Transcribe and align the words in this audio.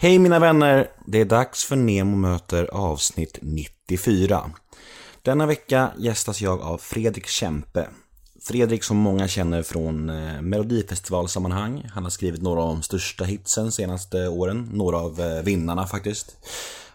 Hej 0.00 0.18
mina 0.18 0.38
vänner! 0.38 0.90
Det 1.06 1.20
är 1.20 1.24
dags 1.24 1.64
för 1.64 1.76
Nemo 1.76 2.16
möter 2.16 2.64
avsnitt 2.64 3.38
94. 3.42 4.50
Denna 5.22 5.46
vecka 5.46 5.90
gästas 5.98 6.40
jag 6.42 6.60
av 6.60 6.78
Fredrik 6.78 7.26
Kempe. 7.26 7.88
Fredrik 8.42 8.84
som 8.84 8.96
många 8.96 9.28
känner 9.28 9.62
från 9.62 10.10
eh, 10.10 10.40
Melodifestivalsammanhang. 10.40 11.90
Han 11.94 12.02
har 12.02 12.10
skrivit 12.10 12.42
några 12.42 12.62
av 12.62 12.68
de 12.68 12.82
största 12.82 13.24
hitsen 13.24 13.72
senaste 13.72 14.28
åren. 14.28 14.70
Några 14.72 14.98
av 14.98 15.20
eh, 15.20 15.42
vinnarna 15.42 15.86
faktiskt. 15.86 16.36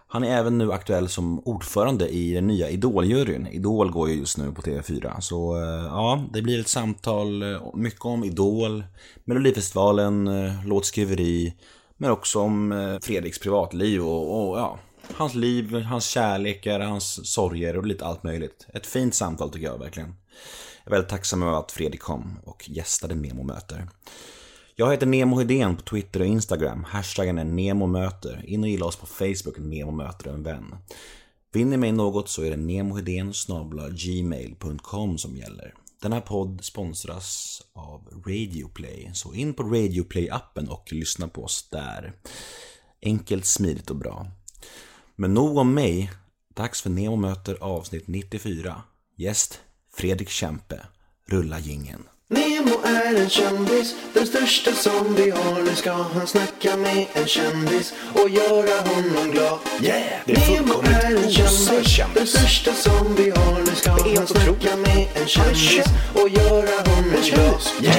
Han 0.08 0.24
är 0.24 0.38
även 0.38 0.58
nu 0.58 0.72
aktuell 0.72 1.10
som 1.10 1.40
ordförande 1.40 2.10
i 2.10 2.34
den 2.34 2.48
nya 2.48 2.70
Idol-juryn. 2.70 3.48
Idol 3.48 3.92
går 3.92 4.10
ju 4.10 4.16
just 4.16 4.38
nu 4.38 4.52
på 4.52 4.62
TV4. 4.62 5.20
Så 5.20 5.56
eh, 5.56 5.86
ja, 5.86 6.24
det 6.34 6.42
blir 6.42 6.60
ett 6.60 6.68
samtal 6.68 7.44
mycket 7.74 8.06
om 8.06 8.24
Idol, 8.24 8.84
Melodifestivalen, 9.26 10.30
låtskriveri, 10.66 11.54
men 12.04 12.12
också 12.12 12.40
om 12.40 12.72
eh, 12.72 13.00
Fredriks 13.02 13.40
privatliv 13.40 14.02
och, 14.06 14.50
och 14.50 14.58
ja, 14.58 14.80
hans 15.14 15.36
liv, 15.36 15.74
hans 15.74 16.06
kärlekar, 16.06 16.80
hans 16.80 17.34
sorger 17.34 17.78
och 17.78 17.86
lite 17.86 18.06
allt 18.06 18.24
möjligt. 18.24 18.68
Ett 18.74 18.86
fint 18.86 19.16
samtal 19.16 19.50
tycker 19.50 19.68
jag 19.68 19.78
verkligen. 19.78 20.16
Jag 20.84 20.92
är 20.92 20.92
väldigt 20.92 21.10
tacksam 21.10 21.44
över 21.44 21.60
att 21.60 21.72
Fredrik 21.72 22.02
kom 22.02 22.40
och 22.44 22.70
gästade 22.70 23.16
Nemo 23.16 23.44
möter. 23.44 23.90
Jag 24.76 24.92
heter 24.92 25.06
Nemo 25.06 25.40
Hedén 25.40 25.76
på 25.76 25.82
Twitter 25.82 26.20
och 26.20 26.26
Instagram. 26.26 26.84
Hashtaggen 26.84 27.38
är 27.38 27.44
NEMOMÖTER. 27.44 28.44
In 28.46 28.64
och 28.64 28.70
gilla 28.70 28.86
oss 28.86 28.96
på 28.96 29.06
Facebook, 29.06 29.58
Nemo 29.58 29.92
möter 29.92 30.30
en 30.30 30.44
vän. 30.44 30.76
Vinner 31.54 31.72
ni 31.72 31.78
mig 31.78 31.92
något 31.92 32.30
så 32.30 32.44
är 32.44 32.50
det 32.50 32.58
nemohedén 32.58 33.34
gmail.com 33.92 35.18
som 35.18 35.38
gäller. 35.38 35.74
Den 36.04 36.14
här 36.14 36.22
podd 36.22 36.64
sponsras 36.64 37.62
av 37.74 38.24
Radioplay, 38.28 39.12
så 39.14 39.34
in 39.34 39.54
på 39.54 39.64
Radioplay-appen 39.64 40.68
och 40.68 40.94
lyssna 40.94 41.28
på 41.28 41.44
oss 41.44 41.70
där. 41.70 42.14
Enkelt, 43.02 43.46
smidigt 43.46 43.90
och 43.90 43.96
bra. 43.96 44.28
Men 45.16 45.34
nog 45.34 45.58
om 45.58 45.74
mig. 45.74 46.12
Dags 46.56 46.82
för 46.82 46.90
Nemo 46.90 47.16
möter 47.16 47.58
avsnitt 47.62 48.08
94. 48.08 48.82
Gäst 49.18 49.60
Fredrik 49.94 50.30
Kempe. 50.30 50.86
Rulla 51.28 51.60
gingen. 51.60 52.04
Nemo 52.30 52.82
är 52.84 53.16
en 53.22 53.30
kändis, 53.30 53.96
den 54.14 54.28
största 54.28 54.72
som 54.72 55.16
vi 55.16 55.30
har. 55.30 55.62
Nu 55.64 55.76
ska 55.76 55.92
han 55.92 56.28
snacka 56.28 56.78
med 56.78 57.06
en 57.14 57.28
kändis 57.28 57.94
och 58.14 58.30
göra 58.30 58.82
honom 58.82 59.32
glad. 59.32 59.60
Yeah! 59.82 60.04
Det 60.26 60.34
är 60.34 60.62
Nemo 60.62 60.74
är 60.84 61.16
en 61.16 61.32
kändis, 61.32 62.00
den 62.16 62.28
största 62.28 62.74
som 62.74 63.16
vi 63.16 63.30
har. 63.30 63.60
Nu 63.60 63.76
ska 63.76 63.92
han 63.92 64.28
snacka 64.28 64.76
med 64.78 65.08
en 65.16 65.28
kändis 65.28 65.70
känd. 65.70 65.88
och 66.14 66.30
göra 66.30 66.90
honom 66.90 67.14
glad. 67.24 67.62
Yeah! 67.82 67.98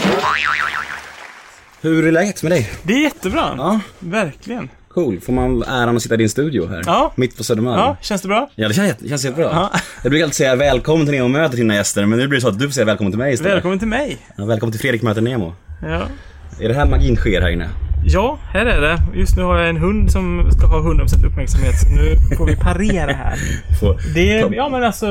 Hur 1.81 2.07
är 2.07 2.13
läget 2.13 2.43
med 2.43 2.53
dig? 2.53 2.71
Det 2.83 2.93
är 2.93 3.01
jättebra. 3.01 3.55
Ja. 3.57 3.81
Verkligen. 3.99 4.69
Cool. 4.95 5.21
Får 5.21 5.33
man 5.33 5.63
äran 5.63 5.97
att 5.97 6.03
sitta 6.03 6.15
i 6.15 6.19
din 6.19 6.29
studio 6.29 6.67
här? 6.69 6.83
Ja. 6.87 7.13
Mitt 7.17 7.37
på 7.37 7.45
Södermalm? 7.45 7.79
Ja, 7.81 7.97
känns 8.01 8.23
det 8.23 8.29
bra? 8.29 8.51
Ja, 8.55 8.69
det 8.69 8.75
känns, 8.75 9.09
känns 9.09 9.25
jättebra. 9.25 9.49
Ja. 9.53 9.71
Jag 10.03 10.11
brukar 10.11 10.25
alltid 10.25 10.37
säga 10.37 10.57
välkommen 10.57 11.07
till 11.07 11.15
Nemo 11.15 11.29
möter 11.29 11.57
dina 11.57 11.75
gäster, 11.75 12.07
men 12.07 12.19
nu 12.19 12.29
blir 12.29 12.37
det 12.39 12.43
så 12.43 12.49
att 12.49 12.59
du 12.59 12.65
får 12.69 12.73
säga 12.73 12.85
välkommen 12.85 13.13
till 13.13 13.19
mig 13.19 13.33
istället. 13.35 13.55
Välkommen 13.55 13.79
till 13.79 13.89
mig. 13.89 14.19
Ja, 14.37 14.45
välkommen 14.45 14.73
till 14.73 14.81
Fredrik 14.81 15.03
möter 15.03 15.21
Nemo. 15.21 15.53
Ja. 15.83 16.03
Är 16.61 16.69
det 16.69 16.75
här 16.75 16.87
magin 16.87 17.17
sker 17.17 17.41
här 17.41 17.49
inne? 17.51 17.69
ja, 18.07 18.39
här 18.53 18.67
är 18.67 18.81
det. 18.81 18.99
Just 19.15 19.37
nu 19.37 19.43
har 19.43 19.59
jag 19.59 19.69
en 19.69 19.77
hund 19.77 20.13
som 20.13 20.51
ska 20.51 20.67
ha 20.67 20.79
100% 20.79 21.27
uppmärksamhet. 21.27 21.75
Så 21.81 21.89
nu 21.89 22.37
får 22.37 22.47
vi 22.47 22.57
parera 22.57 23.13
här. 23.13 23.39
Det 24.15 24.33
är, 24.39 24.55
ja 24.55 24.69
men 24.69 24.85
alltså... 24.85 25.07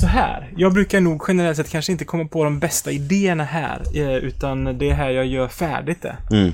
Så 0.00 0.06
här. 0.06 0.48
Jag 0.56 0.72
brukar 0.72 1.00
nog 1.00 1.22
generellt 1.28 1.56
sett 1.56 1.70
kanske 1.70 1.92
inte 1.92 2.04
komma 2.04 2.24
på 2.24 2.44
de 2.44 2.58
bästa 2.58 2.90
idéerna 2.90 3.44
här. 3.44 3.82
eh, 3.94 4.14
Utan 4.16 4.78
det 4.78 4.90
är 4.90 4.94
här 4.94 5.10
jag 5.10 5.26
gör 5.26 5.48
färdigt 5.48 6.02
det. 6.02 6.16
Mm. 6.36 6.52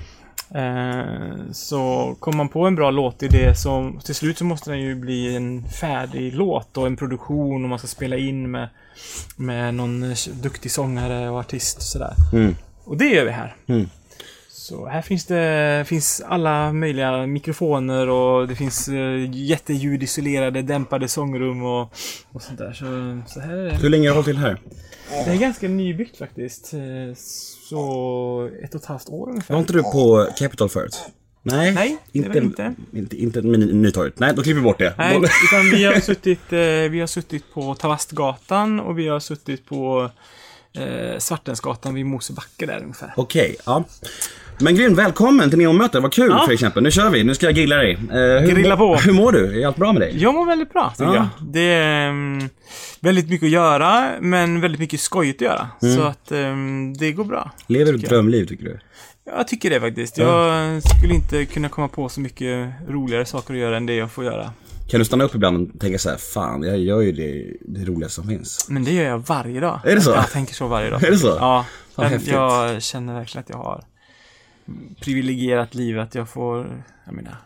Eh, 0.55 1.53
Så 1.53 2.15
kommer 2.20 2.37
man 2.37 2.48
på 2.48 2.67
en 2.67 2.75
bra 2.75 2.91
låtidé 2.91 3.55
så 3.55 3.93
till 4.05 4.15
slut 4.15 4.39
så 4.39 4.45
måste 4.45 4.70
den 4.70 4.81
ju 4.81 4.95
bli 4.95 5.37
en 5.37 5.65
färdig 5.69 6.34
låt 6.34 6.77
och 6.77 6.87
en 6.87 6.97
produktion 6.97 7.62
och 7.65 7.69
man 7.70 7.79
ska 7.79 7.89
spela 7.89 8.17
in 8.17 8.51
med, 8.51 8.69
med 9.37 9.75
någon 9.75 10.15
duktig 10.43 10.71
sångare 10.71 11.31
och 11.31 11.38
artist 11.38 11.77
och 11.77 11.83
sådär. 11.83 12.15
Mm. 12.33 12.56
Och 12.84 12.97
det 12.97 13.09
gör 13.09 13.25
vi 13.25 13.31
här. 13.31 13.55
Mm. 13.66 13.88
Så 14.60 14.87
här 14.87 15.03
finns 15.03 15.25
det 15.26 15.84
finns 15.88 16.22
alla 16.26 16.72
möjliga 16.72 17.26
mikrofoner 17.26 18.09
och 18.09 18.48
det 18.48 18.54
finns 18.54 18.88
uh, 18.88 19.31
jätteljudisolerade 19.32 20.62
dämpade 20.62 21.09
sångrum 21.09 21.62
och, 21.65 21.93
och 22.32 22.43
sånt 22.43 22.59
där. 22.59 22.72
Så, 22.72 22.84
så 23.34 23.41
här 23.41 23.56
är 23.56 23.65
det. 23.65 23.76
Hur 23.76 23.88
länge 23.88 24.09
har 24.09 24.15
du 24.15 24.15
hållit 24.15 24.26
till 24.26 24.38
här? 24.38 24.60
Det 25.10 25.31
är 25.31 25.37
ganska 25.37 25.69
nybyggt 25.69 26.16
faktiskt. 26.19 26.75
Eh, 26.75 26.81
Så 27.69 28.50
ett 28.65 28.75
och 28.75 28.81
ett 28.81 28.87
halvt 28.87 29.09
år 29.09 29.28
ungefär. 29.31 29.54
Var 29.54 29.60
inte 29.60 29.72
du 29.72 29.82
på 29.82 30.28
Capital 30.38 30.69
förut? 30.69 30.99
Nej, 31.43 31.72
Nej, 31.75 31.99
inte. 32.12 32.38
Inte, 32.93 33.16
inte 33.16 33.41
Ny- 33.43 33.72
Nytorget. 33.72 34.19
Nej, 34.19 34.32
då 34.37 34.43
klipper 34.43 34.60
vi 34.60 34.65
bort 34.65 34.78
det. 34.78 34.94
Nej, 34.99 35.16
utan 35.16 35.70
vi 35.70 35.84
har 35.84 36.00
suttit, 36.00 36.53
eh, 36.53 36.59
vi 36.91 37.00
har 37.00 37.06
suttit 37.06 37.53
på 37.54 37.75
Tavastgatan 37.75 38.81
och 38.81 38.99
vi 38.99 39.09
har 39.09 39.20
suttit 39.20 39.66
på 39.66 40.10
eh, 40.72 41.19
Svartensgatan 41.19 41.94
vid 41.94 42.06
Mosebacke 42.06 42.66
där 42.66 42.81
ungefär. 42.82 43.12
Okej, 43.16 43.56
ja. 43.66 43.84
Men 44.62 44.75
grymt, 44.75 44.98
välkommen 44.98 45.50
till 45.50 45.72
möter. 45.72 46.00
Vad 46.00 46.12
kul 46.12 46.31
Ja. 46.31 46.38
Fredrik 46.38 46.60
Kempe. 46.60 46.81
Nu 46.81 46.91
kör 46.91 47.10
vi. 47.10 47.25
Nu 47.25 47.34
ska 47.34 47.47
jag 47.47 47.54
grilla 47.54 47.76
dig. 47.76 47.93
Eh, 47.93 48.16
hur, 48.19 48.47
Grilla 48.54 48.76
på. 48.76 48.97
Hur 48.97 49.12
mår 49.12 49.32
du? 49.32 49.62
Är 49.62 49.66
allt 49.66 49.76
bra 49.76 49.93
med 49.93 50.03
dig? 50.03 50.22
Jag 50.22 50.34
mår 50.34 50.47
väldigt 50.47 50.72
bra, 50.72 50.91
tycker 50.91 51.04
Ja. 51.04 51.15
jag. 51.15 51.48
Det 51.48 51.60
är 51.72 52.09
mm, 52.09 52.48
väldigt 53.00 53.28
mycket 53.31 53.47
att 53.47 53.50
göra, 53.53 54.10
men 54.20 54.60
väldigt 54.60 54.81
mycket 54.81 55.00
skojigt 55.00 55.43
att 55.43 55.47
göra. 55.47 55.69
Mm. 55.82 55.97
Så 55.97 56.03
att 56.03 56.31
mm, 56.31 56.97
det 56.97 57.12
går 57.12 57.25
bra. 57.25 57.50
Lever 57.66 57.93
du 57.93 57.99
ett 57.99 58.09
drömliv 58.09 58.47
tycker 58.47 58.65
du? 58.65 58.78
Jag 59.37 59.49
tycker 59.49 59.70
det 59.70 59.81
faktiskt. 59.81 60.19
Jag 60.19 60.82
skulle 60.82 61.15
inte 61.15 61.44
kunna 61.44 61.69
komma 61.69 61.88
på 61.88 62.09
så 62.09 62.20
mycket 62.20 62.69
roligare 62.88 63.25
saker 63.25 63.54
att 63.54 63.60
göra 63.60 63.76
än 63.76 63.87
det 63.87 63.94
jag 63.94 64.10
får 64.10 64.25
göra. 64.25 64.50
Kan 64.91 64.99
du 64.99 65.04
stanna 65.04 65.25
upp 65.25 65.34
ibland 65.34 65.70
och 65.75 65.81
tänka 65.81 65.99
så 65.99 66.10
här, 66.10 66.16
fan, 66.16 66.62
jag 66.62 66.78
gör 66.78 67.00
ju 67.00 67.12
det, 67.12 67.56
det 67.60 67.84
roligaste 67.84 68.15
som 68.15 68.28
finns. 68.28 68.66
Men 68.70 68.84
det 68.84 68.93
gör 68.93 69.04
jag 69.04 69.19
varje 69.19 69.60
dag. 69.60 69.81
Är 69.84 69.94
det 69.94 70.00
så? 70.00 70.10
Jag 70.10 70.31
tänker 70.31 70.54
så 70.54 70.66
varje 70.66 70.91
dag. 70.91 71.04
Är 71.04 71.10
det 71.10 71.19
så? 71.19 71.37
Ja. 71.41 71.66
Fan, 71.97 72.20
jag, 72.26 72.70
jag 72.75 72.82
känner 72.82 73.15
verkligen 73.15 73.43
att 73.43 73.50
jag 73.50 73.56
har 73.56 73.84
privilegierat 75.00 75.75
liv, 75.75 75.98
att 75.98 76.14
jag 76.14 76.28
får, 76.28 76.84
jag 77.04 77.14
menar, 77.14 77.36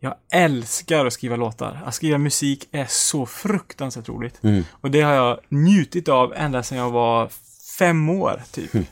jag 0.00 0.14
älskar 0.32 1.06
att 1.06 1.12
skriva 1.12 1.36
låtar. 1.36 1.82
Att 1.84 1.94
skriva 1.94 2.18
musik 2.18 2.68
är 2.72 2.86
så 2.88 3.26
fruktansvärt 3.26 4.08
roligt. 4.08 4.44
Mm. 4.44 4.64
Och 4.70 4.90
det 4.90 5.00
har 5.00 5.12
jag 5.12 5.40
njutit 5.48 6.08
av 6.08 6.34
ända 6.36 6.62
sedan 6.62 6.78
jag 6.78 6.90
var 6.90 7.30
fem 7.78 8.08
år, 8.08 8.42
typ. 8.52 8.74
Mm. 8.74 8.86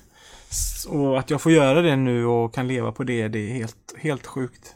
Och 0.89 1.19
att 1.19 1.31
jag 1.31 1.41
får 1.41 1.53
göra 1.53 1.83
det 1.83 1.97
nu 1.97 2.27
och 2.27 2.55
kan 2.55 2.69
leva 2.69 2.93
på 2.93 3.05
det, 3.05 3.29
det 3.29 3.51
är 3.51 3.55
helt, 3.55 3.95
helt 3.99 4.27
sjukt. 4.27 4.75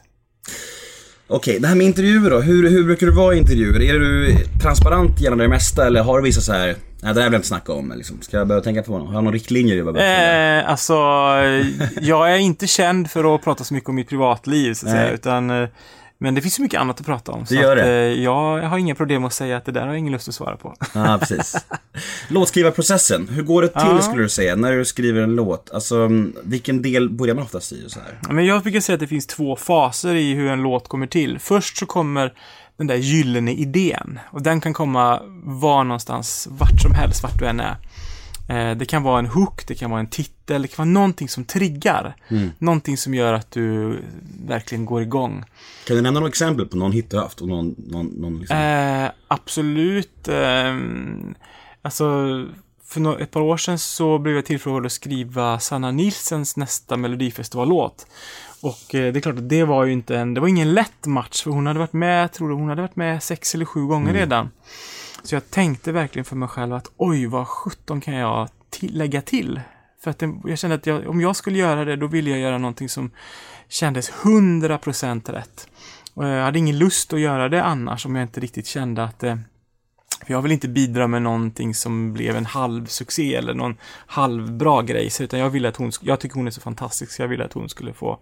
Okej, 1.27 1.59
det 1.59 1.67
här 1.67 1.75
med 1.75 1.87
intervjuer 1.87 2.29
då. 2.29 2.39
Hur, 2.39 2.69
hur 2.69 2.83
brukar 2.83 3.05
du 3.05 3.13
vara 3.13 3.35
i 3.35 3.37
intervjuer? 3.37 3.81
Är 3.81 3.99
du 3.99 4.35
transparent 4.61 5.21
gällande 5.21 5.43
det 5.43 5.49
mesta 5.49 5.87
eller 5.87 6.03
har 6.03 6.17
du 6.17 6.23
vissa 6.23 6.41
så 6.41 6.51
här, 6.51 6.75
nej 7.01 7.13
det 7.13 7.21
här 7.21 7.27
vill 7.29 7.33
jag 7.33 7.39
inte 7.39 7.47
snacka 7.47 7.73
om 7.73 7.93
liksom. 7.97 8.21
Ska 8.21 8.37
jag 8.37 8.47
börja 8.47 8.61
tänka 8.61 8.83
på 8.83 8.91
någon? 8.97 9.07
Har 9.07 9.13
jag 9.13 9.23
någon 9.23 9.33
riktlinje 9.33 9.75
jag 9.75 9.93
behöver? 9.93 10.59
Eh, 10.59 10.69
alltså, 10.69 10.93
jag 12.01 12.33
är 12.33 12.37
inte 12.37 12.67
känd 12.67 13.11
för 13.11 13.35
att 13.35 13.43
prata 13.43 13.63
så 13.63 13.73
mycket 13.73 13.89
om 13.89 13.95
mitt 13.95 14.09
privatliv, 14.09 14.73
så 14.73 14.85
att 14.87 14.93
Nej. 14.93 15.01
säga, 15.01 15.13
utan 15.13 15.49
eh, 15.49 15.69
men 16.19 16.35
det 16.35 16.41
finns 16.41 16.53
så 16.55 16.61
mycket 16.61 16.79
annat 16.81 16.99
att 16.99 17.05
prata 17.05 17.31
om. 17.31 17.45
Så 17.45 17.53
Det 17.53 17.59
gör 17.61 17.77
att, 17.77 17.83
det. 17.83 17.89
eh, 17.91 18.23
jag 18.23 18.61
har 18.61 18.77
inga 18.77 18.95
problem 18.95 19.25
att 19.25 19.33
säga 19.33 19.57
att 19.57 19.65
det 19.65 19.71
där 19.71 19.81
har 19.81 19.87
jag 19.87 19.97
ingen 19.97 20.13
lust 20.13 20.27
att 20.27 20.35
svara 20.35 20.57
på. 20.57 20.75
Ja, 20.93 21.17
precis. 21.19 21.55
Låtskrivarprocessen, 22.29 23.27
hur 23.27 23.43
går 23.43 23.61
det 23.61 23.67
till 23.67 23.81
Ja. 23.89 24.01
skulle 24.01 24.23
du 24.23 24.29
säga 24.29 24.55
när 24.55 24.71
du 24.71 24.85
skriver 24.85 25.21
en 25.21 25.35
låt? 25.35 25.71
Alltså, 25.73 26.09
vilken 26.43 26.81
del 26.81 27.09
börjar 27.09 27.35
man 27.35 27.43
oftast 27.43 27.71
i 27.71 27.83
så 27.87 27.99
här? 27.99 28.33
Men 28.33 28.45
jag 28.45 28.63
brukar 28.63 28.79
säga 28.79 28.93
att 28.93 28.99
det 28.99 29.07
finns 29.07 29.27
två 29.27 29.55
faser 29.55 30.15
i 30.15 30.33
hur 30.33 30.47
en 30.49 30.61
låt 30.61 30.87
kommer 30.87 31.07
till. 31.07 31.39
Först 31.39 31.77
så 31.77 31.85
kommer 31.85 32.33
den 32.77 32.87
där 32.87 32.95
gyllene 32.95 33.51
idén. 33.53 34.19
Och 34.31 34.41
den 34.41 34.61
kan 34.61 34.73
komma 34.73 35.21
var 35.43 35.83
någonstans, 35.83 36.47
vart 36.51 36.81
som 36.81 36.91
helst, 36.93 37.23
vart 37.23 37.39
du 37.39 37.45
än 37.47 37.59
är. 37.59 37.77
Eh, 38.49 38.77
Det 38.77 38.85
kan 38.85 39.03
vara 39.03 39.19
en 39.19 39.25
hook, 39.25 39.67
det 39.67 39.75
kan 39.75 39.89
vara 39.91 39.99
en 39.99 40.07
titel, 40.09 40.61
det 40.61 40.67
kan 40.67 40.77
vara 40.77 40.93
någonting 40.93 41.29
som 41.29 41.45
triggar. 41.45 42.15
Någonting 42.57 42.97
som 42.97 43.13
gör 43.13 43.33
att 43.33 43.51
du 43.51 43.97
verkligen 44.47 44.85
går 44.85 45.01
igång. 45.01 45.43
Kan 45.87 45.95
du 45.95 46.01
nämna 46.01 46.19
några 46.19 46.29
exempel 46.29 46.65
på 46.67 46.77
någon 46.77 46.91
hit 46.91 47.09
du 47.11 47.17
haft 47.19 47.41
och 47.41 47.47
någon, 47.47 47.75
någon, 47.77 48.05
någon 48.07 48.39
liksom... 48.39 48.57
Eh, 48.57 49.09
absolut. 49.27 50.27
ehm, 50.27 51.35
alltså, 51.81 52.05
för 52.83 53.21
ett 53.21 53.31
par 53.31 53.41
år 53.41 53.57
sedan 53.57 53.79
så 53.79 54.17
blev 54.19 54.35
jag 54.35 54.45
tillfrågad 54.45 54.85
att 54.85 54.91
skriva 54.91 55.59
Sanna 55.59 55.91
Nilsens 55.91 56.57
nästa 56.57 56.97
Melodifestivallåt. 56.97 58.07
Och 58.67 58.95
eh, 58.95 59.13
det 59.13 59.19
är 59.19 59.21
klart 59.21 59.37
att 59.37 59.49
det 59.49 59.63
var 59.63 59.85
ju 59.85 59.93
inte 59.93 60.17
en, 60.17 60.33
det 60.33 60.41
var 60.41 60.47
ingen 60.47 60.73
lätt 60.73 61.05
match 61.05 61.43
för 61.43 61.51
hon 61.51 61.67
hade 61.67 61.79
varit 61.79 61.93
med, 61.93 62.31
tror 62.31 62.51
hon 62.51 62.69
hade 62.69 62.81
varit 62.81 62.95
med 62.95 63.23
sex 63.23 63.55
eller 63.55 63.65
sju 63.65 63.85
gånger 63.85 64.13
redan. 64.13 64.49
Så 65.23 65.35
jag 65.35 65.51
tänkte 65.51 65.91
verkligen 65.91 66.25
för 66.25 66.35
mig 66.35 66.49
själv 66.49 66.73
att 66.73 66.91
oj, 66.97 67.25
vad 67.25 67.47
sjutton 67.47 68.01
kan 68.01 68.13
jag 68.13 68.49
till, 68.69 68.97
lägga 68.97 69.21
till? 69.21 69.61
För 70.03 70.11
att 70.11 70.19
det, 70.19 70.33
jag 70.45 70.59
kände 70.59 70.75
att 70.75 70.85
jag, 70.85 71.07
om 71.07 71.21
jag 71.21 71.35
skulle 71.35 71.57
göra 71.57 71.85
det, 71.85 71.95
då 71.95 72.07
ville 72.07 72.29
jag 72.29 72.39
göra 72.39 72.57
någonting 72.57 72.89
som 72.89 73.11
kändes 73.69 74.11
100% 74.11 75.31
rätt. 75.31 75.67
Och 76.13 76.25
jag 76.25 76.43
hade 76.43 76.59
ingen 76.59 76.77
lust 76.77 77.13
att 77.13 77.19
göra 77.19 77.49
det 77.49 77.63
annars 77.63 78.05
om 78.05 78.15
jag 78.15 78.23
inte 78.23 78.39
riktigt 78.39 78.67
kände 78.67 79.03
att 79.03 79.19
det 79.19 79.39
För 80.27 80.33
jag 80.33 80.41
vill 80.41 80.51
inte 80.51 80.67
bidra 80.67 81.07
med 81.07 81.21
någonting 81.21 81.73
som 81.73 82.13
blev 82.13 82.35
en 82.35 82.45
halvsuccé 82.45 83.35
eller 83.35 83.53
någon 83.53 83.77
halvbra 84.07 84.81
grej, 84.81 85.09
utan 85.19 85.39
jag 85.39 85.49
vill 85.49 85.65
att 85.65 85.75
hon, 85.77 85.91
jag 86.01 86.19
tycker 86.19 86.35
hon 86.35 86.47
är 86.47 86.51
så 86.51 86.61
fantastisk, 86.61 87.11
så 87.11 87.21
jag 87.21 87.27
ville 87.27 87.45
att 87.45 87.53
hon 87.53 87.69
skulle 87.69 87.93
få 87.93 88.19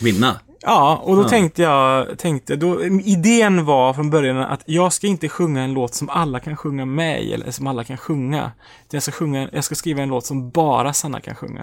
Vinna. 0.00 0.40
Ja, 0.60 0.96
och 1.04 1.16
då 1.16 1.22
Ja. 1.22 1.28
tänkte 1.28 1.62
jag, 1.62 2.18
tänkte, 2.18 2.56
då, 2.56 2.84
idén 2.84 3.64
var 3.64 3.92
från 3.94 4.10
början 4.10 4.36
att 4.38 4.62
jag 4.66 4.92
ska 4.92 5.06
inte 5.06 5.28
sjunga 5.28 5.62
en 5.62 5.72
låt 5.74 5.94
som 5.94 6.08
alla 6.08 6.40
kan 6.40 6.56
sjunga 6.56 6.84
med 6.84 7.22
i, 7.24 7.32
eller 7.32 7.50
som 7.50 7.66
alla 7.66 7.84
kan 7.84 7.96
sjunga. 7.96 8.52
Jag 8.90 9.02
ska, 9.02 9.12
sjunga, 9.12 9.48
jag 9.52 9.64
ska 9.64 9.74
skriva 9.74 10.02
en 10.02 10.08
låt 10.08 10.26
som 10.26 10.50
bara 10.50 10.92
Sanna 10.92 11.20
kan 11.20 11.34
sjunga. 11.34 11.62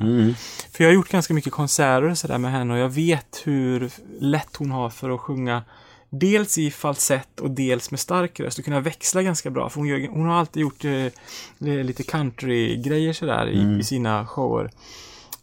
För 0.71 0.83
jag 0.83 0.89
har 0.89 0.95
gjort 0.95 1.09
ganska 1.09 1.33
mycket 1.33 1.53
konserter 1.53 2.09
och 2.09 2.17
sådär 2.17 2.37
med 2.37 2.51
henne 2.51 2.73
och 2.73 2.79
jag 2.79 2.89
vet 2.89 3.41
hur 3.43 3.89
lätt 4.19 4.55
hon 4.55 4.71
har 4.71 4.89
för 4.89 5.09
att 5.09 5.19
sjunga 5.19 5.63
Dels 6.09 6.57
i 6.57 6.71
falsett 6.71 7.39
och 7.39 7.51
dels 7.51 7.91
med 7.91 7.99
stark 7.99 8.39
röst 8.39 8.59
och 8.59 8.65
kunna 8.65 8.79
växla 8.79 9.23
ganska 9.23 9.49
bra. 9.49 9.69
För 9.69 9.79
hon, 9.79 9.87
gör, 9.87 10.07
hon 10.07 10.25
har 10.25 10.39
alltid 10.39 10.61
gjort 10.61 10.85
eh, 10.85 11.11
lite 11.59 12.03
country-grejer 12.03 13.13
sådär 13.13 13.47
i, 13.47 13.79
i 13.79 13.83
sina 13.83 14.27
shower. 14.27 14.71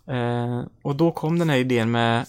Eh, 0.06 0.62
och 0.82 0.96
då 0.96 1.10
kom 1.10 1.38
den 1.38 1.50
här 1.50 1.56
idén 1.56 1.90
med. 1.90 2.26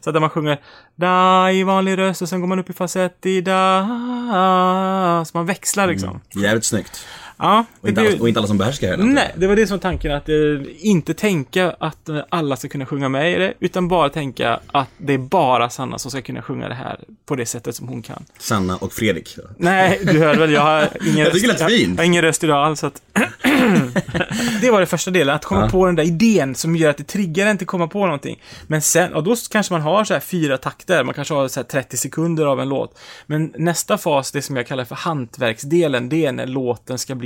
Så 0.00 0.10
att 0.10 0.14
där 0.14 0.20
man 0.20 0.30
sjunger 0.30 0.60
da 0.94 1.50
i 1.52 1.62
vanlig 1.62 1.98
röst 1.98 2.22
och 2.22 2.28
sen 2.28 2.40
går 2.40 2.48
man 2.48 2.58
upp 2.58 2.70
i 2.70 2.72
falsett 2.72 3.26
i 3.26 3.40
da. 3.40 5.24
Så 5.26 5.38
man 5.38 5.46
växlar 5.46 5.86
liksom. 5.86 6.20
Jävligt 6.34 6.64
snyggt. 6.64 7.06
Ja, 7.38 7.64
Och 7.80 7.86
det 7.86 7.88
inte, 7.88 8.00
blir- 8.00 8.10
alla, 8.12 8.20
och 8.20 8.28
inte 8.28 8.40
alla 8.40 8.46
som 8.46 8.58
behärskar 8.58 8.88
heller. 8.88 9.04
Nej, 9.04 9.32
det 9.36 9.46
var 9.46 9.56
det 9.56 9.66
som 9.66 9.78
tanken. 9.78 10.12
Att 10.12 10.28
eh, 10.28 10.34
inte 10.78 11.14
tänka 11.14 11.74
att 11.78 12.08
eh, 12.08 12.18
alla 12.28 12.56
ska 12.56 12.68
kunna 12.68 12.86
sjunga 12.86 13.08
med 13.08 13.32
i 13.32 13.38
det, 13.38 13.54
utan 13.60 13.88
bara 13.88 14.08
tänka 14.08 14.60
att 14.66 14.88
det 14.98 15.14
är 15.14 15.18
bara 15.18 15.70
Sanna 15.70 15.98
som 15.98 16.10
ska 16.10 16.22
kunna 16.22 16.42
sjunga 16.42 16.68
det 16.68 16.74
här 16.74 17.00
på 17.26 17.36
det 17.36 17.46
sättet 17.46 17.74
som 17.76 17.88
hon 17.88 18.02
kan. 18.02 18.24
Sanna 18.38 18.76
och 18.76 18.92
Fredrik. 18.92 19.36
Nej, 19.56 20.00
du 20.04 20.18
hör 20.18 20.36
väl, 20.36 20.52
jag 20.52 20.60
har 20.60 20.88
ingen 21.06 21.18
Jag 21.18 21.32
det 21.32 21.46
lät 21.46 21.60
jag, 21.60 21.70
jag 21.70 21.96
har 21.96 22.04
ingen 22.04 22.22
röst 22.22 22.44
idag 22.44 22.66
alls. 22.66 22.80
Så 22.80 22.86
att 22.86 23.02
det 24.60 24.70
var 24.70 24.80
det 24.80 24.86
första 24.86 25.10
delen, 25.10 25.34
att 25.34 25.44
komma 25.44 25.60
Ja. 25.60 25.68
på 25.70 25.86
den 25.86 25.94
där 25.94 26.04
idén 26.04 26.54
som 26.54 26.76
gör 26.76 26.90
att 26.90 26.96
det 26.96 27.04
triggar 27.04 27.46
en 27.46 27.58
till 27.58 27.64
att 27.64 27.68
komma 27.68 27.88
på 27.88 28.04
någonting. 28.06 28.42
Men 28.66 28.82
sen, 28.82 29.14
och 29.14 29.24
då 29.24 29.36
kanske 29.50 29.72
man 29.74 29.80
har 29.82 30.04
så 30.04 30.12
här 30.12 30.20
fyra 30.20 30.58
takter, 30.58 31.04
man 31.04 31.14
kanske 31.14 31.34
har 31.34 31.48
så 31.48 31.60
här 31.60 31.64
30 31.64 31.96
sekunder 31.96 32.46
av 32.46 32.60
en 32.60 32.68
låt. 32.68 32.98
Men 33.26 33.52
nästa 33.58 33.98
fas, 33.98 34.32
det 34.32 34.42
som 34.42 34.56
jag 34.56 34.66
kallar 34.66 34.84
för 34.84 34.94
hantverksdelen, 34.94 36.08
det 36.08 36.26
är 36.26 36.32
när 36.32 36.46
låten 36.46 36.98
ska 36.98 37.14
bli 37.14 37.25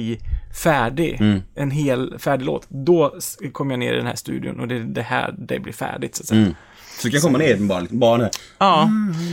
färdig. 0.62 1.17
Mm. 1.20 1.43
En 1.55 1.70
hel 1.70 2.14
färdig 2.19 2.47
låt. 2.47 2.67
Då 2.69 3.14
kommer 3.52 3.73
jag 3.73 3.79
ner 3.79 3.93
i 3.93 3.97
den 3.97 4.06
här 4.06 4.17
studion 4.17 4.61
och 4.61 4.69
det 4.69 4.75
är 4.75 4.81
det 4.81 5.02
här 5.02 5.35
det 5.38 5.61
blir 5.61 5.73
färdigt, 5.73 6.17
så 6.17 6.23
att 6.23 6.26
säga. 6.26 6.41
Mm. 6.41 6.55
Så 6.99 7.06
du 7.06 7.11
kan 7.12 7.20
komma 7.20 7.38
ner 7.38 7.56
bara, 7.56 7.87
bara 7.91 8.17
nu. 8.17 8.29
Ja. 8.58 8.91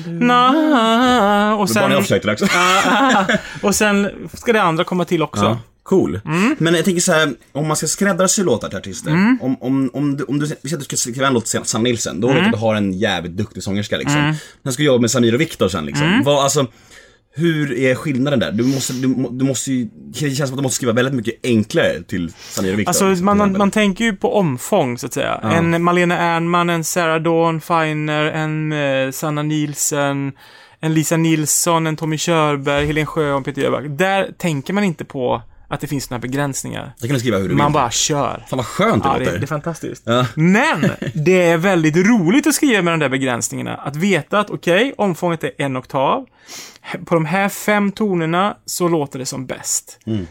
Na, 0.08 1.56
och 1.56 1.70
sen... 1.70 1.92
jag 1.92 2.02
försökte 2.02 2.32
också. 2.32 2.46
och 3.62 3.76
sen 3.76 4.10
ska 4.34 4.54
det 4.54 4.62
andra 4.62 4.84
komma 4.84 5.06
till 5.06 5.24
också. 5.24 5.44
Ja, 5.44 5.60
cool. 5.84 6.20
Mm. 6.26 6.56
Men 6.60 6.74
jag 6.76 6.86
tänker 6.86 7.02
så 7.02 7.12
här, 7.12 7.34
om 7.52 7.68
man 7.68 7.78
ska 7.78 7.88
skräddarsy 7.88 8.44
låtar 8.44 8.70
till 8.70 8.78
artister. 8.78 9.12
Om, 9.42 9.58
om, 9.62 9.90
om, 9.94 10.18
du, 10.18 10.24
om 10.24 10.40
du, 10.40 10.46
vi 10.46 10.56
säger 10.70 10.76
att 10.76 10.80
du 10.80 10.86
ska 10.86 10.96
skriva 10.96 11.28
en 11.28 11.34
låt 11.34 11.46
till 11.46 11.60
Sanna 11.64 11.84
Nilsson, 11.84 12.22
då 12.22 12.28
vet 12.28 12.38
Mm. 12.38 12.44
du 12.52 12.56
att 12.56 12.62
du 12.62 12.66
har 12.66 12.76
en 12.76 12.94
jävligt 12.94 13.32
duktig 13.38 13.64
sångerska 13.64 13.98
liksom. 13.98 14.36
Sen 14.64 14.74
ska 14.74 14.84
du 14.84 14.88
jobba 14.88 15.02
med 15.02 15.12
Samir 15.12 15.34
och 15.34 15.42
Viktor 15.42 15.70
sen 15.70 15.86
liksom. 15.86 16.06
Mm. 16.06 16.24
Vad, 16.24 16.44
alltså, 16.44 16.66
hur 17.38 17.78
är 17.78 17.96
skillnaden 17.96 18.40
där? 18.40 18.52
Du 18.52 18.64
måste, 18.64 18.94
du, 18.94 19.28
du 19.32 19.46
måste 19.46 19.72
ju, 19.72 19.88
det 19.94 20.20
känns 20.20 20.38
som 20.38 20.44
att 20.46 20.58
du 20.58 20.64
måste 20.64 20.76
skriva 20.76 20.94
väldigt 20.94 21.14
mycket 21.14 21.36
enklare 21.44 22.04
till 22.04 22.32
Samir 22.32 22.74
och 22.74 22.80
Viktor. 22.80 22.90
Alltså, 22.90 23.10
liksom, 23.10 23.26
man, 23.26 23.58
man, 23.58 23.72
tänker 23.72 24.06
ju 24.06 24.16
på 24.16 24.36
omfång, 24.36 24.98
så 24.98 25.06
att 25.06 25.14
säga. 25.14 25.40
En 25.44 25.84
Malena 25.84 26.18
Ernman, 26.18 26.70
en 26.70 26.84
Sarah 26.84 27.22
Dawn 27.22 27.62
Finer, 27.62 28.26
en 28.26 28.72
eh, 28.72 29.12
Sanna 29.12 29.44
Nielsen, 29.44 30.32
en 30.80 30.94
Lisa 30.94 31.18
Nilsson, 31.18 31.88
en 31.88 31.96
Tommy 31.96 32.18
Körberg, 32.18 32.86
Helen 32.86 33.06
Sjöholm, 33.06 33.44
Peter 33.44 33.62
Jöback. 33.62 33.86
Där 33.90 34.32
tänker 34.38 34.74
man 34.74 34.84
inte 34.84 35.06
på 35.06 35.42
att 35.68 35.82
det 35.82 35.88
finns 35.88 36.10
några 36.10 36.20
begränsningar. 36.20 36.94
Där 37.00 37.08
kan 37.08 37.14
du 37.14 37.20
skriva 37.20 37.38
hur 37.38 37.50
du 37.50 37.56
Man 37.56 37.68
vill. 37.68 37.74
bara 37.74 37.92
kör. 37.92 38.46
Fan 38.50 38.58
vad 38.58 38.66
skönt 38.66 39.04
det 39.04 39.10
Ja, 39.10 39.14
det, 39.20 39.26
låter. 39.26 39.38
det 39.40 39.46
är 39.46 39.48
fantastiskt. 39.48 40.04
Ja. 40.06 40.26
Men 40.36 40.92
det 41.14 41.44
är 41.44 41.58
väldigt 41.58 41.96
roligt 41.96 42.48
att 42.48 42.56
skriva 42.56 42.82
med 42.82 42.94
de 42.94 43.00
där 43.00 43.10
begränsningarna. 43.10 43.76
Att 43.76 43.96
veta 43.96 44.40
att 44.40 44.50
okej, 44.50 44.94
omfånget 44.98 45.44
är 45.44 45.52
en 45.58 45.78
oktav. 45.78 46.26
På 47.06 47.16
de 47.16 47.26
här 47.26 47.50
fem 47.50 47.92
tonerna 47.92 48.58
så 48.66 48.88
låter 48.88 49.20
det 49.20 49.26
som 49.26 49.46
bäst. 49.46 50.00
Mm. 50.06 50.28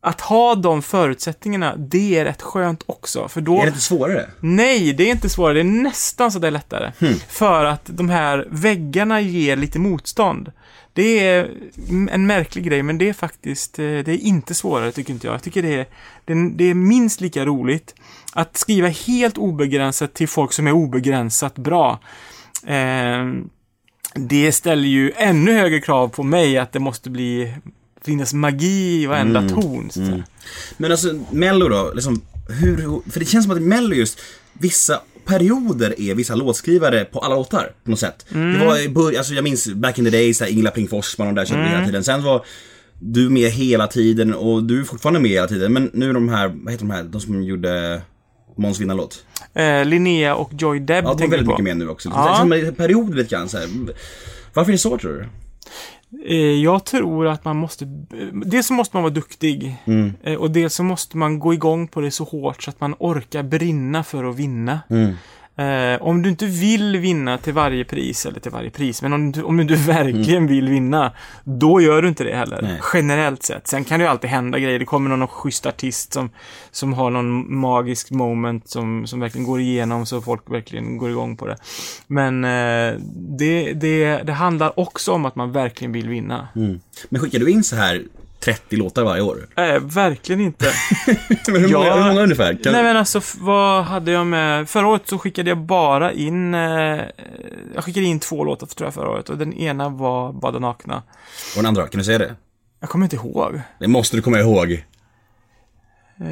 Att 0.00 0.20
ha 0.20 0.54
de 0.54 0.82
förutsättningarna, 0.82 1.76
det 1.76 2.18
är 2.18 2.24
rätt 2.24 2.42
skönt 2.42 2.82
också. 2.86 3.28
För 3.28 3.40
då... 3.40 3.56
Är 3.58 3.62
det 3.62 3.68
inte 3.68 3.80
svårare? 3.80 4.26
Nej, 4.40 4.92
det 4.92 5.04
är 5.04 5.10
inte 5.10 5.28
svårare. 5.28 5.54
Det 5.54 5.60
är 5.60 5.64
nästan 5.64 6.32
så 6.32 6.38
det 6.38 6.46
är 6.46 6.50
lättare. 6.50 6.92
Hmm. 7.00 7.14
För 7.28 7.64
att 7.64 7.82
de 7.84 8.08
här 8.08 8.46
väggarna 8.50 9.20
ger 9.20 9.56
lite 9.56 9.78
motstånd. 9.78 10.52
Det 10.96 11.18
är 11.28 11.50
en 12.10 12.26
märklig 12.26 12.64
grej, 12.64 12.82
men 12.82 12.98
det 12.98 13.08
är 13.08 13.12
faktiskt, 13.12 13.78
eh, 13.78 13.82
det 13.84 14.08
är 14.08 14.18
inte 14.18 14.54
svårare 14.54 14.92
tycker 14.92 15.12
inte 15.12 15.26
jag. 15.26 15.34
Jag 15.34 15.42
tycker 15.42 15.62
det 15.62 15.74
är, 15.74 15.86
det 16.56 16.64
är, 16.64 16.74
minst 16.74 17.20
lika 17.20 17.44
roligt 17.44 17.94
att 18.32 18.56
skriva 18.56 18.88
helt 18.88 19.38
obegränsat 19.38 20.14
till 20.14 20.28
folk 20.28 20.52
som 20.52 20.66
är 20.66 20.72
obegränsat 20.72 21.54
bra. 21.58 22.00
Eh, 22.66 23.32
det 24.14 24.52
ställer 24.52 24.88
ju 24.88 25.12
ännu 25.16 25.52
högre 25.52 25.80
krav 25.80 26.08
på 26.08 26.22
mig 26.22 26.58
att 26.58 26.72
det 26.72 26.78
måste 26.78 27.10
bli 27.10 27.54
finnas 28.02 28.32
magi 28.34 29.02
i 29.02 29.06
varenda 29.06 29.40
Mm. 29.40 29.54
ton. 29.54 29.90
Säga. 29.90 30.24
Men 30.76 30.90
alltså, 30.90 31.20
Mello 31.30 31.68
då, 31.68 31.92
liksom, 31.94 32.22
hur, 32.48 33.10
för 33.10 33.20
det 33.20 33.26
känns 33.26 33.44
som 33.44 33.56
att 33.56 33.62
Mello 33.62 33.94
just, 33.94 34.20
vissa 34.52 35.00
perioder 35.26 36.00
är 36.00 36.14
vissa 36.14 36.34
låtskrivare 36.34 37.04
på 37.04 37.18
alla 37.18 37.34
låtar 37.34 37.72
på 37.84 37.90
något 37.90 37.98
sätt. 37.98 38.26
Det 38.28 38.64
var 38.66 38.78
i 38.78 38.88
början, 38.88 39.18
alltså 39.18 39.34
jag 39.34 39.44
minns 39.44 39.68
back 39.68 39.98
in 39.98 40.04
the 40.04 40.10
days, 40.10 40.38
där 40.38 40.46
Ingela 40.46 40.70
Pling 40.70 40.88
Forsman 40.88 41.28
och 41.28 41.34
där 41.34 41.44
körde 41.44 41.62
vi 41.62 41.68
hela 41.68 41.86
tiden. 41.86 42.04
Sen 42.04 42.22
var 42.22 42.44
du 42.98 43.30
med 43.30 43.50
hela 43.50 43.86
tiden 43.86 44.34
och 44.34 44.64
du 44.64 44.80
är 44.80 44.84
fortfarande 44.84 45.20
med 45.20 45.30
hela 45.30 45.46
tiden. 45.46 45.72
Men 45.72 45.90
nu 45.92 46.10
är 46.10 46.14
de 46.14 46.28
här, 46.28 46.48
vad 46.48 46.72
heter 46.72 46.86
de 46.86 46.90
här, 46.90 47.02
de 47.02 47.20
som 47.20 47.42
gjorde 47.42 48.00
Måns 48.56 48.80
vinnarlåt? 48.80 49.24
Eh, 49.54 49.84
Linnea 49.84 50.34
och 50.34 50.50
Joy 50.58 50.80
Deb 50.80 51.04
Ja, 51.04 51.14
de 51.14 51.24
är 51.24 51.28
väldigt 51.28 51.48
mycket 51.48 51.64
med 51.64 51.76
nu 51.76 51.88
också. 51.88 52.08
Ja. 52.08 52.48
Ja. 52.56 52.72
Perioder 52.72 53.14
lite 53.14 53.30
grann 53.30 53.48
så 53.48 53.58
här. 53.58 53.68
Varför 54.54 54.70
är 54.70 54.74
det 54.74 54.78
så 54.78 54.98
tror 54.98 55.12
du? 55.12 55.26
Eh, 56.24 56.36
Jag 56.36 56.84
tror 56.84 57.26
att 57.26 57.44
man 57.44 57.56
måste... 57.56 57.84
Dels 58.44 58.66
så 58.66 58.72
måste 58.74 58.96
man 58.96 59.02
vara 59.02 59.12
duktig. 59.14 59.76
Mm. 59.84 60.12
Eh, 60.22 60.34
Och 60.34 60.50
dels 60.50 60.74
så 60.74 60.82
måste 60.82 61.16
man 61.16 61.38
gå 61.38 61.54
igång 61.54 61.88
på 61.88 62.00
det 62.00 62.10
så 62.10 62.24
hårt 62.24 62.62
så 62.62 62.70
att 62.70 62.80
man 62.80 62.94
orkar 62.98 63.42
brinna 63.42 64.04
för 64.04 64.24
att 64.24 64.36
vinna. 64.36 64.80
Mm. 64.90 65.14
Eh, 65.58 66.02
om 66.02 66.22
du 66.22 66.28
inte 66.28 66.46
vill 66.46 66.96
vinna 66.96 67.38
till 67.38 67.52
varje 67.52 67.84
pris, 67.84 68.26
eller 68.26 68.40
till 68.40 68.52
varje 68.52 68.70
pris, 68.70 69.02
men 69.02 69.12
om 69.12 69.32
du, 69.32 69.42
om 69.42 69.66
du 69.66 69.76
verkligen 69.86 70.46
vill 70.46 70.68
vinna, 70.68 71.12
då 71.44 71.80
gör 71.80 72.02
du 72.02 72.08
inte 72.08 72.24
det 72.24 72.36
heller. 72.36 72.62
Nej. 72.62 72.80
Generellt 72.94 73.42
sett. 73.42 73.66
Sen 73.66 73.84
kan 73.84 73.98
det 73.98 74.04
ju 74.04 74.10
alltid 74.10 74.30
hända 74.30 74.58
grejer. 74.58 74.78
Det 74.78 74.84
kommer 74.84 75.16
någon 75.16 75.28
schysst 75.28 75.66
artist 75.66 76.12
som, 76.12 76.30
som 76.70 76.92
har 76.92 77.10
någon 77.10 77.58
magisk 77.58 78.10
moment 78.10 78.68
som, 78.68 79.06
som 79.06 79.20
verkligen 79.20 79.46
går 79.46 79.60
igenom 79.60 80.06
så 80.06 80.20
folk 80.20 80.50
verkligen 80.50 80.98
går 80.98 81.10
igång 81.10 81.36
på 81.36 81.46
det. 81.46 81.56
Men 82.06 82.44
eh, 82.44 83.00
det, 83.38 83.72
det, 83.72 84.22
det 84.22 84.32
handlar 84.32 84.80
också 84.80 85.12
om 85.12 85.24
att 85.24 85.36
man 85.36 85.52
verkligen 85.52 85.92
vill 85.92 86.08
vinna. 86.08 86.48
Mm. 86.56 86.80
Men 87.08 87.20
skickar 87.20 87.38
du 87.38 87.50
in 87.50 87.64
så 87.64 87.76
här 87.76 88.02
30 88.40 88.76
låtar 88.76 89.04
varje 89.04 89.22
år? 89.22 89.46
Nej, 89.56 89.80
verkligen 89.80 90.40
inte. 90.40 90.66
Men 91.48 91.60
hur, 91.60 91.72
många, 91.72 91.94
hur 91.94 92.04
många 92.08 92.22
ungefär? 92.22 92.62
Kan... 92.62 92.72
Nej 92.72 92.82
men 92.82 92.96
alltså, 92.96 93.20
vad 93.38 93.84
hade 93.84 94.10
jag 94.10 94.26
med? 94.26 94.68
Förra 94.68 94.86
året 94.86 95.02
så 95.08 95.18
skickade 95.18 95.50
jag 95.50 95.58
bara 95.58 96.12
in, 96.12 96.54
eh, 96.54 96.60
jag 97.74 97.84
skickade 97.84 98.06
in 98.06 98.20
två 98.20 98.44
låtar 98.44 98.66
tror 98.66 98.86
jag 98.86 98.94
förra 98.94 99.10
året 99.10 99.28
och 99.28 99.38
den 99.38 99.52
ena 99.52 99.88
var 99.88 100.32
Bada 100.32 100.58
nakna. 100.58 100.96
Och 100.96 101.56
den 101.56 101.66
andra, 101.66 101.86
kan 101.86 101.98
du 101.98 102.04
säga 102.04 102.18
det? 102.18 102.34
Jag 102.80 102.90
kommer 102.90 103.04
inte 103.04 103.16
ihåg. 103.16 103.60
Det 103.80 103.88
måste 103.88 104.16
du 104.16 104.22
komma 104.22 104.38
ihåg. 104.38 104.84
Eh, 106.20 106.26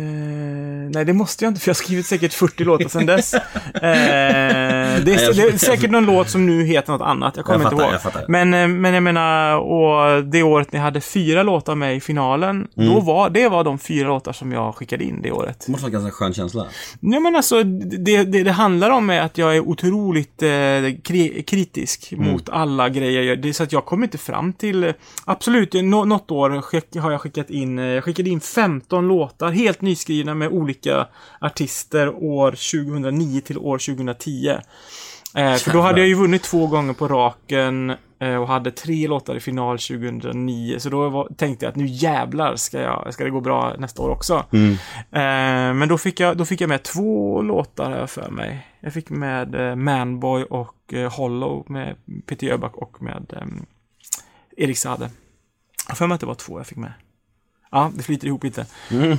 nej, 0.91 1.05
det 1.05 1.13
måste 1.13 1.45
jag 1.45 1.51
inte 1.51 1.61
för 1.61 1.69
jag 1.69 1.75
har 1.75 1.83
skrivit 1.85 2.07
säkert 2.07 2.33
40 2.33 2.65
låtar 2.65 2.89
sedan 2.89 3.07
dess. 3.07 3.35
Eh, 3.75 3.81
det, 3.81 5.15
är, 5.15 5.35
det 5.35 5.43
är 5.43 5.59
säkert 5.59 5.91
någon 5.91 6.07
låt 6.07 6.31
som 6.31 6.47
nu 6.47 6.65
heter 6.65 6.93
något 6.93 7.01
annat, 7.03 7.37
jag 7.37 7.45
kommer 7.45 7.59
Jag 7.65 7.73
inte 7.73 7.83
fattar, 7.99 8.19
ihåg. 8.19 8.23
jag. 8.23 8.31
Men, 8.31 8.55
eh, 8.55 8.69
men 8.69 8.95
jag 8.95 9.03
menar, 9.03 9.57
och 9.59 10.25
det 10.25 10.43
året 10.43 10.73
ni 10.73 10.79
hade 10.79 11.01
fyra 11.01 11.43
låtar 11.43 11.75
med 11.75 11.97
i 11.97 12.01
finalen, 12.01 12.67
Mm. 12.77 12.95
då 12.95 13.01
var, 13.01 13.31
det 13.31 13.49
var 13.49 13.65
de 13.65 13.79
fyra 13.79 14.09
låtar 14.09 14.33
som 14.33 14.53
jag 14.53 14.75
skickade 14.75 15.05
in 15.05 15.23
det 15.23 15.33
året. 15.33 15.63
Det 15.67 15.73
måste 15.73 15.83
vara 15.87 15.97
en 15.97 16.03
ganska 16.03 16.11
skön 16.25 16.35
känsla. 16.35 16.67
Nej 17.01 17.21
men 17.21 17.37
alltså, 17.37 17.63
det, 17.63 18.25
det, 18.25 18.43
det 18.43 18.53
handlar 18.53 18.91
om 18.91 19.11
är 19.11 19.21
att 19.21 19.39
jag 19.39 19.57
är 19.57 19.61
otroligt 19.61 20.43
eh, 20.43 20.49
kri 21.05 21.45
kritisk 21.47 22.13
Mm. 22.13 22.33
mot 22.33 22.49
alla 22.49 22.89
grejer. 22.89 23.37
Det 23.37 23.49
är 23.49 23.53
så 23.53 23.63
att 23.63 23.73
jag 23.73 23.85
kommer 23.85 24.05
inte 24.07 24.19
fram 24.19 24.53
till... 24.53 24.93
Absolut, 25.25 25.73
nå, 25.73 26.05
något 26.05 26.31
år 26.31 26.61
skick, 26.61 26.97
har 26.97 27.11
jag 27.13 27.21
skickat 27.21 27.51
in, 27.51 27.79
jag 27.79 28.05
skickade 28.05 28.31
in 28.31 28.41
15 28.41 29.09
låtar, 29.09 29.51
helt 29.51 29.74
nyskrivna 29.81 30.35
med 30.35 30.49
olika 30.49 31.07
artister 31.41 32.09
år 32.15 32.51
2009 32.51 33.41
till 33.41 33.59
år 33.59 33.79
2010. 33.79 34.49
Eh, 35.37 35.55
för 35.55 35.73
då 35.73 35.81
hade 35.81 36.01
jag 36.01 36.09
ju 36.09 36.15
vunnit 36.15 36.43
två 36.43 36.67
gånger 36.67 36.93
på 36.93 37.09
raken 37.09 37.95
eh, 38.19 38.37
och 38.37 38.49
hade 38.49 38.71
tre 38.71 39.09
låtar 39.09 39.37
i 39.37 39.41
final 39.41 39.79
2009. 39.79 40.79
Så 40.79 40.89
då 40.91 41.09
var, 41.09 41.29
tänkte 41.37 41.65
jag 41.65 41.71
att 41.71 41.77
nu 41.77 41.87
jävlar 41.87 42.57
ska, 42.57 42.81
jag, 42.81 43.15
ska 43.15 43.25
det 43.25 43.31
gå 43.31 43.41
bra 43.41 43.75
nästa 43.79 44.03
år 44.03 44.09
också. 44.09 44.45
Eh, 45.11 45.75
men 45.75 45.89
då 45.89 45.99
fick, 45.99 46.21
jag, 46.21 46.37
då 46.37 46.45
fick 46.45 46.61
jag 46.61 46.69
med 46.69 46.83
två 46.83 47.43
låtar 47.43 47.91
här 47.91 48.07
för 48.07 48.31
mig. 48.31 48.67
Jag 48.81 48.93
fick 48.93 49.11
med 49.11 49.55
eh, 49.55 49.77
Manboy 49.77 50.45
och 50.45 50.95
eh, 50.95 51.13
Hollow 51.13 51.65
med 51.71 51.97
Peter 52.27 52.47
Jöback 52.47 52.77
och 52.77 53.03
med 53.03 53.33
eh, 53.37 53.47
Erik 54.57 54.79
Saade. 54.79 55.11
Jag 55.89 55.99
för 55.99 56.07
mig 56.07 56.15
att 56.15 56.21
det 56.21 56.27
var 56.27 56.35
två 56.35 56.59
jag 56.59 56.67
fick 56.67 56.79
med. 56.79 56.93
Ja, 57.75 57.93
det 57.97 58.03
flyter 58.03 58.27
ihop 58.27 58.45
lite. 58.45 58.67
Mm. 58.91 59.11
Eh, 59.13 59.19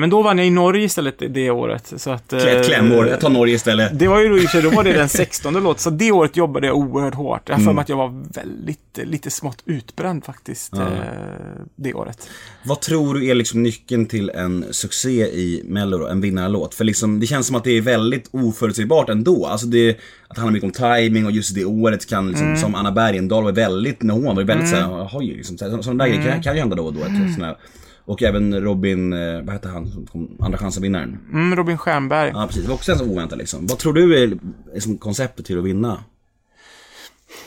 men 0.00 0.10
då 0.10 0.22
vann 0.22 0.38
jag 0.38 0.46
i 0.46 0.50
Norge 0.50 0.84
istället 0.84 1.22
det, 1.28 1.50
året. 1.50 1.92
Så 1.96 2.10
att, 2.10 2.32
eh, 2.32 2.44
Ett 2.44 2.66
klämmår, 2.66 3.08
jag 3.08 3.20
tar 3.20 3.30
Norge 3.30 3.54
istället. 3.54 3.98
Det 3.98 4.08
var 4.08 4.20
ju 4.20 4.28
då 4.28 4.38
för 4.48 4.62
då 4.62 4.70
var 4.70 4.84
det 4.84 4.92
den 4.92 5.08
16 5.24 5.54
låt, 5.54 5.80
så 5.80 5.90
det 5.90 6.12
året 6.12 6.36
jobbade 6.36 6.66
jag 6.66 6.76
oerhört 6.76 7.14
hårt. 7.14 7.42
Jag 7.48 7.54
har 7.54 7.58
för 7.58 7.62
Mm. 7.62 7.74
mig 7.74 7.82
att 7.82 7.88
jag 7.88 7.96
var 7.96 8.22
väldigt, 8.34 8.98
lite 9.02 9.30
smått 9.30 9.62
utbränd 9.64 10.24
faktiskt, 10.24 10.74
eh, 10.74 10.80
det 11.76 11.94
året. 11.94 12.28
Vad 12.64 12.80
tror 12.80 13.14
du 13.14 13.26
är 13.30 13.34
liksom 13.34 13.62
nyckeln 13.62 14.06
till 14.06 14.30
en 14.30 14.64
succé 14.70 15.10
i 15.26 15.62
Mello 15.64 16.06
en 16.06 16.20
vinnarlåt? 16.20 16.74
För 16.74 16.84
liksom, 16.84 17.20
det 17.20 17.26
känns 17.26 17.46
som 17.46 17.56
att 17.56 17.64
det 17.64 17.76
är 17.76 17.80
väldigt 17.80 18.28
oförutsägbart 18.30 19.08
ändå. 19.08 19.46
Alltså 19.46 19.66
det, 19.66 19.96
att 20.34 20.36
det 20.36 20.40
handlar 20.42 20.52
mycket 20.62 20.82
om 20.82 20.94
timing 20.96 21.26
och 21.26 21.32
just 21.32 21.54
det 21.54 21.64
året 21.64 22.06
kan 22.08 22.28
liksom, 22.28 22.56
som 22.56 22.74
Anna 22.74 22.92
Bergendahl 22.92 23.44
var 23.44 23.52
väldigt, 23.52 24.02
när 24.02 24.14
hon 24.14 24.36
var 24.36 24.42
väldigt 24.44 24.68
såhär, 24.68 24.82
jaha 24.82 25.18
liksom, 25.20 25.58
så- 25.58 25.82
sådana 25.82 26.04
där 26.04 26.10
grejer 26.12 26.30
kan, 26.32 26.42
kan 26.42 26.54
ju 26.54 26.60
hända 26.60 26.76
då 26.76 26.86
och 26.86 26.94
då. 26.94 27.04
Mm. 27.04 27.54
Och 28.06 28.22
även 28.22 28.60
Robin, 28.60 29.12
eh, 29.12 29.40
vad 29.42 29.50
hette 29.52 29.68
han, 29.68 30.08
Andra 30.40 30.58
chansen-vinnaren? 30.58 31.18
Mm, 31.32 31.56
Robin 31.56 31.78
Stjernberg. 31.78 32.30
Ja 32.34 32.46
precis, 32.46 32.62
det 32.62 32.68
var 32.68 32.74
också 32.74 32.92
en 32.92 32.98
sån 32.98 33.10
oväntat 33.10 33.38
liksom. 33.38 33.66
Vad 33.66 33.78
tror 33.78 33.92
du 33.92 34.22
är 34.22 34.38
liksom, 34.74 34.98
konceptet 34.98 35.46
till 35.46 35.58
att 35.58 35.64
vinna? 35.64 35.98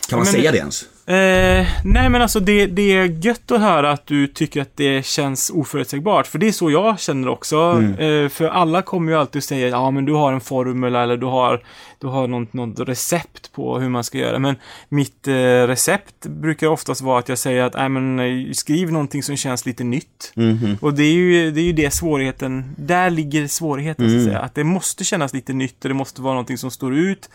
Kan 0.09 0.19
man 0.19 0.25
Men- 0.25 0.33
säga 0.33 0.51
det 0.51 0.57
ens? 0.57 0.85
Eh, 1.07 1.67
nej 1.83 2.09
men 2.09 2.21
alltså 2.21 2.39
det, 2.39 2.65
det 2.65 2.91
är 2.91 3.25
gött 3.25 3.51
att 3.51 3.61
höra 3.61 3.91
att 3.91 4.07
du 4.07 4.27
tycker 4.27 4.61
att 4.61 4.71
det 4.75 5.05
känns 5.05 5.49
oförutsägbart. 5.49 6.27
För 6.27 6.39
det 6.39 6.47
är 6.47 6.51
så 6.51 6.71
jag 6.71 6.99
känner 6.99 7.27
också. 7.27 7.83
Eh, 7.99 8.29
för 8.29 8.45
alla 8.47 8.81
kommer 8.81 9.11
ju 9.11 9.17
alltid 9.17 9.43
säga 9.43 9.67
ja 9.67 9.91
men 9.91 10.05
du 10.05 10.13
har 10.13 10.33
en 10.33 10.41
formel 10.41 10.95
eller 10.95 11.17
du 11.17 11.25
har, 11.25 11.63
du 11.99 12.07
har 12.07 12.27
något, 12.27 12.53
något 12.53 12.79
recept 12.79 13.51
på 13.53 13.79
hur 13.79 13.89
man 13.89 14.03
ska 14.03 14.17
göra. 14.17 14.39
Men 14.39 14.55
mitt 14.89 15.27
eh, 15.27 15.33
recept 15.67 16.25
brukar 16.25 16.67
oftast 16.67 17.01
vara 17.01 17.19
att 17.19 17.29
jag 17.29 17.37
säger 17.37 17.63
att 17.63 17.73
nej 17.73 17.89
men 17.89 18.19
eh, 18.19 18.51
skriv 18.51 18.91
någonting 18.91 19.23
som 19.23 19.37
känns 19.37 19.65
lite 19.65 19.83
nytt. 19.83 20.33
Och 20.81 20.93
det 20.93 21.03
är 21.03 21.13
ju 21.13 21.51
det, 21.51 21.61
är 21.61 21.65
ju 21.65 21.73
det 21.73 21.93
svårigheten, 21.93 22.75
där 22.77 23.09
ligger 23.09 23.47
svårigheten 23.47 24.09
så 24.09 24.17
att 24.17 24.23
säga. 24.23 24.39
Att 24.39 24.55
det 24.55 24.63
måste 24.63 25.03
kännas 25.03 25.33
lite 25.33 25.53
nytt 25.53 25.85
och 25.85 25.89
det 25.89 25.95
måste 25.95 26.21
vara 26.21 26.33
någonting 26.33 26.57
som 26.57 26.71
står 26.71 26.95
ut. 26.95 27.29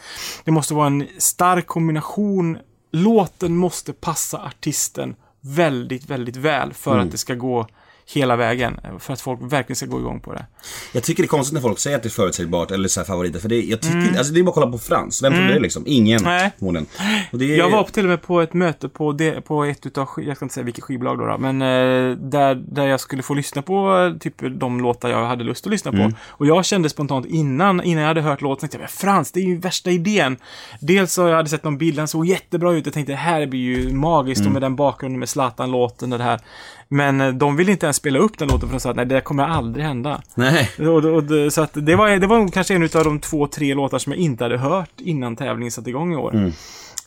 Det 0.44 0.50
måste 0.50 0.74
vara 0.74 0.86
en 0.86 1.06
stark 1.18 1.66
kombination 1.66 2.58
låten 2.92 3.56
måste 3.56 3.92
passa 3.92 4.38
artisten 4.38 5.16
väldigt, 5.40 6.10
väldigt 6.10 6.36
väl 6.36 6.72
för 6.72 6.92
Mm. 6.92 7.04
att 7.04 7.12
det 7.12 7.18
ska 7.18 7.34
gå 7.34 7.66
hela 8.14 8.36
vägen. 8.36 8.80
För 8.98 9.12
att 9.12 9.20
folk 9.20 9.40
verkligen 9.42 9.76
ska 9.76 9.86
gå 9.86 9.98
igång 10.00 10.20
på 10.20 10.32
det. 10.32 10.46
Jag 10.92 11.02
tycker 11.02 11.22
det 11.22 11.26
är 11.26 11.28
konstigt 11.28 11.54
när 11.54 11.60
folk 11.60 11.78
säger 11.78 11.96
att 11.96 12.02
det 12.02 12.06
är 12.08 12.10
förutsägbart 12.10 12.70
eller 12.70 12.88
så 12.88 13.00
här 13.00 13.04
favoriter, 13.04 13.38
för 13.40 13.48
det, 13.48 13.60
jag 13.62 13.80
tycker 13.80 14.18
alltså 14.18 14.32
det 14.32 14.40
är 14.40 14.44
bara 14.44 14.48
att 14.48 14.54
kolla 14.54 14.72
på 14.72 14.78
Frans. 14.78 15.22
Vem 15.22 15.32
trodde 15.32 15.52
det 15.54 15.60
liksom? 15.60 15.82
Ingen, 15.86 16.20
Mm. 16.20 16.32
Nej. 16.36 16.50
förmodligen. 16.58 16.86
Är, 17.32 17.58
Jag 17.58 17.70
var 17.70 17.84
till 17.84 18.02
och 18.04 18.08
med 18.10 18.22
på 18.22 18.40
ett 18.40 18.54
möte 18.54 18.88
på, 18.88 19.12
det, 19.12 19.40
på 19.40 19.64
ett 19.64 19.86
utav, 19.86 20.08
jag 20.16 20.36
ska 20.36 20.44
inte 20.44 20.54
säga 20.54 20.64
vilket 20.64 20.84
skivbolag 20.84 21.18
då, 21.18 21.26
då 21.26 21.38
men 21.38 21.62
eh, 21.62 22.16
där, 22.16 22.54
där 22.54 22.86
jag 22.86 23.00
skulle 23.00 23.22
få 23.22 23.34
lyssna 23.34 23.62
på 23.62 23.96
eh, 24.14 24.18
typ 24.18 24.34
de 24.60 24.80
låtar 24.80 25.08
jag 25.08 25.26
hade 25.26 25.44
lust 25.44 25.66
att 25.66 25.70
lyssna 25.70 25.90
på. 25.90 25.96
Mm. 25.96 26.14
Och 26.28 26.46
jag 26.46 26.64
kände 26.64 26.88
spontant 26.88 27.26
innan, 27.26 27.82
innan 27.82 28.00
jag 28.00 28.08
hade 28.08 28.20
hört 28.20 28.40
låten, 28.40 28.68
tänkte 28.68 28.78
jag, 28.84 28.90
Frans, 28.90 29.32
det 29.32 29.40
är 29.40 29.44
ju 29.44 29.56
värsta 29.58 29.90
idén. 29.90 30.36
Dels 30.80 31.12
så 31.12 31.28
jag 31.28 31.36
hade 31.36 31.48
sett 31.48 31.64
någon 31.64 31.78
bild, 31.78 31.96
den 31.96 32.08
såg 32.08 32.26
jättebra 32.26 32.72
ut, 32.72 32.86
jag 32.86 32.94
tänkte 32.94 33.12
det 33.12 33.16
här 33.16 33.46
blir 33.46 33.60
ju 33.60 33.92
magiskt 33.92 34.40
Mm. 34.40 34.50
och 34.50 34.52
med 34.52 34.62
den 34.62 34.76
bakgrunden 34.76 35.18
med 35.18 35.28
Zlatan-låten 35.28 36.12
och 36.12 36.18
det 36.18 36.24
här. 36.24 36.40
Men 36.92 37.20
eh, 37.20 37.32
de 37.32 37.56
ville 37.56 37.72
inte 37.72 37.86
ens 37.86 37.96
spela 37.96 38.18
upp 38.18 38.38
den 38.38 38.48
låten 38.48 38.68
för 38.68 38.74
de 38.76 38.80
sa 38.80 38.90
att 38.90 38.96
nej, 38.96 39.06
det 39.06 39.20
kommer 39.20 39.42
aldrig 39.44 39.84
hända. 39.84 40.22
Nej. 40.34 40.70
Och, 40.78 41.04
och, 41.04 41.52
så 41.52 41.62
att 41.62 41.70
det 41.72 41.96
var, 41.96 42.10
det 42.10 42.26
var 42.26 42.48
kanske 42.48 42.74
en 42.74 42.82
av 42.82 42.88
de 43.04 43.20
två, 43.20 43.46
tre 43.46 43.74
låtar 43.74 43.98
som 43.98 44.12
jag 44.12 44.20
inte 44.20 44.44
hade 44.44 44.58
hört 44.58 44.90
innan 44.98 45.36
tävlingen 45.36 45.70
satte 45.72 45.90
igång 45.90 46.12
i 46.12 46.16
år. 46.16 46.34
Mm. 46.34 46.52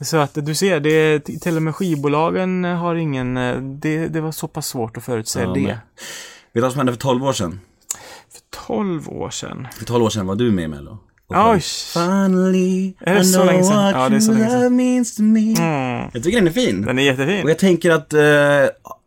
Så 0.02 0.18
att 0.18 0.34
du 0.34 0.56
ser, 0.56 0.80
det, 0.80 1.20
till 1.20 1.56
och 1.58 1.64
med 1.64 1.76
skivbolagen 1.76 2.64
har 2.64 2.96
ingen, 2.96 3.38
eh, 3.38 3.58
det, 3.58 4.08
det 4.08 4.22
var 4.22 4.32
så 4.32 4.48
pass 4.48 4.68
svårt 4.68 4.98
att 4.98 5.04
förutse 5.04 5.40
Ja, 5.42 5.54
det. 5.54 5.62
men- 5.62 5.68
Vet 5.68 5.78
du 6.54 6.62
vad 6.62 6.72
som 6.72 6.80
hände 6.80 6.94
för 6.94 7.00
12 7.00 7.24
år 7.26 7.34
sedan? 7.34 7.60
För 8.32 8.66
12 8.68 9.10
år 9.10 9.30
sedan. 9.30 9.68
För 9.78 9.86
12 9.86 10.04
år 10.04 10.10
sedan 10.10 10.28
var 10.28 10.36
du 10.36 10.52
med 10.52 10.64
i 10.66 10.68
Mello. 10.68 10.98
Oj! 11.30 11.60
Finally, 11.94 12.94
Är 13.00 13.16
det 13.16 13.22
I 13.22 13.26
så 13.26 13.34
know 13.34 13.46
länge 13.46 13.64
sedan? 13.64 13.76
what 13.84 13.96
Ja, 13.96 14.10
det 14.10 14.16
är 14.16 14.20
så 14.20 14.32
länge 14.32 14.50
sedan. 14.50 14.76
means 14.76 15.16
to 15.16 15.22
me. 15.22 15.40
Mm, 15.58 16.10
Jag 16.14 16.24
tycker 16.24 16.38
den 16.38 16.48
är 16.48 16.52
fin. 16.52 16.82
den 16.82 17.00
är 17.00 17.04
jättefin. 17.04 17.44
Och 17.44 17.50
jag 17.50 17.58
tänker 17.60 17.92
att 17.92 18.14
eh, 18.14 18.22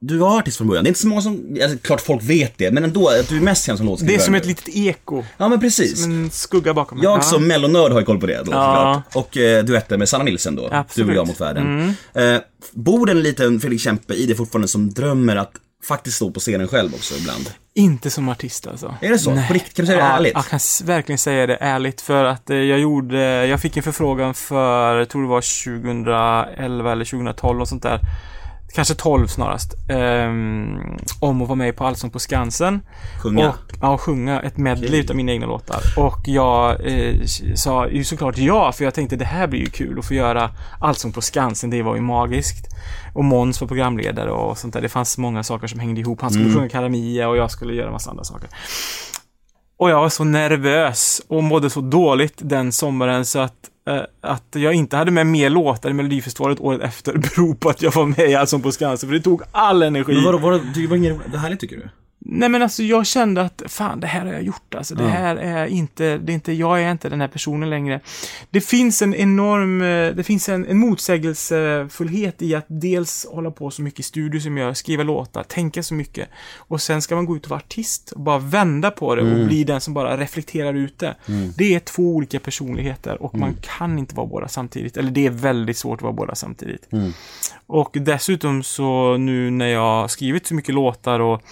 du 0.01 0.17
var 0.19 0.39
artist 0.39 0.57
från 0.57 0.67
början. 0.69 0.85
Det 0.85 0.89
är 0.89 0.91
inte 0.91 1.01
så 1.01 1.09
många 1.09 1.21
som, 1.23 1.57
alltså, 1.63 1.79
klart 1.79 2.01
folk 2.01 2.23
vet 2.23 2.59
det, 2.59 2.71
men 2.71 2.85
ändå 2.85 3.09
att 3.09 3.29
du 3.29 3.37
är 3.37 3.41
mest 3.41 3.67
känd 3.67 3.79
som 3.79 3.87
låtskrivare. 3.87 4.17
Det 4.17 4.23
är 4.23 4.25
som 4.25 4.35
ett 4.35 4.47
litet 4.47 4.69
eko. 4.69 5.25
Ja 5.37 5.49
men 5.49 5.61
precis. 5.61 6.03
Som 6.03 6.13
en 6.25 6.31
skugga 6.31 6.75
bakom. 6.75 6.99
Jag 7.03 7.19
Ja. 7.19 7.23
som 7.23 7.47
mellonörd 7.49 7.93
har 7.93 7.99
ju 8.01 8.07
koll 8.07 8.21
på 8.21 8.27
det 8.27 8.43
då, 8.45 8.53
Ja. 8.53 9.03
såklart. 9.11 9.27
Och 9.27 9.37
eh, 9.37 9.65
duetten 9.65 9.99
med 9.99 10.09
Sanna 10.09 10.25
Nilsson 10.25 10.57
då, 10.57 10.69
Absolut. 10.73 11.07
Du 11.07 11.13
och 11.13 11.19
jag 11.19 11.27
mot 11.27 11.41
världen. 11.41 11.95
Mm. 12.15 12.35
Eh, 12.35 12.41
bor 12.73 13.11
en 13.11 13.23
liten 13.23 13.61
Fredrik 13.61 13.81
Kempe 13.81 14.15
i 14.15 14.27
det 14.27 14.35
fortfarande 14.35 14.69
som 14.69 14.91
drömmer 14.91 15.37
att 15.37 15.53
faktiskt 15.89 16.17
stå 16.17 16.31
på 16.31 16.41
scenen 16.41 16.69
själv 16.69 16.95
också 16.95 17.15
ibland? 17.15 17.51
Inte 17.79 18.11
som 18.11 18.29
artist 18.29 18.67
alltså. 18.67 18.95
Är 19.01 19.11
det 19.11 19.19
så? 19.19 19.31
På 19.31 19.55
riktigt? 19.55 19.75
Kan 19.75 19.85
du 19.85 19.87
säga 19.87 19.99
det 19.99 20.09
ja, 20.09 20.17
ärligt? 20.17 20.33
Jag 20.35 20.47
kan 20.47 20.61
verkligen 20.85 21.19
säga 21.19 21.47
det 21.47 21.57
ärligt 21.61 22.01
för 22.01 22.25
att 22.25 22.51
eh, 22.51 22.57
jag 22.57 22.79
gjorde, 22.79 23.47
jag 23.47 23.61
fick 23.61 23.77
en 23.77 23.83
förfrågan 23.83 24.35
för, 24.35 24.99
jag 24.99 25.09
tror 25.09 25.23
det 25.23 25.29
var 25.29 25.65
2011 25.65 26.93
eller 26.93 27.05
2012 27.05 27.61
och 27.61 27.69
sånt 27.69 27.83
där. 27.83 28.01
Kanske 28.75 28.95
12 28.95 29.27
snarast. 29.27 29.75
ehm, 29.89 30.79
om 31.21 31.43
att 31.43 31.49
vara 31.49 31.57
med 31.57 31.77
på 31.77 31.85
Allsång 31.85 32.11
på 32.11 32.19
Skansen. 32.19 32.81
Sjunga? 33.23 33.49
Och, 33.49 33.55
ja, 33.81 33.99
sjunga 33.99 34.41
ett 34.41 34.57
medley 34.57 35.01
utav 35.01 35.17
mina 35.17 35.33
egna 35.33 35.47
låtar. 35.47 35.81
Och 35.97 36.19
jag 36.25 36.87
eh, 36.87 37.15
sa 37.55 37.89
ju 37.89 38.05
såklart 38.05 38.39
ja, 38.39 38.73
för 38.73 38.85
jag 38.85 38.95
tänkte 38.95 39.17
det 39.17 39.25
här 39.25 39.47
blir 39.47 39.61
ju 39.61 39.67
kul 39.67 39.99
att 39.99 40.05
få 40.05 40.15
göra 40.15 40.51
Allsång 40.81 41.13
på 41.13 41.21
Skansen, 41.21 41.71
det 41.71 41.83
var 41.83 41.95
ju 41.95 42.01
magiskt. 42.01 42.67
Och 43.15 43.25
Måns 43.25 43.61
var 43.61 43.69
programledare 43.69 44.31
och 44.31 44.59
sånt 44.59 44.75
där. 44.75 44.81
Det 44.81 44.89
fanns 44.89 45.19
många 45.19 45.43
saker 45.43 45.67
som 45.67 45.81
hängde 45.81 46.01
ihop. 46.01 46.21
Han 46.21 46.31
skulle 46.31 46.55
sjunga 46.55 46.69
Karamia 46.69 47.29
och 47.29 47.37
jag 47.37 47.51
skulle 47.51 47.75
göra 47.75 47.91
massa 47.91 48.11
andra 48.11 48.25
saker. 48.25 48.49
Och 49.79 49.91
jag 49.91 50.01
var 50.01 50.09
så 50.09 50.25
nervös 50.25 51.23
och 51.29 51.43
mådde 51.43 51.71
så 51.71 51.81
dåligt 51.81 52.35
den 52.37 52.73
sommaren 52.73 53.25
så 53.25 53.39
att, 53.39 53.55
Eh, 53.89 54.03
att 54.21 54.47
jag 54.55 54.75
inte 54.75 54.97
hade 54.97 55.11
med 55.11 55.27
mer 55.27 55.51
låtar 55.51 55.91
i 55.91 55.93
Melodifestivalen 55.93 56.59
året 56.61 56.81
efter 56.81 57.13
beror 57.19 57.55
på 57.55 57.69
att 57.69 57.83
jag 57.83 57.93
var 57.95 58.07
med 58.07 58.31
i 58.31 58.35
Allsång 58.35 58.63
på 58.63 58.73
Skansen, 58.73 59.09
för 59.09 59.15
det 59.17 59.23
tog 59.23 59.43
all 59.53 59.83
energi. 59.83 60.13
Men 60.13 60.25
vadå, 60.25 60.39
vadå, 60.39 60.61
det 60.75 60.87
var 60.87 60.97
inget 60.97 61.33
det 61.33 61.39
härligt 61.39 61.61
tycker 61.61 61.77
du? 61.77 61.89
Nej 62.31 62.49
men 62.49 62.63
alltså 62.63 62.83
jag 62.83 63.07
kände 63.07 63.43
att 63.43 63.63
fan 63.67 64.01
det 64.01 64.07
här 64.07 64.27
har 64.27 64.33
jag 64.33 64.43
gjort 64.43 64.75
alltså. 64.75 64.95
Det 64.95 65.09
här 65.09 65.37
är 65.37 65.67
inte, 65.67 66.19
det 66.19 66.33
är 66.33 66.35
inte, 66.35 66.53
jag 66.53 66.83
är 66.83 66.93
inte 66.93 67.09
den 67.09 67.21
här 67.21 67.29
personen 67.29 67.71
längre. 67.71 68.01
Det 68.51 68.61
finns 68.61 69.03
en 69.03 69.15
enorm, 69.15 69.83
eh, 69.83 70.15
det 70.15 70.23
finns 70.25 70.49
en, 70.49 70.67
en 70.67 70.79
motsägelsefullhet 70.79 72.43
i 72.43 72.55
att 72.55 72.65
dels 72.69 73.27
hålla 73.31 73.51
på 73.51 73.71
så 73.71 73.83
mycket 73.83 74.01
i 74.01 74.03
studio 74.03 74.41
som 74.41 74.57
jag 74.57 74.67
gör, 74.67 74.75
skriva 74.75 75.03
låtar, 75.03 75.43
tänka 75.43 75.83
så 75.83 75.95
mycket. 75.95 76.29
Och 76.57 76.81
sen 76.81 77.03
ska 77.03 77.15
man 77.15 77.27
gå 77.27 77.37
ut 77.37 77.45
och 77.45 77.51
vara 77.51 77.61
artist 77.61 78.13
och 78.13 78.21
bara 78.21 78.39
vända 78.39 78.91
på 78.91 79.15
det 79.15 79.23
och 79.23 79.47
bli 79.47 79.65
den 79.65 79.81
som 79.81 79.95
bara 79.95 80.17
reflekterar 80.17 80.75
ut 80.75 80.99
det. 80.99 81.15
Det 81.57 81.75
är 81.75 81.81
två 81.81 82.17
olika 82.17 82.41
personligheter 82.41 83.23
och 83.23 83.35
man 83.35 83.57
kan 83.79 83.99
inte 83.99 84.15
vara 84.15 84.27
båda 84.27 84.49
samtidigt. 84.49 84.97
Eller 84.97 85.11
det 85.11 85.27
är 85.27 85.31
väldigt 85.31 85.77
svårt 85.77 85.99
att 85.99 86.03
vara 86.03 86.13
båda 86.13 86.35
samtidigt. 86.35 86.89
Och 87.67 87.91
dessutom 88.01 88.63
så 88.63 89.17
nu 89.17 89.51
när 89.51 89.67
jag 89.69 89.81
har 90.01 90.09
skrivit 90.09 90.47
så 90.47 90.55
mycket 90.55 90.75
låtar 90.75 91.21
och 91.21 91.43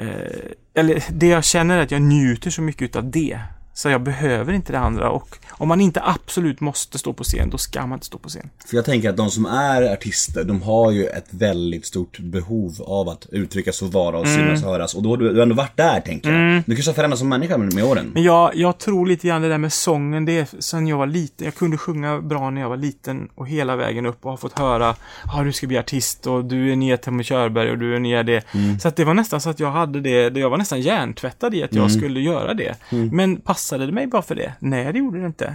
eh, 0.00 0.50
eller 0.74 1.04
det 1.10 1.26
jag 1.26 1.44
känner 1.44 1.78
är 1.78 1.82
att 1.82 1.90
jag 1.90 2.02
njuter 2.02 2.50
så 2.50 2.62
mycket 2.62 2.82
utav 2.82 3.10
det. 3.10 3.38
Så 3.78 3.88
jag 3.88 4.02
behöver 4.02 4.52
inte 4.52 4.72
det 4.72 4.78
andra 4.78 5.10
och 5.10 5.38
om 5.50 5.68
man 5.68 5.80
inte 5.80 6.00
absolut 6.04 6.60
måste 6.60 6.98
stå 6.98 7.12
på 7.12 7.24
scen, 7.24 7.50
då 7.50 7.58
ska 7.58 7.86
man 7.86 7.96
inte 7.96 8.06
stå 8.06 8.18
på 8.18 8.28
scen. 8.28 8.50
För 8.66 8.76
jag 8.76 8.84
tänker 8.84 9.10
att 9.10 9.16
de 9.16 9.30
som 9.30 9.46
är 9.46 9.92
artister, 9.92 10.44
de 10.44 10.62
har 10.62 10.90
ju 10.90 11.06
ett 11.06 11.26
väldigt 11.30 11.86
stort 11.86 12.18
behov 12.18 12.72
av 12.86 13.08
att 13.08 13.26
uttrycka 13.32 13.72
sig 13.72 13.88
vara 13.88 14.18
och 14.18 14.26
Mm. 14.26 14.36
synas 14.38 14.64
och 14.64 14.70
höras. 14.70 14.94
Och 14.94 15.02
då 15.02 15.08
har 15.10 15.16
du, 15.16 15.28
du 15.28 15.34
har 15.34 15.42
ändå 15.42 15.54
varit 15.54 15.76
där, 15.76 16.00
tänker 16.00 16.32
jag. 16.32 16.62
Du 16.66 16.74
kanske 16.74 16.90
har 16.90 16.94
förändrats 16.94 17.20
som 17.20 17.28
människa 17.28 17.58
med, 17.58 17.74
med 17.74 17.84
åren. 17.84 18.10
Men 18.14 18.22
jag, 18.22 18.56
jag 18.56 18.78
tror 18.78 19.06
lite 19.06 19.28
grann 19.28 19.42
det 19.42 19.48
där 19.48 19.58
med 19.58 19.72
sången, 19.72 20.24
det 20.24 20.38
är 20.38 20.46
sen 20.58 20.86
jag 20.86 20.96
var 20.98 21.06
liten. 21.06 21.44
Jag 21.44 21.54
kunde 21.54 21.76
sjunga 21.78 22.20
bra 22.20 22.50
när 22.50 22.60
jag 22.60 22.68
var 22.68 22.76
liten 22.76 23.28
och 23.34 23.48
hela 23.48 23.76
vägen 23.76 24.06
upp 24.06 24.24
och 24.24 24.30
har 24.30 24.36
fått 24.36 24.58
höra 24.58 24.96
ja 25.24 25.42
du 25.44 25.52
ska 25.52 25.66
bli 25.66 25.78
artist 25.78 26.26
och 26.26 26.44
du 26.44 26.72
är 26.72 26.76
nya 26.76 26.96
Tommy 26.96 27.24
Körberg 27.24 27.70
och 27.70 27.78
du 27.78 27.96
är 27.96 28.00
nya 28.00 28.22
det. 28.22 28.44
Så 28.80 28.88
att 28.88 28.96
det 28.96 29.04
var 29.04 29.14
nästan 29.14 29.40
så 29.40 29.50
att 29.50 29.60
jag 29.60 29.70
hade 29.70 30.00
det, 30.00 30.38
jag 30.38 30.50
var 30.50 30.56
nästan 30.58 30.80
hjärntvättad 30.80 31.54
i 31.54 31.62
att 31.62 31.74
jag 31.74 31.92
skulle 31.92 32.20
göra 32.20 32.54
det. 32.54 32.74
Men 33.12 33.36
passade 33.68 33.86
det 33.86 33.92
mig 33.92 34.06
bara 34.06 34.22
för 34.22 34.34
det? 34.34 34.52
Nej, 34.58 34.92
det 34.92 34.98
gjorde 34.98 35.20
det 35.20 35.26
inte. 35.26 35.54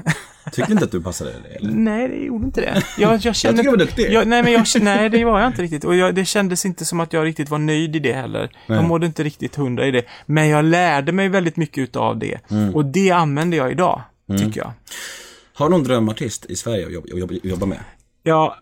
Tycker 0.52 0.68
du 0.68 0.74
inte 0.74 0.86
att 0.86 0.92
du 0.92 1.02
passade 1.02 1.32
det? 1.32 1.56
Eller? 1.56 1.74
Nej, 1.74 2.08
det 2.08 2.16
gjorde 2.16 2.46
inte 2.46 2.62
det. 2.62 2.84
Jag, 2.98 3.20
jag, 3.26 3.36
kände, 3.36 3.58
tycker 3.58 3.72
du 3.72 3.78
var 3.78 3.86
duktig. 3.86 4.12
Jag, 4.12 4.28
nej, 4.28 4.44
men 4.44 4.54
jag, 4.54 4.66
nej, 4.82 5.10
det 5.10 5.26
var 5.26 5.40
jag 5.40 5.50
inte 5.50 5.62
riktigt. 5.62 5.84
Och 5.84 5.96
jag, 5.96 6.16
det 6.16 6.26
kändes 6.26 6.66
inte 6.66 6.86
som 6.86 7.00
att 7.00 7.14
jag 7.14 7.26
riktigt 7.26 7.50
var 7.50 7.58
nöjd 7.58 7.96
i 7.96 8.00
det 8.00 8.14
heller. 8.14 8.52
Jag 8.68 8.84
mådde 8.84 9.06
inte 9.06 9.24
riktigt 9.24 9.56
hundra 9.56 9.88
i 9.88 9.92
det. 9.92 10.04
Men 10.26 10.50
jag 10.50 10.66
lärde 10.66 11.12
mig 11.12 11.30
väldigt 11.30 11.58
mycket 11.58 11.78
utav 11.78 12.20
det. 12.20 12.52
Mm. 12.52 12.76
Och 12.76 12.86
det 12.86 13.12
använder 13.12 13.58
jag 13.58 13.72
idag, 13.72 14.02
tycker 14.40 14.62
jag. 14.62 14.72
Har 15.54 15.66
du 15.66 15.72
någon 15.72 15.84
drömartist 15.84 16.46
i 16.46 16.56
Sverige 16.56 16.86
att 16.86 16.94
jobba, 16.94 17.08
jobba, 17.08 17.34
jobba 17.44 17.66
med? 17.66 17.80
Jag 18.26 18.54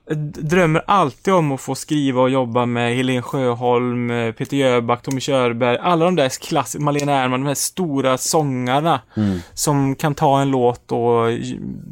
drömmer 0.41 0.83
alltid 0.87 1.33
om 1.33 1.51
att 1.51 1.61
få 1.61 1.75
skriva 1.75 2.21
och 2.21 2.29
jobba 2.29 2.65
med 2.65 2.95
Helen 2.95 3.21
Sjöholm, 3.21 4.11
eh, 4.11 4.31
Peter 4.31 4.57
Jöback, 4.57 5.01
Tommy 5.01 5.21
Körberg, 5.21 5.77
alla 5.77 6.05
de 6.05 6.15
där 6.15 6.29
klassiska, 6.29 6.83
Malena 6.83 7.11
Ernman, 7.11 7.41
de 7.41 7.47
här 7.47 7.55
stora 7.55 8.17
sångarna 8.17 9.01
som 9.53 9.95
kan 9.95 10.15
ta 10.15 10.41
en 10.41 10.51
låt 10.51 10.91
och 10.91 11.25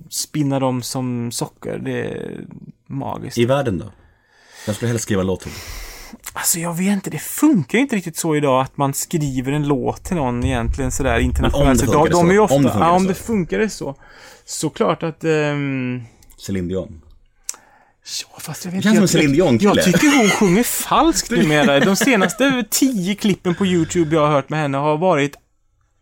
spinna 0.09 0.59
dem 0.59 0.81
som 0.81 1.31
socker. 1.31 1.77
Det 1.77 2.01
är 2.01 2.45
magiskt. 2.87 3.37
I 3.37 3.45
världen 3.45 3.77
då? 3.77 3.85
Jag 4.65 4.75
skulle 4.75 4.89
helst 4.89 5.03
skriva 5.03 5.23
låt 5.23 5.41
till. 5.41 5.51
Alltså 6.33 6.59
jag 6.59 6.73
vet 6.77 6.93
inte, 6.93 7.09
det 7.09 7.19
funkar 7.21 7.77
inte 7.77 7.95
riktigt 7.95 8.17
så 8.17 8.35
idag 8.35 8.61
att 8.61 8.77
man 8.77 8.93
skriver 8.93 9.51
en 9.51 9.67
låt 9.67 10.03
till 10.03 10.15
någon 10.15 10.43
egentligen 10.43 10.91
sådär 10.91 11.19
internationellt. 11.19 11.79
det 11.79 11.85
sett. 11.85 11.93
funkar 11.93 12.09
de, 12.11 12.27
de 12.27 12.29
är 12.29 12.33
ju 12.33 12.37
så. 12.37 12.43
ofta, 12.43 12.55
Om 12.55 12.63
det 12.63 12.69
funkar 12.69 12.87
ja, 12.87 12.91
om 12.91 13.01
så. 13.01 13.07
det 13.07 13.15
funkar 13.15 13.67
så. 13.67 13.95
Såklart 14.45 15.03
att... 15.03 15.23
ehm, 15.23 16.01
Céline 16.37 16.67
Dion. 16.67 17.01
Ja, 18.33 18.39
fast 18.39 18.65
jag 18.65 18.71
vet 18.71 18.83
känns 18.83 18.95
som 18.95 18.97
en 18.97 19.01
jag- 19.03 19.09
Céline 19.09 19.31
Dion-kille. 19.33 19.73
Jag 19.75 19.85
tycker 19.85 20.17
hon 20.17 20.29
sjunger 20.29 20.63
falskt 20.87 21.31
numera. 21.31 21.79
De 21.79 21.95
senaste 21.95 22.63
tio 22.69 23.15
klippen 23.15 23.55
på 23.55 23.65
YouTube 23.65 24.15
jag 24.15 24.25
har 24.25 24.31
hört 24.33 24.49
med 24.49 24.59
henne 24.59 24.77
har 24.77 24.97
varit 24.97 25.35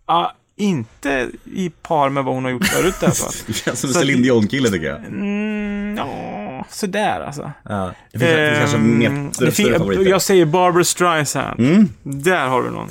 ah, 0.05 0.27
inte 0.57 1.29
i 1.53 1.69
par 1.69 2.09
med 2.09 2.23
vad 2.23 2.35
hon 2.35 2.43
har 2.43 2.51
gjort 2.51 2.67
förut 2.67 2.95
i 3.01 3.05
alla 3.05 3.13
fall. 3.13 3.31
Det 3.47 3.53
känns 3.53 3.79
som 3.79 3.89
en 3.89 3.93
Céline 3.93 4.21
Dion-kille 4.21 4.69
tycker 4.69 4.87
jag. 4.87 4.97
Mm, 5.05 5.97
ja, 5.97 6.65
sådär 6.69 7.21
alltså. 7.21 7.51
Ja. 7.69 7.93
Det 8.13 8.19
finns, 8.19 8.31
finns 8.31 8.57
kanske 8.59 8.77
Ehm, 8.77 8.97
mer 8.99 9.09
det 9.45 9.51
större 9.51 9.77
favoriter. 9.77 10.05
jag 10.09 10.21
säger 10.21 10.45
Barbara 10.45 10.83
Streisand. 10.83 11.59
Mm. 11.59 11.89
Där 12.03 12.47
har 12.47 12.63
du 12.63 12.69
någon. 12.71 12.89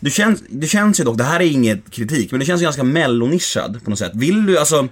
Du 0.00 0.10
känns, 0.10 0.42
det 0.48 0.66
känns 0.66 1.00
ju 1.00 1.04
dock, 1.04 1.18
det 1.18 1.24
här 1.24 1.40
är 1.40 1.44
inget 1.44 1.90
kritik, 1.90 2.30
men 2.30 2.40
det 2.40 2.46
känns 2.46 2.60
ju 2.60 2.64
ganska 2.64 2.82
mellonischad 2.82 3.80
på 3.84 3.90
något 3.90 3.98
sätt. 3.98 4.12
Vill 4.14 4.46
du, 4.46 4.58
alltså, 4.58 4.88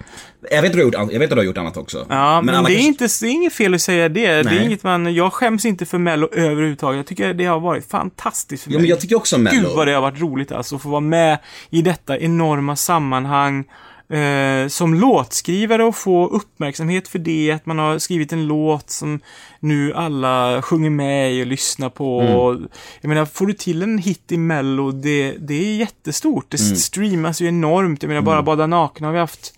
jag 0.51 0.63
vet 0.63 0.71
att 0.71 0.73
du 0.77 0.79
har 0.79 0.85
gjort, 0.85 0.95
jag 1.13 1.19
vet 1.21 1.23
att 1.23 1.31
du 1.31 1.37
har 1.41 1.45
gjort 1.45 1.59
annat 1.59 1.77
också. 1.77 2.07
Ja, 2.09 2.43
men, 2.43 2.55
alla 2.55 2.69
det, 2.69 2.75
är 2.75 2.77
kanske- 2.77 2.87
inte, 3.05 3.07
det 3.21 3.27
är 3.27 3.31
inget 3.31 3.53
fel 3.53 3.75
att 3.75 3.81
säga 3.81 4.09
det. 4.09 4.27
Det 4.29 4.43
Nej. 4.43 4.59
är 4.59 4.63
inget 4.63 4.83
man, 4.83 5.15
jag 5.15 5.33
skäms 5.33 5.65
inte 5.65 5.87
för 5.87 5.99
Mello 5.99 6.29
överhuvudtaget. 6.33 6.97
Jag 6.97 7.07
tycker 7.07 7.35
det 7.35 7.45
har 7.45 7.61
varit 7.61 7.91
fantastiskt 7.91 8.65
för 8.65 8.71
Ja, 8.71 8.75
mig. 8.75 8.83
men 8.83 8.91
jag 8.91 9.01
tycker 9.01 9.17
också 9.17 9.39
mello. 9.39 9.61
Gud 9.69 9.77
vad 9.77 9.87
det 9.87 9.93
har 9.93 10.01
varit 10.03 10.21
roligt 10.21 10.53
alltså, 10.53 10.77
att 10.77 10.83
få 10.83 10.89
vara 10.89 11.01
med 11.01 11.39
i 11.71 11.83
detta 11.83 12.19
enorma 12.19 12.77
sammanhang. 12.77 13.65
Eh, 14.09 14.69
som 14.69 14.95
låtskrivare 14.95 15.85
och 15.85 15.97
få 15.97 16.27
uppmärksamhet 16.29 17.09
för 17.09 17.19
det, 17.19 17.51
att 17.53 17.67
man 17.67 17.79
har 17.79 17.99
skrivit 17.99 18.33
en 18.33 18.47
låt 18.47 18.91
som 18.91 19.21
nu 19.61 19.95
alla 19.95 20.63
sjunger 20.63 20.91
med 20.91 21.33
i 21.35 21.43
och 21.43 21.47
lyssnar 21.47 21.89
på. 21.89 22.21
Mm. 22.21 22.35
Och, 22.35 22.57
jag 23.01 23.09
menar, 23.09 23.25
får 23.25 23.47
du 23.47 23.53
till 23.53 23.83
en 23.83 23.99
hit 23.99 24.33
i 24.33 24.37
Mello, 24.37 24.91
det, 24.91 25.33
det 25.39 25.55
är 25.55 25.77
jättestort. 25.77 26.47
Det 26.49 26.61
Mm. 26.61 26.77
streamas 26.77 27.41
ju 27.41 27.49
enormt. 27.49 28.03
Jag 28.03 28.09
menar, 28.09 28.23
bara 28.23 28.43
Bada 28.43 28.67
Nakna 28.67 29.07
har 29.09 29.13
vi 29.13 29.19
haft 29.19 29.55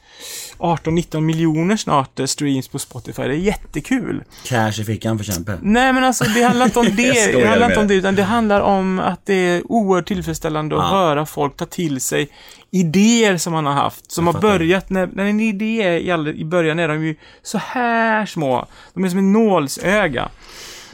18-19 0.58 1.20
miljoner 1.20 1.76
snart 1.76 2.20
eh, 2.20 2.26
streams 2.26 2.68
på 2.68 2.78
Spotify. 2.78 3.22
Det 3.22 3.28
är 3.34 3.38
jättekul. 3.38 4.22
Cash 4.44 4.80
i 4.80 4.84
fickan 4.84 5.18
för 5.18 5.24
kämpe. 5.24 5.58
Nej 5.62 5.92
men 5.92 6.04
alltså 6.04 6.24
det 6.24 6.42
handlar 6.42 6.66
inte 6.66 6.78
om 6.78 6.86
det. 6.96 7.32
Det 7.32 7.46
handlar 7.46 7.68
inte 7.68 7.80
om 7.80 7.88
det, 7.88 7.94
utan 7.94 8.14
det 8.14 8.22
handlar 8.22 8.60
om 8.60 8.98
att 8.98 9.26
det 9.26 9.34
är 9.34 9.72
oerhört 9.72 10.08
tillfredsställande 10.08 10.76
att 10.76 10.82
Ja. 10.82 10.88
höra 10.98 11.26
folk 11.26 11.56
ta 11.56 11.64
till 11.66 12.00
sig 12.00 12.28
idéer 12.70 13.36
som 13.36 13.52
man 13.52 13.66
har 13.66 13.72
haft. 13.72 14.12
Som 14.12 14.26
har 14.26 14.40
börjat, 14.40 14.90
när, 14.90 15.06
när 15.06 15.24
en 15.24 15.40
idé 15.40 15.82
är 15.82 16.28
i, 16.36 16.44
början 16.44 16.78
är 16.78 16.88
de 16.88 17.04
ju 17.04 17.16
så 17.42 17.58
här 17.58 18.26
små. 18.26 18.66
De 18.94 19.04
är 19.04 19.08
som 19.08 19.18
en 19.18 19.32
nålsöga. 19.32 20.28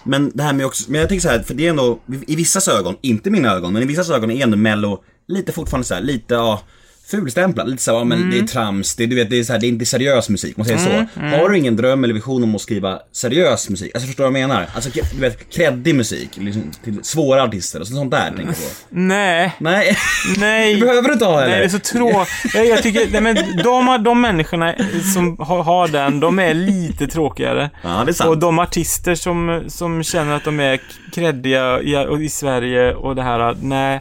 Men 0.05 0.33
det 0.35 0.43
här 0.43 0.53
med 0.53 0.67
också, 0.67 0.91
men 0.91 1.01
jag 1.01 1.09
tänker 1.09 1.23
så 1.23 1.29
här, 1.29 1.43
för 1.43 1.55
det 1.55 1.67
är 1.67 1.71
ändå, 1.71 1.99
i 2.27 2.37
vissas 2.37 2.69
ögon, 2.69 2.97
inte 3.01 3.31
mina 3.31 3.53
ögon, 3.53 3.73
men 3.73 3.83
i 3.83 3.87
vissas 3.87 4.11
ögon 4.11 4.31
är 4.31 4.43
ändå 4.43 4.57
mello 4.57 5.03
lite 5.29 5.53
fortfarande 5.53 5.87
så 5.87 5.95
här, 5.95 6.01
lite, 6.01 6.35
ja, 6.35 6.61
fulstämplad. 7.07 7.71
Lite 7.71 7.83
så 7.83 7.91
här, 7.91 7.99
ja, 7.99 8.05
men 8.05 8.31
det 8.31 8.39
är 8.39 8.43
trams, 8.43 8.97
det, 8.97 9.07
du 9.07 9.17
vet, 9.17 9.31
det 9.31 9.39
är 9.39 9.45
så 9.45 9.53
här, 9.53 9.61
det 9.61 9.67
är 9.67 9.69
inte 9.69 9.87
seriös 9.87 10.29
musik, 10.29 10.57
man 10.57 10.67
säger 10.67 10.79
så. 10.79 11.21
Har 11.21 11.49
du 11.49 11.59
ingen 11.59 11.77
dröm 11.77 12.05
eller 12.05 12.15
vision 12.15 12.43
om 12.43 12.55
att 12.55 12.61
skriva 12.61 12.99
seriös 13.13 13.71
musik? 13.71 13.91
Alltså 13.95 14.07
förstår 14.07 14.25
du 14.25 14.31
vad 14.31 14.41
jag 14.41 14.49
menar? 14.49 14.67
Alltså, 14.75 14.91
du 15.15 15.21
vet, 15.21 15.51
kreddig 15.51 15.95
musik, 15.95 16.29
liksom, 16.35 16.63
till 16.85 17.05
svåra 17.05 17.43
artister 17.43 17.81
och 17.81 17.87
sånt 17.87 18.11
där 18.11 18.27
tänker 18.27 18.45
jag 18.45 18.55
på. 18.55 18.63
Nej, 18.89 19.53
Nej, 19.59 19.97
nej. 20.39 20.75
det 20.75 20.81
behöver 20.81 21.09
du 21.09 21.13
inte 21.13 21.25
ha 21.25 21.41
Nej, 21.41 21.43
heller. 21.43 21.59
det 21.59 21.65
är 21.65 21.69
så 21.69 21.79
tråkigt. 21.79 22.55
Jag, 22.55 22.67
jag 22.67 22.83
tycker, 22.83 23.09
nej, 23.13 23.21
men 23.21 23.37
de, 23.65 24.03
de 24.05 24.21
människorna 24.21 24.75
som 25.15 25.37
har, 25.39 25.63
har 25.63 25.89
den, 25.89 26.21
de 26.21 26.39
är 26.39 26.55
lite 26.55 27.07
tråkigare. 27.07 27.71
Ja, 27.83 28.03
det 28.05 28.11
är 28.11 28.13
sant. 28.13 28.31
Och 28.31 28.39
de 28.39 28.59
artister 28.59 29.15
som, 29.15 29.65
som 29.69 30.03
känner 30.03 30.37
att 30.37 30.45
de 30.45 30.61
är 30.61 30.81
kreddiga 31.13 31.81
i, 31.81 32.25
i 32.25 32.29
Sverige 32.29 32.95
och 32.95 33.17
det 33.17 33.23
här, 33.23 33.57
nej. 33.61 34.01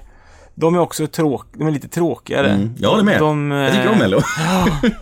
De 0.62 0.76
är 0.76 0.80
också 0.80 1.08
tråk, 1.08 1.46
de 1.54 1.68
är 1.68 1.72
lite 1.72 1.88
tråkigare. 1.88 2.50
Mm, 2.50 2.76
jag 2.78 2.90
håller 2.90 3.04
med. 3.04 3.20
De, 3.20 3.52
jag 3.52 3.74
tycker 3.74 3.88
om 3.88 3.94
eh, 3.94 4.00
mello. 4.00 4.22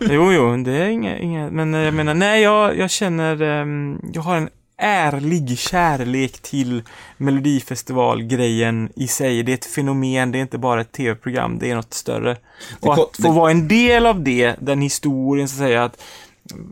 Jo, 0.00 0.32
jo, 0.32 0.56
det 0.56 0.72
är 0.72 0.88
inga, 0.88 1.18
inga 1.18 1.50
men 1.50 1.74
eh, 1.74 1.80
jag 1.80 1.94
menar, 1.94 2.14
nej, 2.14 2.42
jag, 2.42 2.78
jag 2.78 2.90
känner, 2.90 3.42
ehm, 3.42 4.00
jag 4.12 4.22
har 4.22 4.36
en 4.36 4.48
ärlig 4.76 5.58
kärlek 5.58 6.40
till 6.42 6.82
Melodifestivalgrejen 7.16 8.88
i 8.96 9.08
sig. 9.08 9.42
Det 9.42 9.52
är 9.52 9.54
ett 9.54 9.64
fenomen, 9.64 10.32
det 10.32 10.38
är 10.38 10.42
inte 10.42 10.58
bara 10.58 10.80
ett 10.80 10.92
tv-program, 10.92 11.58
det 11.58 11.70
är 11.70 11.74
något 11.74 11.94
större. 11.94 12.36
Och 12.80 12.92
att 12.92 13.16
få 13.22 13.32
vara 13.32 13.50
en 13.50 13.68
del 13.68 14.06
av 14.06 14.22
det, 14.22 14.56
den 14.60 14.80
historien 14.80 15.48
så 15.48 15.54
att 15.54 15.58
säga, 15.58 15.84
att 15.84 16.02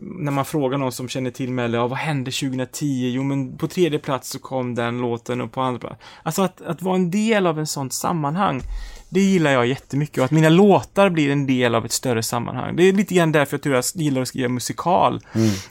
när 0.01 0.31
man 0.31 0.45
frågar 0.45 0.77
någon 0.77 0.91
som 0.91 1.09
känner 1.09 1.31
till 1.31 1.51
Mello, 1.51 1.77
ja, 1.77 1.87
vad 1.87 1.97
hände 1.97 2.31
2010? 2.31 3.11
Jo, 3.15 3.23
men 3.23 3.57
på 3.57 3.67
tredje 3.67 3.99
plats 3.99 4.29
så 4.29 4.39
kom 4.39 4.75
den 4.75 4.97
låten 4.97 5.41
och 5.41 5.51
på 5.51 5.61
andra 5.61 5.79
plats. 5.79 5.95
Alltså 6.23 6.41
att, 6.41 6.61
att 6.61 6.81
vara 6.81 6.95
en 6.95 7.11
del 7.11 7.47
av 7.47 7.59
en 7.59 7.67
sånt 7.67 7.93
sammanhang, 7.93 8.61
det 9.09 9.19
gillar 9.19 9.51
jag 9.51 9.67
jättemycket. 9.67 10.17
Och 10.17 10.25
att 10.25 10.31
mina 10.31 10.49
låtar 10.49 11.09
blir 11.09 11.31
en 11.31 11.47
del 11.47 11.75
av 11.75 11.85
ett 11.85 11.91
större 11.91 12.23
sammanhang. 12.23 12.75
Det 12.75 12.83
är 12.83 12.93
lite 12.93 13.15
grann 13.15 13.31
därför 13.31 13.57
jag 13.57 13.61
tror 13.61 13.75
jag 13.75 13.83
gillar 13.93 14.21
att 14.21 14.27
skriva 14.27 14.49
musikal. 14.49 15.21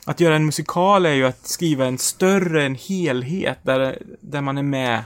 Att 0.06 0.20
göra 0.20 0.36
en 0.36 0.46
musikal 0.46 1.06
är 1.06 1.12
ju 1.12 1.26
att 1.26 1.46
skriva 1.46 1.86
en 1.86 1.98
större, 1.98 2.64
en 2.64 2.74
helhet, 2.74 3.58
där, 3.62 3.98
där 4.20 4.40
man 4.40 4.58
är 4.58 4.62
med 4.62 5.02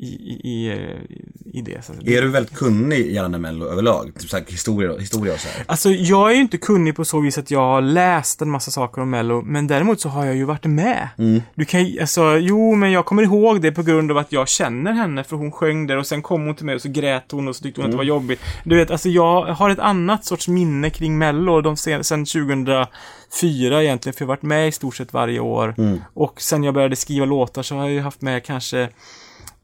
i, 0.00 0.06
i, 0.06 0.68
i, 0.68 1.58
i 1.58 1.62
det. 1.62 1.84
Så 1.84 1.92
Är 1.92 2.22
du 2.22 2.28
väldigt 2.28 2.54
kunnig 2.54 3.12
gällande 3.12 3.38
mello 3.38 3.66
överlag? 3.66 4.12
Typ 4.18 4.30
såhär 4.30 4.44
historia, 4.48 4.98
historia 4.98 5.32
och 5.34 5.40
så 5.40 5.48
här. 5.48 5.64
Alltså, 5.66 5.90
jag 5.90 6.30
är 6.30 6.34
ju 6.34 6.40
inte 6.40 6.58
kunnig 6.58 6.96
på 6.96 7.04
så 7.04 7.20
vis 7.20 7.38
att 7.38 7.50
jag 7.50 7.60
har 7.60 7.80
läst 7.80 8.42
en 8.42 8.50
massa 8.50 8.70
saker 8.70 9.02
om 9.02 9.10
Mello, 9.10 9.42
men 9.42 9.66
däremot 9.66 10.00
så 10.00 10.08
har 10.08 10.24
jag 10.24 10.36
ju 10.36 10.44
varit 10.44 10.64
med. 10.64 11.08
Du 11.54 11.64
kan 11.64 11.96
alltså, 12.00 12.36
jo, 12.36 12.74
men 12.74 12.92
jag 12.92 13.04
kommer 13.04 13.22
ihåg 13.22 13.60
det 13.60 13.72
på 13.72 13.82
grund 13.82 14.10
av 14.10 14.18
att 14.18 14.32
jag 14.32 14.48
känner 14.48 14.92
henne, 14.92 15.24
för 15.24 15.36
hon 15.36 15.52
sjöng 15.52 15.86
där 15.86 15.96
och 15.96 16.06
sen 16.06 16.22
kom 16.22 16.46
hon 16.46 16.54
till 16.54 16.66
mig 16.66 16.74
och 16.74 16.82
så 16.82 16.88
grät 16.88 17.32
hon 17.32 17.48
och 17.48 17.56
så 17.56 17.62
tyckte 17.62 17.80
hon 17.80 17.86
att 17.86 17.92
det 17.92 17.96
var 17.96 18.04
jobbigt. 18.04 18.40
Du 18.64 18.76
vet, 18.76 18.90
alltså 18.90 19.08
jag 19.08 19.44
har 19.44 19.70
ett 19.70 19.78
annat 19.78 20.24
sorts 20.24 20.48
minne 20.48 20.90
kring 20.90 21.18
Mello, 21.18 21.60
de 21.60 21.76
sen, 21.76 22.04
sen 22.04 22.24
2004 22.24 23.82
egentligen, 23.82 24.14
för 24.14 24.22
jag 24.22 24.26
har 24.26 24.34
varit 24.36 24.42
med 24.42 24.68
i 24.68 24.72
stort 24.72 24.96
sett 24.96 25.12
varje 25.12 25.40
år. 25.40 25.74
Och 26.14 26.40
sen 26.40 26.64
jag 26.64 26.74
började 26.74 26.96
skriva 26.96 27.26
låtar 27.26 27.62
så 27.62 27.74
har 27.74 27.82
jag 27.82 27.92
ju 27.92 28.00
haft 28.00 28.20
med 28.22 28.44
kanske 28.44 28.88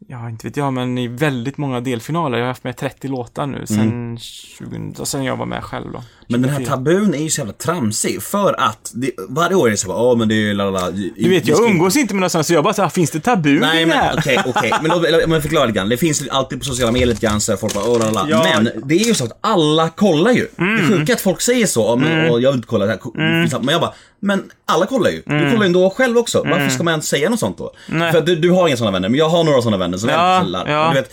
Ja, 0.06 0.30
inte 0.30 0.46
vet 0.46 0.56
jag, 0.56 0.72
men 0.72 0.98
i 0.98 1.08
väldigt 1.08 1.58
många 1.58 1.80
delfinaler. 1.80 2.38
Jag 2.38 2.44
har 2.44 2.48
haft 2.48 2.64
med 2.64 2.76
30 2.76 3.08
låtar 3.08 3.46
nu 3.46 3.66
sen, 3.66 4.18
20, 4.18 5.04
sen 5.04 5.24
jag 5.24 5.36
var 5.36 5.46
med 5.46 5.64
själv 5.64 5.92
då. 5.92 6.02
Men 6.28 6.42
den 6.42 6.50
här 6.50 6.58
24. 6.58 6.76
tabun 6.76 7.14
är 7.14 7.18
ju 7.18 7.30
så 7.30 7.40
jävla 7.40 7.52
tramsig 7.52 8.22
för 8.22 8.60
att 8.60 8.90
det, 8.94 9.10
varje 9.28 9.54
år 9.56 9.66
är 9.66 9.70
det 9.70 9.76
så 9.76 9.88
ja 9.88 10.14
men 10.18 10.28
det 10.28 10.34
är 10.50 10.54
la 10.54 10.64
la 10.64 10.70
la. 10.70 10.90
Du 11.16 11.28
vet, 11.28 11.46
jag 11.48 11.64
umgås 11.70 11.96
inte 11.96 12.14
med 12.14 12.20
någon 12.20 12.30
sån, 12.30 12.44
så 12.44 12.52
jag 12.54 12.64
bara 12.64 12.74
såhär, 12.74 12.88
finns 12.88 13.10
det 13.10 13.20
tabu 13.20 13.60
Nej 13.60 13.70
kring 13.70 13.80
det 13.80 13.87
men 13.87 13.98
här? 13.98 14.14
okej, 14.18 14.38
okej. 14.46 14.72
Men 14.82 14.90
låt 14.90 15.28
mig 15.28 15.40
förklara 15.42 15.66
lite 15.66 15.76
grann. 15.76 15.88
Det 15.88 15.96
finns 15.96 16.28
alltid 16.30 16.58
på 16.58 16.64
sociala 16.64 16.92
medier 16.92 17.08
lite 17.08 17.26
grann 17.26 17.40
så 17.40 17.52
här, 17.52 17.56
folk 17.56 17.74
bara 17.74 17.84
åh 17.84 17.98
la 17.98 18.04
la 18.10 18.10
la. 18.10 18.26
Ja. 18.30 18.46
Men 18.62 18.70
det 18.88 18.94
är 18.94 19.04
ju 19.08 19.14
så 19.14 19.24
att 19.24 19.38
alla 19.40 19.88
kollar 19.88 20.30
ju. 20.30 20.46
Mm. 20.58 20.76
Det 20.76 20.82
sjuka 20.96 21.12
är 21.12 21.16
att 21.16 21.22
folk 21.22 21.40
säger 21.40 21.66
så, 21.66 21.80
"Ja, 21.80 21.96
men, 21.96 22.30
och 22.30 22.40
jag 22.40 22.50
vill 22.50 22.56
inte 22.58 22.68
kolla 22.68 22.87
det 22.87 22.90
här. 22.92 23.58
Men 23.60 23.72
jag 23.72 23.80
bara, 23.80 23.94
men 24.20 24.42
alla 24.66 24.87
kollar 24.87 25.10
ju. 25.10 25.16
Du 25.16 25.50
kollar 25.50 25.60
ju 25.62 25.66
ändå 25.66 25.90
själv 25.90 26.18
också. 26.18 26.42
Varför 26.46 26.68
ska 26.68 26.82
man 26.82 26.92
ens 26.92 27.06
säga 27.08 27.30
något 27.30 27.40
sånt 27.40 27.58
då? 27.58 27.72
Mm. 27.88 28.00
Nej. 28.00 28.12
För 28.12 28.20
du, 28.20 28.37
du 28.37 28.50
har 28.50 28.68
inga 28.68 28.76
sådana 28.76 28.92
vänner, 28.92 29.08
men 29.08 29.18
jag 29.18 29.28
har 29.28 29.44
några 29.44 29.62
sådana 29.62 29.76
vänner 29.76 29.98
som 29.98 30.08
Ja, 30.08 30.40
kollar. 30.44 30.68
ja. 30.70 30.88
Du 30.88 31.00
vet, 31.00 31.10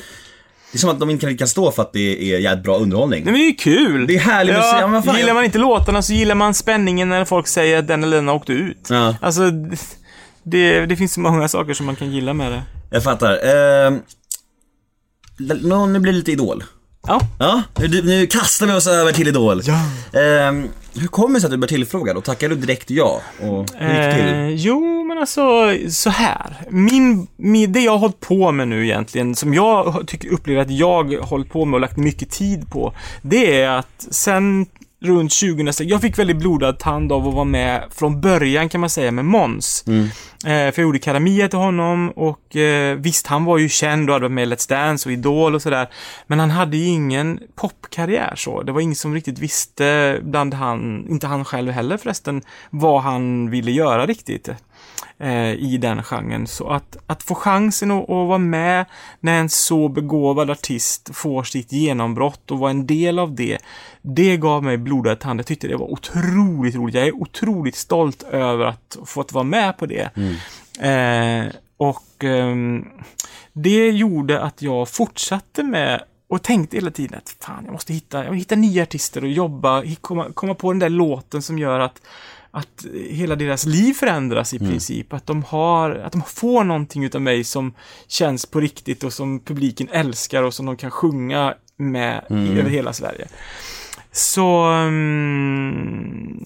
det 0.71 0.77
är 0.77 0.79
som 0.79 0.89
att 0.89 0.99
de 0.99 1.09
inte 1.09 1.33
kan- 1.35 1.47
stå 1.47 1.71
för 1.71 1.81
att 1.81 1.93
det 1.93 2.33
är 2.33 2.39
jävligt 2.39 2.63
bra 2.63 2.77
underhållning. 2.77 3.23
Nej, 3.23 3.31
men 3.31 3.41
det 3.41 3.45
är 3.45 3.49
ju 3.49 3.55
kul! 3.55 4.07
Det 4.07 4.15
är 4.15 4.19
härlig 4.19 4.53
musik. 4.53 4.75
Ja, 4.79 4.87
men 4.87 5.03
fan, 5.03 5.15
gillar 5.15 5.27
jag- 5.29 5.35
man 5.35 5.45
inte 5.45 5.57
låtarna 5.57 6.01
så 6.01 6.13
gillar 6.13 6.35
man 6.35 6.53
spänningen 6.53 7.09
när 7.09 7.25
folk 7.25 7.47
säger 7.47 7.79
att 7.79 7.87
den 7.87 8.03
eller 8.03 8.17
den 8.17 8.27
har 8.27 8.35
åkt 8.35 8.49
ut. 8.49 8.87
Ja. 8.89 9.15
Alltså, 9.21 9.51
det, 10.43 10.85
det 10.85 10.95
finns 10.95 11.13
så 11.13 11.19
många 11.19 11.47
saker 11.47 11.73
som 11.73 11.85
man 11.85 11.95
kan 11.95 12.11
gilla 12.11 12.33
med 12.33 12.51
det. 12.51 12.61
Jag 12.91 13.03
fattar. 13.03 13.33
Uh, 13.33 13.97
nu 15.87 15.99
blir 15.99 16.11
det 16.11 16.17
lite 16.17 16.31
Idol. 16.31 16.63
Ja. 17.07 17.21
Ja, 17.39 17.63
nu, 17.79 18.01
nu 18.03 18.27
kastar 18.27 18.67
vi 18.67 18.73
oss 18.73 18.87
över 18.87 19.11
till 19.11 19.27
Idol. 19.27 19.61
Ja. 19.63 19.79
Ehm, 20.19 20.67
hur 20.95 21.07
kommer 21.07 21.33
det 21.35 21.39
sig 21.41 21.47
att 21.47 21.51
du 21.51 21.57
blev 21.57 21.67
tillfrågad 21.67 22.17
och 22.17 22.23
tackade 22.23 22.55
du 22.55 22.61
direkt 22.61 22.89
ja? 22.89 23.21
Och 23.39 23.47
hur 23.77 23.87
gick 23.87 23.97
det 23.97 24.13
till? 24.15 24.33
Eh, 24.33 24.47
jo, 24.49 25.00
alltså, 25.21 25.75
så 25.89 26.09
här. 26.09 26.55
Min, 26.69 27.27
min, 27.37 27.71
det 27.71 27.79
jag 27.79 27.91
har 27.91 27.99
hållit 27.99 28.19
på 28.19 28.51
med 28.51 28.67
nu 28.67 28.85
egentligen, 28.85 29.35
som 29.35 29.53
jag 29.53 30.07
tycker, 30.07 30.29
upplever 30.29 30.61
att 30.61 30.71
jag 30.71 31.03
har 31.03 31.27
hållit 31.27 31.49
på 31.49 31.65
med 31.65 31.73
och 31.73 31.81
lagt 31.81 31.97
mycket 31.97 32.29
tid 32.29 32.71
på, 32.71 32.93
det 33.21 33.61
är 33.61 33.69
att 33.69 34.07
sen 34.11 34.65
runt 35.01 35.31
2006, 35.31 35.89
jag 35.89 36.01
fick 36.01 36.19
väldigt 36.19 36.37
blodad 36.37 36.79
tand 36.79 37.11
av 37.11 37.27
att 37.27 37.33
vara 37.33 37.45
med 37.45 37.83
från 37.91 38.21
början 38.21 38.69
kan 38.69 38.81
man 38.81 38.89
säga 38.89 39.11
med 39.11 39.25
Måns. 39.25 39.83
Mm. 39.87 40.03
Eh, 40.45 40.73
för 40.73 40.81
jag 40.81 40.87
gjorde 40.87 40.99
Karamia 40.99 41.47
till 41.47 41.59
honom 41.59 42.09
och 42.09 42.55
eh, 42.55 42.95
visst, 42.95 43.27
han 43.27 43.45
var 43.45 43.57
ju 43.57 43.69
känd 43.69 44.09
och 44.09 44.13
hade 44.13 44.23
varit 44.23 44.33
med 44.33 44.47
i 44.47 44.51
Let's 44.51 44.69
Dance 44.69 45.09
och 45.09 45.13
Idol 45.13 45.55
och 45.55 45.61
sådär. 45.61 45.89
Men 46.27 46.39
han 46.39 46.49
hade 46.49 46.77
ju 46.77 46.85
ingen 46.85 47.39
popkarriär 47.55 48.33
så. 48.35 48.61
Det 48.61 48.71
var 48.71 48.81
ingen 48.81 48.95
som 48.95 49.13
riktigt 49.13 49.39
visste, 49.39 50.19
bland 50.23 50.53
han, 50.53 51.07
inte 51.09 51.27
han 51.27 51.45
själv 51.45 51.71
heller 51.71 51.97
förresten, 51.97 52.41
vad 52.69 53.01
han 53.01 53.49
ville 53.49 53.71
göra 53.71 54.05
riktigt 54.05 54.49
eh, 55.21 55.51
i 55.53 55.77
den 55.77 56.03
genren. 56.03 56.47
Så 56.47 56.67
att, 56.69 56.97
att 57.07 57.23
få 57.23 57.35
chansen 57.35 57.91
att, 57.91 58.03
att 58.03 58.27
vara 58.27 58.37
med 58.37 58.85
när 59.19 59.39
en 59.39 59.49
så 59.49 59.89
begåvad 59.89 60.49
artist 60.49 61.09
får 61.13 61.43
sitt 61.43 61.71
genombrott 61.71 62.51
och 62.51 62.59
vara 62.59 62.71
en 62.71 62.87
del 62.87 63.19
av 63.19 63.35
det, 63.35 63.57
det 64.01 64.37
gav 64.37 64.63
mig 64.63 64.77
blodad 64.77 65.19
tand. 65.19 65.39
Jag 65.39 65.47
tyckte 65.47 65.67
det 65.67 65.77
var 65.77 65.91
otroligt 65.91 66.75
roligt. 66.75 66.95
Jag 66.95 67.07
är 67.07 67.15
otroligt 67.15 67.75
stolt 67.75 68.23
över 68.23 68.65
att 68.65 68.97
fått 69.05 69.33
vara 69.33 69.43
med 69.43 69.77
på 69.77 69.85
det. 69.85 70.09
Eh, 70.79 71.45
Och 71.77 72.23
ehm, 72.23 72.85
det 73.53 73.89
gjorde 73.89 74.41
att 74.41 74.61
jag 74.61 74.89
fortsatte 74.89 75.63
med 75.63 76.03
och 76.29 76.43
tänkte 76.43 76.77
hela 76.77 76.91
tiden 76.91 77.17
att 77.17 77.35
fan, 77.39 77.63
jag 77.65 77.71
måste 77.73 77.93
hitta, 77.93 78.23
jag 78.23 78.31
vill 78.31 78.39
hitta 78.39 78.55
nya 78.55 78.83
artister 78.83 79.23
och 79.23 79.29
jobba, 79.29 79.83
komma, 80.01 80.25
komma 80.33 80.53
på 80.53 80.71
den 80.71 80.79
där 80.79 80.89
låten 80.89 81.41
som 81.41 81.59
gör 81.59 81.79
att, 81.79 82.01
att 82.51 82.85
hela 83.09 83.35
deras 83.35 83.65
liv 83.65 83.93
förändras 83.93 84.53
i 84.53 84.59
princip. 84.59 85.13
Att 85.13 85.25
de 85.25 85.43
har, 85.43 85.91
att 85.91 86.11
de 86.11 86.21
får 86.21 86.63
någonting 86.63 87.03
utav 87.03 87.21
mig 87.21 87.43
som 87.43 87.73
känns 88.07 88.45
på 88.45 88.59
riktigt 88.59 89.03
och 89.03 89.13
som 89.13 89.39
publiken 89.39 89.87
älskar 89.91 90.43
och 90.43 90.53
som 90.53 90.65
de 90.65 90.77
kan 90.77 90.91
sjunga 90.91 91.53
med 91.77 92.25
i, 92.29 92.59
över 92.59 92.69
hela 92.69 92.93
Sverige. 92.93 93.27
Så... 94.11 94.63
mm, 94.63 96.45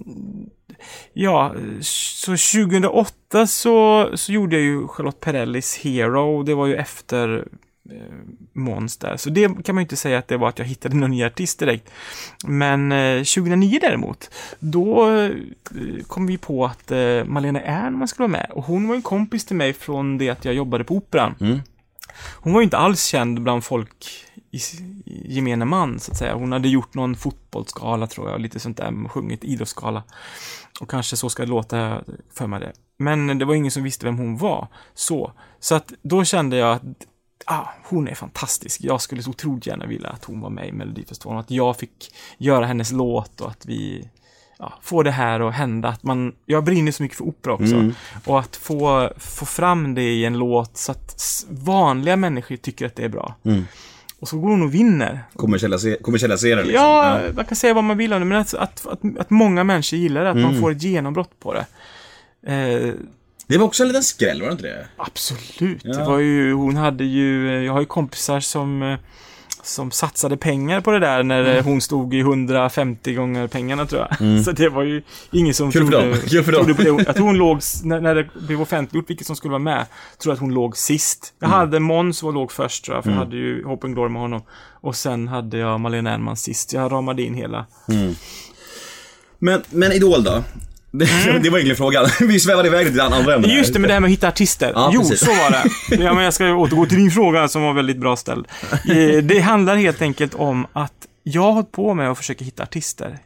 ja, 1.13 1.55
så 1.81 2.31
2008 2.31 3.47
så, 3.47 4.09
så 4.13 4.31
gjorde 4.31 4.55
jag 4.55 4.65
ju 4.65 4.87
Charlotte 4.87 5.19
Perrellis 5.19 5.77
Hero. 5.77 6.43
Det 6.43 6.53
var 6.53 6.67
ju 6.67 6.75
efter 6.75 7.47
Måns 8.53 8.97
där. 8.97 9.17
Så 9.17 9.29
det 9.29 9.63
kan 9.63 9.75
man 9.75 9.81
ju 9.81 9.85
inte 9.85 9.95
säga 9.95 10.17
att 10.17 10.27
det 10.27 10.37
var 10.37 10.49
att 10.49 10.59
jag 10.59 10.65
hittade 10.65 10.95
någon 10.95 11.11
ny 11.11 11.23
artist 11.23 11.59
direkt. 11.59 11.91
Men 12.47 12.91
eh, 12.91 13.17
2009 13.17 13.79
däremot, 13.81 14.29
då 14.59 15.11
eh, 15.11 15.31
kom 16.07 16.27
vi 16.27 16.37
på 16.37 16.65
att 16.65 16.91
eh, 16.91 17.23
Malena 17.25 17.61
Ernman 17.61 18.07
skulle 18.07 18.27
vara 18.27 18.41
med. 18.41 18.51
Och 18.51 18.63
hon 18.63 18.87
var 18.87 18.95
en 18.95 19.01
kompis 19.01 19.45
till 19.45 19.55
mig 19.55 19.73
från 19.73 20.17
det 20.17 20.29
att 20.29 20.45
jag 20.45 20.53
jobbade 20.53 20.83
på 20.83 20.95
Operan. 20.95 21.35
Mm. 21.39 21.59
Hon 22.33 22.53
var 22.53 22.59
ju 22.59 22.63
inte 22.63 22.77
alls 22.77 23.05
känd 23.05 23.41
bland 23.41 23.63
folk 23.63 24.05
i, 24.51 24.57
i 25.05 25.33
gemene 25.35 25.65
man, 25.65 25.99
så 25.99 26.11
att 26.11 26.17
säga. 26.17 26.35
Hon 26.35 26.51
hade 26.51 26.67
gjort 26.67 26.93
någon 26.93 27.15
fotbollsskala, 27.15 28.07
tror 28.07 28.29
jag, 28.29 28.41
lite 28.41 28.59
sånt 28.59 28.77
där, 28.77 29.07
sjungit 29.09 29.43
idrottsskala. 29.43 30.03
Och 30.81 30.89
kanske 30.89 31.15
så 31.15 31.29
ska 31.29 31.43
det 31.43 31.49
låta 31.49 32.01
för 32.33 32.47
mig 32.47 32.59
det. 32.59 32.73
Men 32.97 33.39
det 33.39 33.45
var 33.45 33.55
ingen 33.55 33.71
som 33.71 33.83
visste 33.83 34.05
vem 34.05 34.17
hon 34.17 34.37
var. 34.37 34.67
Så, 34.93 35.31
så 35.59 35.75
att 35.75 35.93
då 36.01 36.23
kände 36.23 36.57
jag 36.57 36.75
att 36.75 36.83
ah, 37.45 37.65
hon 37.83 38.07
är 38.07 38.15
fantastisk. 38.15 38.81
Jag 38.83 39.01
skulle 39.01 39.23
så 39.23 39.29
otroligt 39.29 39.67
gärna 39.67 39.85
vilja 39.85 40.09
att 40.09 40.25
hon 40.25 40.41
var 40.41 40.49
med 40.49 40.67
i 40.67 40.71
Melodifestivalen. 40.71 41.39
Att 41.39 41.51
jag 41.51 41.77
fick 41.77 42.11
göra 42.37 42.65
hennes 42.65 42.91
låt 42.91 43.41
och 43.41 43.49
att 43.49 43.65
vi 43.65 44.09
ja, 44.59 44.73
får 44.81 45.03
det 45.03 45.11
här 45.11 45.39
att 45.39 45.53
hända. 45.55 45.89
Att 45.89 46.03
man, 46.03 46.33
jag 46.45 46.63
brinner 46.63 46.91
så 46.91 47.03
mycket 47.03 47.17
för 47.17 47.25
opera 47.25 47.53
också. 47.53 47.91
Och 48.25 48.39
att 48.39 48.55
få, 48.55 49.09
få 49.17 49.45
fram 49.45 49.95
det 49.95 50.01
i 50.03 50.25
en 50.25 50.37
låt 50.37 50.77
så 50.77 50.91
att 50.91 51.45
vanliga 51.49 52.15
människor 52.15 52.55
tycker 52.55 52.85
att 52.85 52.95
det 52.95 53.03
är 53.03 53.09
bra. 53.09 53.35
Och 54.19 54.27
så 54.27 54.37
går 54.39 54.49
hon 54.49 54.61
och 54.61 54.73
vinner. 54.73 55.23
Kommersialise- 55.33 56.01
Kommersialisera 56.01 56.61
liksom. 56.61 56.83
Ja, 56.83 57.19
man 57.35 57.45
kan 57.45 57.55
säga 57.55 57.73
vad 57.73 57.83
man 57.83 57.97
vill 57.97 58.13
om 58.13 58.19
det, 58.19 58.25
men 58.25 58.37
att, 58.37 58.53
att, 58.53 58.87
att, 58.87 59.17
att 59.19 59.29
många 59.29 59.63
människor 59.63 59.99
gillar 59.99 60.23
det, 60.23 60.29
att 60.29 60.37
man 60.37 60.61
får 60.61 60.71
ett 60.71 60.81
genombrott 60.83 61.39
på 61.39 61.53
det. 61.53 61.65
Eh, 62.53 62.93
Det 63.47 63.57
var 63.57 63.65
också 63.65 63.83
en 63.83 63.87
liten 63.87 64.03
skräll, 64.03 64.41
var 64.41 64.47
det 64.47 64.51
inte 64.51 64.63
det? 64.67 64.87
absolut. 64.97 65.81
Ja. 65.83 65.97
Det 65.97 66.03
var 66.05 66.19
ju, 66.19 66.53
hon 66.53 66.75
hade 66.77 67.03
ju, 67.03 67.63
jag 67.63 67.73
har 67.73 67.79
ju 67.79 67.85
kompisar 67.85 68.39
som, 68.39 68.83
eh, 68.83 68.97
som 69.63 69.91
satsade 69.91 70.37
pengar 70.37 70.81
på 70.81 70.91
det 70.91 70.99
där 70.99 71.23
när 71.23 71.43
Mm. 71.45 71.65
hon 71.65 71.81
stod 71.81 72.13
i 72.13 72.19
150 72.19 73.13
gånger 73.13 73.47
pengarna 73.47 73.85
tror 73.85 74.07
jag. 74.09 74.43
Så 74.45 74.51
det 74.51 74.69
var 74.69 74.83
ju 74.83 75.03
ingen 75.31 75.53
som 75.53 75.71
Kul 75.71 75.87
trodde. 75.89 76.17
Kul 76.29 76.43
för 76.43 76.51
trodde 76.51 76.73
på 76.73 76.81
det. 76.81 77.03
Jag 77.07 77.15
tror 77.15 77.25
hon 77.25 77.37
låg, 77.37 77.59
när, 77.83 78.01
när 78.01 78.15
det 78.15 78.27
blev 78.47 78.61
offentliggjort 78.61 79.09
vilket 79.09 79.27
som 79.27 79.35
skulle 79.35 79.51
vara 79.51 79.59
med, 79.59 79.85
tror 80.17 80.33
att 80.33 80.39
hon 80.39 80.53
låg 80.53 80.77
sist. 80.77 81.33
Jag 81.39 81.47
Mm. 81.47 81.59
hade 81.59 81.79
Måns 81.79 82.23
var 82.23 82.31
låg 82.31 82.51
först 82.51 82.85
tror 82.85 82.97
jag, 82.97 83.03
för 83.03 83.11
jag 83.11 83.17
hade 83.17 83.35
ju 83.35 83.63
Hope 83.63 83.87
and 83.87 83.95
Glory 83.95 84.09
med 84.09 84.21
honom. 84.21 84.41
Och 84.81 84.95
sen 84.95 85.27
hade 85.27 85.57
jag 85.57 85.79
Malena 85.79 86.11
Ernman 86.13 86.37
sist. 86.37 86.73
Jag 86.73 86.91
ramade 86.91 87.21
in 87.21 87.33
hela. 87.33 87.65
Men, 89.39 89.63
men 89.69 89.91
Idol 89.91 90.23
då? 90.23 90.43
Det, 90.99 91.05
det 91.43 91.49
var 91.49 91.57
egentligen 91.57 91.75
frågan. 91.75 92.05
Vi 92.27 92.39
svävade 92.39 92.67
iväg 92.67 92.87
till 92.87 93.01
andra 93.01 93.33
ämnen. 93.35 93.51
Just 93.51 93.73
det, 93.73 93.79
med 93.79 93.89
det 93.89 93.93
här 93.93 93.99
med 93.99 94.07
att 94.07 94.11
hitta 94.11 94.27
artister. 94.27 94.71
Ja, 94.75 94.89
jo, 94.93 95.01
precis. 95.01 95.19
så 95.19 95.31
var 95.31 95.51
det. 95.51 96.03
Ja, 96.03 96.13
men 96.13 96.23
jag 96.23 96.33
ska 96.33 96.53
återgå 96.53 96.85
till 96.85 96.97
din 96.97 97.11
fråga 97.11 97.47
som 97.47 97.61
var 97.63 97.73
väldigt 97.73 97.97
bra 97.97 98.15
ställd. 98.15 98.47
Eh, 98.89 99.23
Det 99.23 99.39
handlar 99.39 99.75
helt 99.75 100.01
enkelt 100.01 100.33
om 100.33 100.67
att 100.73 100.93
jag 101.23 101.41
har 101.41 101.51
hållit 101.51 101.71
på 101.71 101.93
med 101.93 102.11
att 102.11 102.17
försöka 102.17 102.45
hitta 102.45 102.63
artister. 102.63 103.17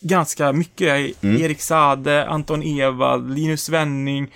Ganska 0.00 0.52
mycket. 0.52 1.22
Mm. 1.22 1.42
Erik 1.42 1.60
Sade, 1.60 2.26
Anton 2.28 2.62
Ewald, 2.62 3.34
Linus 3.34 3.62
Svenning, 3.62 4.26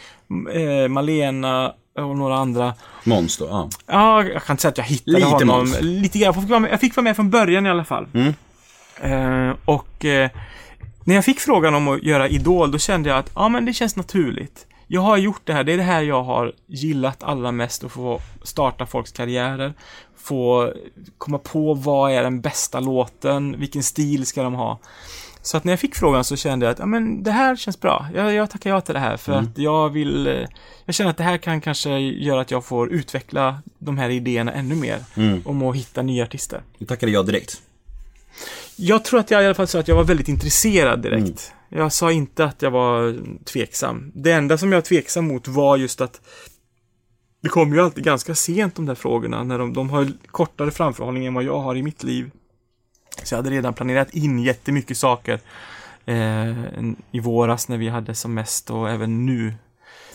eh, 0.54 0.88
Malena 0.88 1.72
och 1.98 2.16
några 2.16 2.36
andra. 2.36 2.74
Måns 3.04 3.38
då, 3.38 3.46
ja. 3.50 3.68
Ja, 3.86 4.24
jag 4.24 4.44
kan 4.44 4.54
inte 4.54 4.62
säga 4.62 4.70
att 4.70 4.78
jag 4.78 4.84
hittade 4.84 5.16
Lite 5.18 5.26
honom. 5.30 5.58
Måns. 5.58 5.80
Lite 5.80 6.18
grann. 6.18 6.26
Jag 6.26 6.34
fick, 6.42 6.50
vara 6.50 6.60
med, 6.60 6.72
jag 6.72 6.80
fick 6.80 6.96
vara 6.96 7.04
med 7.04 7.16
från 7.16 7.30
början 7.30 7.66
i 7.66 7.70
alla 7.70 7.84
fall. 7.84 8.06
Mm. 8.14 8.34
Eh, 9.02 9.54
och 9.64 10.04
när 11.04 11.14
jag 11.14 11.24
fick 11.24 11.40
frågan 11.40 11.74
om 11.74 11.88
att 11.88 12.02
göra 12.02 12.28
Idol, 12.28 12.70
då 12.70 12.78
kände 12.78 13.08
jag 13.08 13.18
att 13.18 13.30
ja, 13.34 13.48
men 13.48 13.64
det 13.64 13.72
känns 13.72 13.96
naturligt. 13.96 14.66
Jag 14.86 15.00
har 15.00 15.16
gjort 15.16 15.40
det 15.44 15.52
här, 15.52 15.64
det 15.64 15.72
är 15.72 15.76
det 15.76 15.82
här 15.82 16.02
jag 16.02 16.22
har 16.22 16.52
gillat 16.66 17.22
allra 17.22 17.52
mest, 17.52 17.84
att 17.84 17.92
få 17.92 18.20
starta 18.42 18.86
folks 18.86 19.12
karriärer. 19.12 19.74
Få 20.16 20.72
komma 21.18 21.38
på 21.38 21.74
vad 21.74 22.12
är 22.12 22.22
den 22.22 22.40
bästa 22.40 22.80
låten, 22.80 23.60
vilken 23.60 23.82
stil 23.82 24.26
ska 24.26 24.42
de 24.42 24.54
ha. 24.54 24.78
Så 25.42 25.56
att 25.56 25.64
när 25.64 25.72
jag 25.72 25.80
fick 25.80 25.94
frågan 25.94 26.24
så 26.24 26.36
kände 26.36 26.66
jag 26.66 26.72
att 26.72 26.78
ja, 26.78 26.86
men 26.86 27.22
det 27.22 27.30
här 27.30 27.56
känns 27.56 27.80
bra. 27.80 28.06
Jag, 28.14 28.34
jag 28.34 28.50
tackar 28.50 28.70
ja 28.70 28.80
till 28.80 28.94
det 28.94 29.00
här 29.00 29.16
för 29.16 29.32
att 29.32 29.58
jag 29.58 29.88
vill... 29.88 30.46
Jag 30.84 30.94
känner 30.94 31.10
att 31.10 31.16
det 31.16 31.24
här 31.24 31.38
kan 31.38 31.60
kanske 31.60 31.98
göra 31.98 32.40
att 32.40 32.50
jag 32.50 32.64
får 32.64 32.92
utveckla 32.92 33.62
de 33.78 33.98
här 33.98 34.10
idéerna 34.10 34.52
ännu 34.52 34.74
mer. 34.74 34.98
Om 35.44 35.62
att 35.62 35.76
hitta 35.76 36.02
nya 36.02 36.24
artister. 36.24 36.62
Du 36.78 36.86
tackade 36.86 37.12
jag 37.12 37.26
direkt. 37.26 37.62
Jag 38.76 39.04
tror 39.04 39.20
att 39.20 39.30
jag 39.30 39.42
i 39.42 39.46
alla 39.46 39.54
fall 39.54 39.66
sa 39.66 39.78
att 39.78 39.88
jag 39.88 39.96
var 39.96 40.04
väldigt 40.04 40.28
intresserad 40.28 41.02
direkt. 41.02 41.52
Jag 41.68 41.92
sa 41.92 42.12
inte 42.12 42.44
att 42.44 42.62
jag 42.62 42.70
var 42.70 43.16
tveksam. 43.44 44.12
Det 44.14 44.32
enda 44.32 44.58
som 44.58 44.72
jag 44.72 44.76
var 44.76 44.82
tveksam 44.82 45.28
mot 45.28 45.48
var 45.48 45.76
just 45.76 46.00
att 46.00 46.20
det 47.42 47.48
kommer 47.48 47.76
ju 47.76 47.82
alltid 47.82 48.04
ganska 48.04 48.34
sent 48.34 48.74
de 48.74 48.86
där 48.86 48.94
frågorna. 48.94 49.42
När 49.42 49.58
de, 49.58 49.72
de 49.72 49.90
har 49.90 50.08
kortare 50.26 50.70
framförhållning 50.70 51.26
än 51.26 51.34
vad 51.34 51.44
jag 51.44 51.60
har 51.60 51.76
i 51.76 51.82
mitt 51.82 52.02
liv. 52.02 52.30
Så 53.22 53.34
jag 53.34 53.38
hade 53.38 53.50
redan 53.50 53.74
planerat 53.74 54.14
in 54.14 54.38
jättemycket 54.38 54.96
saker 54.96 55.40
eh, 56.06 56.50
i 57.10 57.20
våras 57.20 57.68
när 57.68 57.78
vi 57.78 57.88
hade 57.88 58.14
som 58.14 58.34
mest 58.34 58.70
och 58.70 58.90
även 58.90 59.26
nu. 59.26 59.54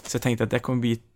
Så 0.03 0.15
jag 0.15 0.21
tänkte 0.21 0.43
att 0.43 0.51
det 0.51 0.59
kommer 0.59 0.81
bli 0.81 0.91
ett 0.91 1.06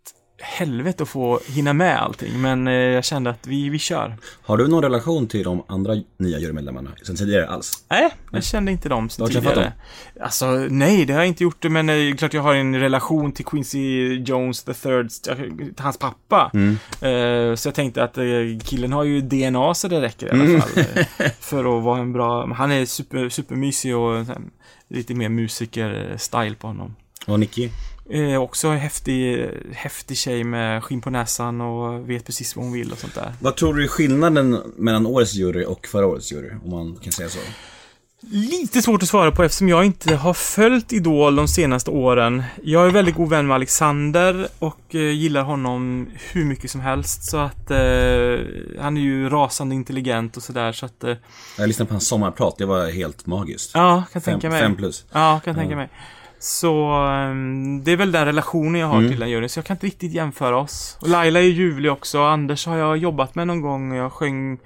helvete 0.41 1.03
att 1.03 1.09
få 1.09 1.39
hinna 1.47 1.73
med 1.73 2.01
allting. 2.01 2.41
Men 2.41 2.67
eh, 2.67 2.73
jag 2.73 3.05
kände 3.05 3.29
att 3.29 3.47
vi, 3.47 3.69
vi 3.69 3.79
kör. 3.79 4.15
Har 4.41 4.57
du 4.57 4.67
någon 4.67 4.83
relation 4.83 5.27
till 5.27 5.43
de 5.43 5.63
andra 5.67 5.93
nya 6.17 6.39
jurymedlemmarna 6.39 6.89
sen 7.03 7.15
tidigare 7.15 7.47
alls? 7.47 7.83
Nej, 7.89 8.09
jag 8.31 8.43
kände 8.43 8.71
inte 8.71 8.89
dem 8.89 9.09
Du 9.17 9.23
har 9.23 9.29
sen 9.29 9.41
träffat 9.41 9.53
tidigare. 9.53 9.73
Alltså, 10.21 10.45
nej, 10.69 11.05
det 11.05 11.13
har 11.13 11.19
jag 11.19 11.27
inte 11.27 11.43
gjort. 11.43 11.63
Men 11.63 11.85
det 11.85 11.93
är 11.93 12.15
klart 12.17 12.33
jag 12.33 12.41
har 12.41 12.55
en 12.55 12.79
relation 12.79 13.31
till 13.31 13.45
Quincy 13.45 14.13
Jones 14.15 14.63
the 14.63 14.73
third, 14.73 15.09
till 15.09 15.73
hans 15.77 15.97
pappa. 15.97 16.51
Mm. 16.53 16.71
Eh, 17.01 17.55
så 17.55 17.67
jag 17.67 17.75
tänkte 17.75 18.03
att 18.03 18.17
eh, 18.17 18.23
killen 18.65 18.93
har 18.93 19.03
ju 19.03 19.21
DNA 19.21 19.73
så 19.73 19.87
det 19.87 20.01
räcker 20.01 20.27
i 20.27 20.29
alla 20.29 20.43
Mm. 20.43 20.61
fall. 20.61 20.83
eh, 21.17 21.31
för 21.39 21.77
att 21.77 21.83
vara 21.83 21.99
en 21.99 22.13
bra, 22.13 22.53
han 22.53 22.71
är 22.71 22.85
super, 22.85 23.29
supermysig 23.29 23.95
och 23.97 24.25
här, 24.25 24.37
lite 24.89 25.13
mer 25.13 25.29
musiker-style 25.29 26.55
på 26.55 26.67
honom. 26.67 26.95
Och 27.27 27.39
Nicky? 27.39 27.69
Eh, 28.13 28.41
också 28.41 28.67
en 28.67 28.77
häftig, 28.79 29.49
häftig 29.73 30.17
tjej 30.17 30.43
med 30.43 30.83
skinn 30.83 31.01
på 31.01 31.09
näsan 31.09 31.61
och 31.61 32.09
vet 32.09 32.25
precis 32.25 32.55
vad 32.55 32.65
hon 32.65 32.73
vill 32.73 32.91
och 32.91 32.97
sånt 32.97 33.15
där. 33.15 33.33
Vad 33.39 33.55
tror 33.55 33.73
du 33.73 33.83
är 33.83 33.87
skillnaden 33.87 34.57
mellan 34.77 35.05
årets 35.05 35.33
jury 35.33 35.65
och 35.65 35.87
förra 35.87 36.05
årets 36.07 36.31
jury? 36.31 36.49
Om 36.65 36.71
man 36.71 36.95
kan 37.03 37.11
säga 37.11 37.29
så. 37.29 37.39
Lite 38.31 38.81
svårt 38.81 39.03
att 39.03 39.09
svara 39.09 39.31
på 39.31 39.43
eftersom 39.43 39.69
jag 39.69 39.85
inte 39.85 40.15
har 40.15 40.33
följt 40.33 40.93
Idol 40.93 41.35
de 41.35 41.47
senaste 41.47 41.91
åren. 41.91 42.43
Jag 42.63 42.87
är 42.87 42.91
väldigt 42.91 43.15
god 43.15 43.29
vän 43.29 43.47
med 43.47 43.55
Alexander 43.55 44.47
och 44.59 44.95
eh, 44.95 45.01
gillar 45.01 45.41
honom 45.43 46.07
hur 46.31 46.45
mycket 46.45 46.71
som 46.71 46.81
helst. 46.81 47.23
Så 47.29 47.37
att 47.37 47.71
eh, 47.71 47.77
han 48.81 48.97
är 48.97 49.01
ju 49.01 49.29
rasande 49.29 49.75
intelligent 49.75 50.37
och 50.37 50.43
sådär 50.43 50.71
så 50.71 50.85
att... 50.85 51.03
Eh, 51.03 51.15
Jag 51.57 51.67
lyssnade 51.67 51.87
på 51.87 51.93
hans 51.93 52.07
sommarprat, 52.07 52.55
det 52.57 52.65
var 52.65 52.91
helt 52.91 53.25
magiskt. 53.25 53.71
ja, 53.73 54.03
kan 54.13 54.21
fem, 54.21 54.33
tänka 54.33 54.49
mig. 54.49 54.61
fem 54.61 54.75
plus. 54.75 55.05
Ja, 55.11 55.39
kan 55.45 55.55
tänka 55.55 55.75
mig. 55.75 55.89
Så 56.43 56.91
ehm, 56.91 57.83
det 57.83 57.91
är 57.91 57.97
väl 57.97 58.11
den 58.11 58.25
relationen 58.25 58.81
jag 58.81 58.87
har 58.87 59.01
till 59.07 59.19
den 59.19 59.29
juryn, 59.29 59.49
så 59.49 59.57
jag 59.57 59.65
kan 59.65 59.75
inte 59.75 59.85
riktigt 59.85 60.11
jämföra 60.11 60.57
oss. 60.57 60.97
Och 61.01 61.07
Laila 61.09 61.39
är 61.39 61.43
ljuvlig 61.43 61.91
också, 61.91 62.21
Anders 62.21 62.65
har 62.65 62.77
jag 62.77 62.97
jobbat 62.97 63.35
med 63.35 63.47
någon 63.47 63.61
gång. 63.61 63.93
Jag 63.93 64.11
sjöng 64.11 64.59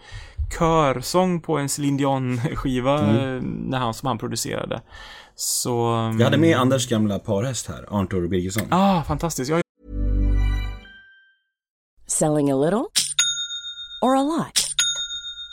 körsång 0.60 1.42
på 1.42 1.58
en 1.58 1.70
Céline 1.70 1.98
Dion-skiva 1.98 3.00
eh, 3.00 3.42
när 3.42 3.78
han, 3.78 3.94
som 3.94 4.08
han 4.08 4.18
producerade. 4.18 4.82
Så... 5.36 5.88
ehm, 5.94 6.20
Jag 6.20 6.26
hade 6.26 6.38
med 6.38 6.58
Anders 6.58 6.90
gamla 6.90 7.20
parhäst 7.20 7.68
här, 7.68 8.00
Arntor 8.00 8.28
Birgersson. 8.28 8.64
Ah, 8.70 9.04
fantastiskt. 9.04 9.52
Jag 9.52 9.62
Selling 12.08 12.52
a 12.52 12.56
little 12.56 12.86
or 14.02 14.16
a 14.16 14.24
lot? 14.24 14.75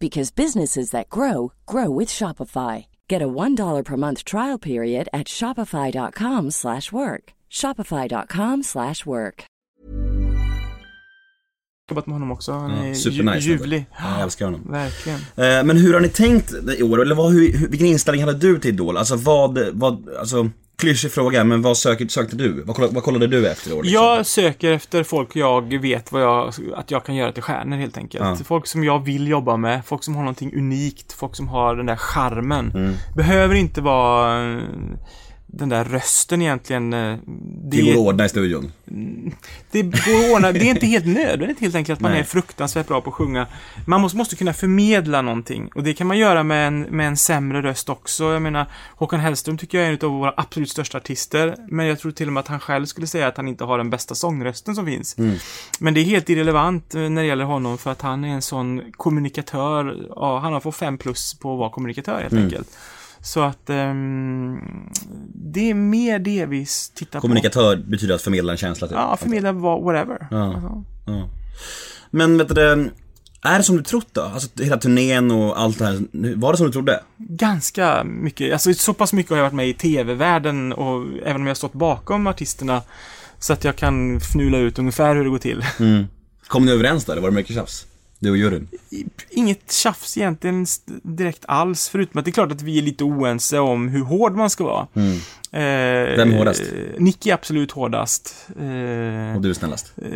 because 0.00 0.34
businesses 0.34 0.90
that 0.90 1.08
grow 1.08 1.52
grow 1.66 1.98
with 1.98 2.08
Shopify. 2.08 2.86
Get 3.08 3.22
a 3.22 3.26
$1 3.26 3.84
per 3.84 3.96
month 3.96 4.24
trial 4.24 4.58
period 4.58 5.08
at 5.12 5.28
shopify.com/work. 5.28 7.32
shopify.com/work. 7.50 9.44
jobbat 11.90 12.06
med 12.06 12.14
honom 12.14 12.32
också. 12.32 12.52
Han 12.52 12.70
är 12.70 12.94
supernice, 12.94 13.46
ju, 13.46 13.52
ljuvlig. 13.52 13.86
Ja, 13.98 14.12
jag 14.12 14.22
älskar 14.22 14.44
honom. 14.44 14.66
Verkligen. 14.70 15.18
Eh, 15.18 15.64
Men 15.64 15.76
hur 15.76 15.94
har 15.94 16.00
ni 16.00 16.08
tänkt 16.08 16.52
i 16.78 16.82
år? 16.82 17.02
Eller 17.02 17.14
vad, 17.14 17.32
hur, 17.32 17.68
vilken 17.68 17.86
inställning 17.86 18.24
hade 18.24 18.38
du 18.38 18.58
till 18.58 18.74
Idol? 18.74 18.96
Alltså 18.96 19.16
vad, 19.16 19.58
vad, 19.72 20.08
alltså 20.20 20.50
klyschig 20.78 21.12
fråga, 21.12 21.44
men 21.44 21.62
vad 21.62 21.76
sökte, 21.76 22.08
sökte 22.08 22.36
du? 22.36 22.62
Vad 22.62 22.76
kollade, 22.76 22.94
vad 22.94 23.04
kollade 23.04 23.26
du 23.26 23.48
efter 23.48 23.72
år? 23.72 23.82
Liksom? 23.82 24.02
Jag 24.02 24.26
söker 24.26 24.72
efter 24.72 25.02
folk 25.02 25.36
jag 25.36 25.80
vet 25.80 26.12
vad 26.12 26.22
jag, 26.22 26.52
att 26.76 26.90
jag 26.90 27.04
kan 27.04 27.14
göra 27.14 27.32
till 27.32 27.42
stjärnor 27.42 27.76
helt 27.76 27.96
enkelt. 27.96 28.24
Ja. 28.24 28.44
Folk 28.44 28.66
som 28.66 28.84
jag 28.84 29.04
vill 29.04 29.28
jobba 29.28 29.56
med, 29.56 29.84
folk 29.86 30.04
som 30.04 30.14
har 30.14 30.22
någonting 30.22 30.56
unikt, 30.56 31.12
folk 31.12 31.36
som 31.36 31.48
har 31.48 31.76
den 31.76 31.86
där 31.86 31.96
charmen. 31.96 32.70
Mm. 32.74 32.94
Behöver 33.16 33.54
inte 33.54 33.80
vara 33.80 34.60
den 35.50 35.68
där 35.68 35.84
rösten 35.84 36.42
egentligen. 36.42 36.92
eh, 36.92 37.16
Det 37.64 37.82
går 37.82 37.90
att 37.92 37.98
ordna 37.98 38.24
i 38.24 38.28
studion. 38.28 38.72
det 39.70 39.82
går 39.82 39.92
att 39.98 40.34
ordna. 40.34 40.52
Det 40.52 40.58
är 40.60 40.64
inte 40.70 40.86
helt 40.86 41.06
nödvändigt 41.16 41.60
helt 41.60 41.74
enkelt 41.74 41.96
att 41.96 42.00
man 42.00 42.10
Nej. 42.10 42.20
är 42.20 42.24
fruktansvärt 42.24 42.86
bra 42.88 43.00
på 43.00 43.10
att 43.10 43.14
sjunga. 43.16 43.46
Man 43.86 44.00
måste, 44.00 44.18
måste 44.18 44.36
kunna 44.36 44.52
förmedla 44.52 45.22
någonting. 45.22 45.70
Och 45.74 45.82
det 45.82 45.94
kan 45.94 46.06
man 46.06 46.18
göra 46.18 46.42
med 46.42 46.66
en, 46.66 46.80
med 46.80 47.06
en 47.08 47.16
sämre 47.16 47.62
röst 47.62 47.88
också. 47.88 48.32
Jag 48.32 48.42
menar, 48.42 48.66
Håkan 48.96 49.20
Hellström 49.20 49.58
tycker 49.58 49.78
jag 49.78 49.86
är 49.86 49.92
en 49.92 49.98
av 50.02 50.10
våra 50.18 50.34
absolut 50.36 50.70
största 50.70 50.98
artister. 50.98 51.56
Men 51.68 51.86
jag 51.86 51.98
tror 51.98 52.12
till 52.12 52.26
och 52.26 52.32
med 52.32 52.40
att 52.40 52.48
han 52.48 52.60
själv 52.60 52.86
skulle 52.86 53.06
säga 53.06 53.26
att 53.28 53.36
han 53.36 53.48
inte 53.48 53.64
har 53.64 53.78
den 53.78 53.90
bästa 53.90 54.14
sångrösten 54.14 54.74
som 54.74 54.86
finns. 54.86 55.16
Men 55.78 55.94
det 55.94 56.00
är 56.00 56.04
helt 56.04 56.28
irrelevant 56.30 56.94
eh, 56.94 57.00
när 57.00 57.22
det 57.22 57.28
gäller 57.28 57.44
honom 57.44 57.78
för 57.78 57.90
att 57.92 58.02
han 58.02 58.24
är 58.24 58.28
en 58.28 58.42
sån 58.42 58.82
kommunikatör. 58.92 60.06
Ja, 60.16 60.38
han 60.38 60.52
har 60.52 60.60
fått 60.60 60.76
fem 60.76 60.98
plus 60.98 61.34
på 61.34 61.52
att 61.52 61.58
vara 61.58 61.70
kommunikatör 61.70 62.20
helt 62.20 62.34
enkelt. 62.44 62.68
Så 63.20 63.40
att 63.42 63.70
ehm, 63.70 64.58
det 65.34 65.70
är 65.70 65.74
mer 65.74 66.18
det 66.18 66.46
vi 66.46 66.66
tittar 66.94 67.18
på. 67.18 67.20
Kommunikatör 67.20 67.76
betyder 67.76 68.14
att 68.14 68.22
förmedla 68.22 68.52
en 68.52 68.58
känsla 68.58 68.86
typ. 68.88 68.96
Ja, 68.96 69.16
förmedla 69.20 69.52
vad- 69.52 69.82
whatever. 69.82 70.26
Ja. 70.30 70.54
Alltså. 70.54 70.84
Ja. 71.06 71.28
Men 72.10 72.38
vet 72.38 72.54
du, 72.54 72.90
är 73.42 73.58
det 73.58 73.62
som 73.64 73.76
du 73.76 73.82
trott 73.82 74.08
då? 74.12 74.22
Alltså 74.22 74.48
hela 74.62 74.76
turnén 74.76 75.30
och 75.30 75.60
allt 75.60 75.78
det 75.78 75.84
här. 75.84 76.00
Var 76.36 76.52
det 76.52 76.56
som 76.56 76.66
du 76.66 76.72
trodde? 76.72 77.00
Ganska 77.16 78.04
mycket, 78.04 78.52
alltså 78.52 78.74
så 78.74 78.94
pass 78.94 79.12
mycket 79.12 79.30
har 79.30 79.36
jag 79.36 79.44
varit 79.44 79.52
med 79.54 79.68
i 79.68 79.74
TV-världen 79.74 80.72
och 80.72 81.06
även 81.24 81.36
om 81.36 81.42
jag 81.42 81.50
har 81.50 81.54
stått 81.54 81.72
bakom 81.72 82.26
artisterna 82.26 82.82
så 83.38 83.52
att 83.52 83.64
jag 83.64 83.76
kan 83.76 84.16
fnula 84.16 84.58
ut 84.58 84.78
ungefär 84.78 85.14
hur 85.14 85.24
det 85.24 85.30
går 85.30 85.38
till. 85.38 85.64
Kom 86.46 86.64
ni 86.66 86.72
överens 86.72 87.04
då, 87.04 87.12
eller 87.12 87.22
var 87.22 87.30
det 87.30 87.34
mycket 87.36 87.54
tjafs? 87.56 87.86
Du 88.20 88.30
och 88.30 88.36
juryn? 88.36 88.68
Inget 89.30 89.72
tjafs 89.72 90.16
egentligen 90.18 90.66
direkt 91.02 91.44
alls, 91.48 91.88
förutom 91.88 92.18
att 92.18 92.24
det 92.24 92.30
är 92.30 92.32
klart 92.32 92.52
att 92.52 92.62
vi 92.62 92.78
är 92.78 92.82
lite 92.82 93.04
oense 93.04 93.58
om 93.58 93.88
hur 93.88 94.02
hård 94.04 94.36
man 94.36 94.50
ska 94.50 94.64
vara. 94.64 94.86
Eh, 95.52 96.16
Vem 96.16 96.32
är 96.32 96.36
hårdast? 96.38 96.60
eh, 96.62 97.00
Nicky 97.02 97.30
är 97.30 97.34
absolut 97.34 97.70
hårdast. 97.72 98.46
Eh, 98.48 99.36
Och 99.36 99.42
du 99.42 99.50
är 99.50 99.54
snällast? 99.54 99.92
eh, 99.96 100.08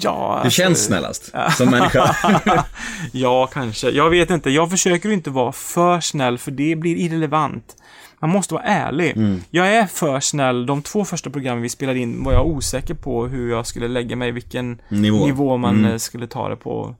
ja, 0.00 0.40
Du 0.42 0.46
alltså- 0.46 0.50
känns 0.50 0.84
snällast, 0.84 1.32
som 1.56 1.70
människa. 1.70 2.16
Ja, 3.12 3.46
kanske. 3.46 3.90
Jag 3.90 4.10
vet 4.10 4.30
inte. 4.30 4.50
Jag 4.50 4.70
försöker 4.70 5.10
inte 5.10 5.30
vara 5.30 5.52
för 5.52 6.00
snäll, 6.00 6.38
för 6.38 6.50
det 6.50 6.76
blir 6.76 6.96
irrelevant. 6.96 7.76
Man 8.20 8.30
måste 8.30 8.54
vara 8.54 8.64
ärlig. 8.64 9.16
Mm. 9.16 9.40
Jag 9.50 9.74
är 9.76 9.86
för 9.86 10.20
snäll. 10.20 10.66
De 10.66 10.82
två 10.82 11.04
första 11.04 11.30
programmen 11.30 11.62
vi 11.62 11.68
spelade 11.68 11.98
in 11.98 12.24
var 12.24 12.32
jag 12.32 12.46
osäker 12.46 12.94
på 12.94 13.26
hur 13.26 13.50
jag 13.50 13.66
skulle 13.66 13.88
lägga 13.88 14.16
mig, 14.16 14.30
vilken 14.32 14.80
Nivå. 14.88 15.26
nivå 15.26 15.56
man 15.56 15.78
Mm. 15.78 15.90
eh, 15.90 15.96
skulle 15.96 16.26
ta 16.26 16.48
det 16.48 16.56
på. 16.56 16.94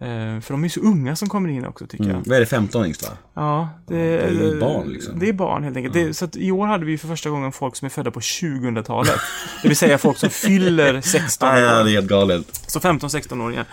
Eh, 0.00 0.40
för 0.40 0.48
de 0.48 0.64
är 0.64 0.68
så 0.68 0.80
unga 0.80 1.16
som 1.16 1.28
kommer 1.28 1.48
in 1.48 1.66
också, 1.66 1.86
tycker 1.86 2.04
Mm. 2.04 2.16
jag. 2.16 2.22
Vad 2.26 2.36
är 2.36 2.40
det, 2.40 2.46
15 2.46 2.84
yngst 2.86 3.02
va? 3.02 3.08
Ja, 3.34 3.68
det, 3.86 3.94
det 3.96 4.18
är 4.22 4.30
ju 4.30 4.60
barn, 4.60 4.88
liksom. 4.88 5.18
Det 5.18 5.28
är 5.28 5.32
barn 5.32 5.64
helt 5.64 5.76
enkelt. 5.76 5.94
Det, 5.94 6.14
så 6.14 6.24
att 6.24 6.36
i 6.36 6.50
år 6.50 6.66
hade 6.66 6.84
vi 6.84 6.98
för 6.98 7.08
första 7.08 7.30
gången 7.30 7.52
folk 7.52 7.76
som 7.76 7.86
är 7.86 7.90
födda 7.90 8.10
på 8.10 8.20
2000-talet. 8.20 9.20
det 9.62 9.68
vill 9.68 9.76
säga 9.76 9.98
folk 9.98 10.18
som 10.18 10.30
fyller 10.30 11.00
16 11.00 11.48
Ja, 11.52 11.58
ja, 11.60 11.80
år. 11.80 11.84
det 11.84 11.90
är 11.90 11.94
helt 11.94 12.06
galet. 12.08 12.60
Så 12.66 12.78
15-16-åringar. 12.78 13.64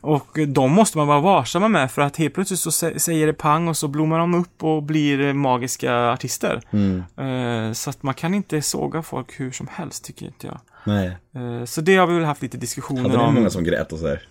Och 0.00 0.38
de 0.48 0.72
måste 0.72 0.98
man 0.98 1.06
vara 1.06 1.20
varsamma 1.20 1.68
med 1.68 1.90
för 1.90 2.02
att 2.02 2.16
helt 2.16 2.34
plötsligt 2.34 2.60
så 2.60 2.70
sä- 2.70 2.98
säger 2.98 3.26
det 3.26 3.32
pang 3.32 3.68
och 3.68 3.76
så 3.76 3.88
blommar 3.88 4.18
de 4.18 4.34
upp 4.34 4.64
och 4.64 4.82
blir 4.82 5.32
magiska 5.32 6.10
artister. 6.10 6.60
Mm. 6.70 7.02
Eh, 7.68 7.72
Så 7.72 7.90
att 7.90 8.02
man 8.02 8.14
kan 8.14 8.34
inte 8.34 8.62
såga 8.62 9.02
folk 9.02 9.40
hur 9.40 9.50
som 9.50 9.68
helst 9.72 10.04
tycker 10.04 10.26
inte 10.26 10.46
jag. 10.46 10.60
Nej. 10.84 11.06
Eh, 11.34 11.64
Så 11.64 11.80
det 11.80 11.96
har 11.96 12.06
vi 12.06 12.14
väl 12.14 12.24
haft 12.24 12.42
lite 12.42 12.56
diskussioner 12.58 13.02
Hade 13.02 13.14
du 13.14 13.20
om. 13.20 13.34
många 13.34 13.50
som 13.50 13.64
grät 13.64 13.92
och 13.92 13.98
sådär? 13.98 14.22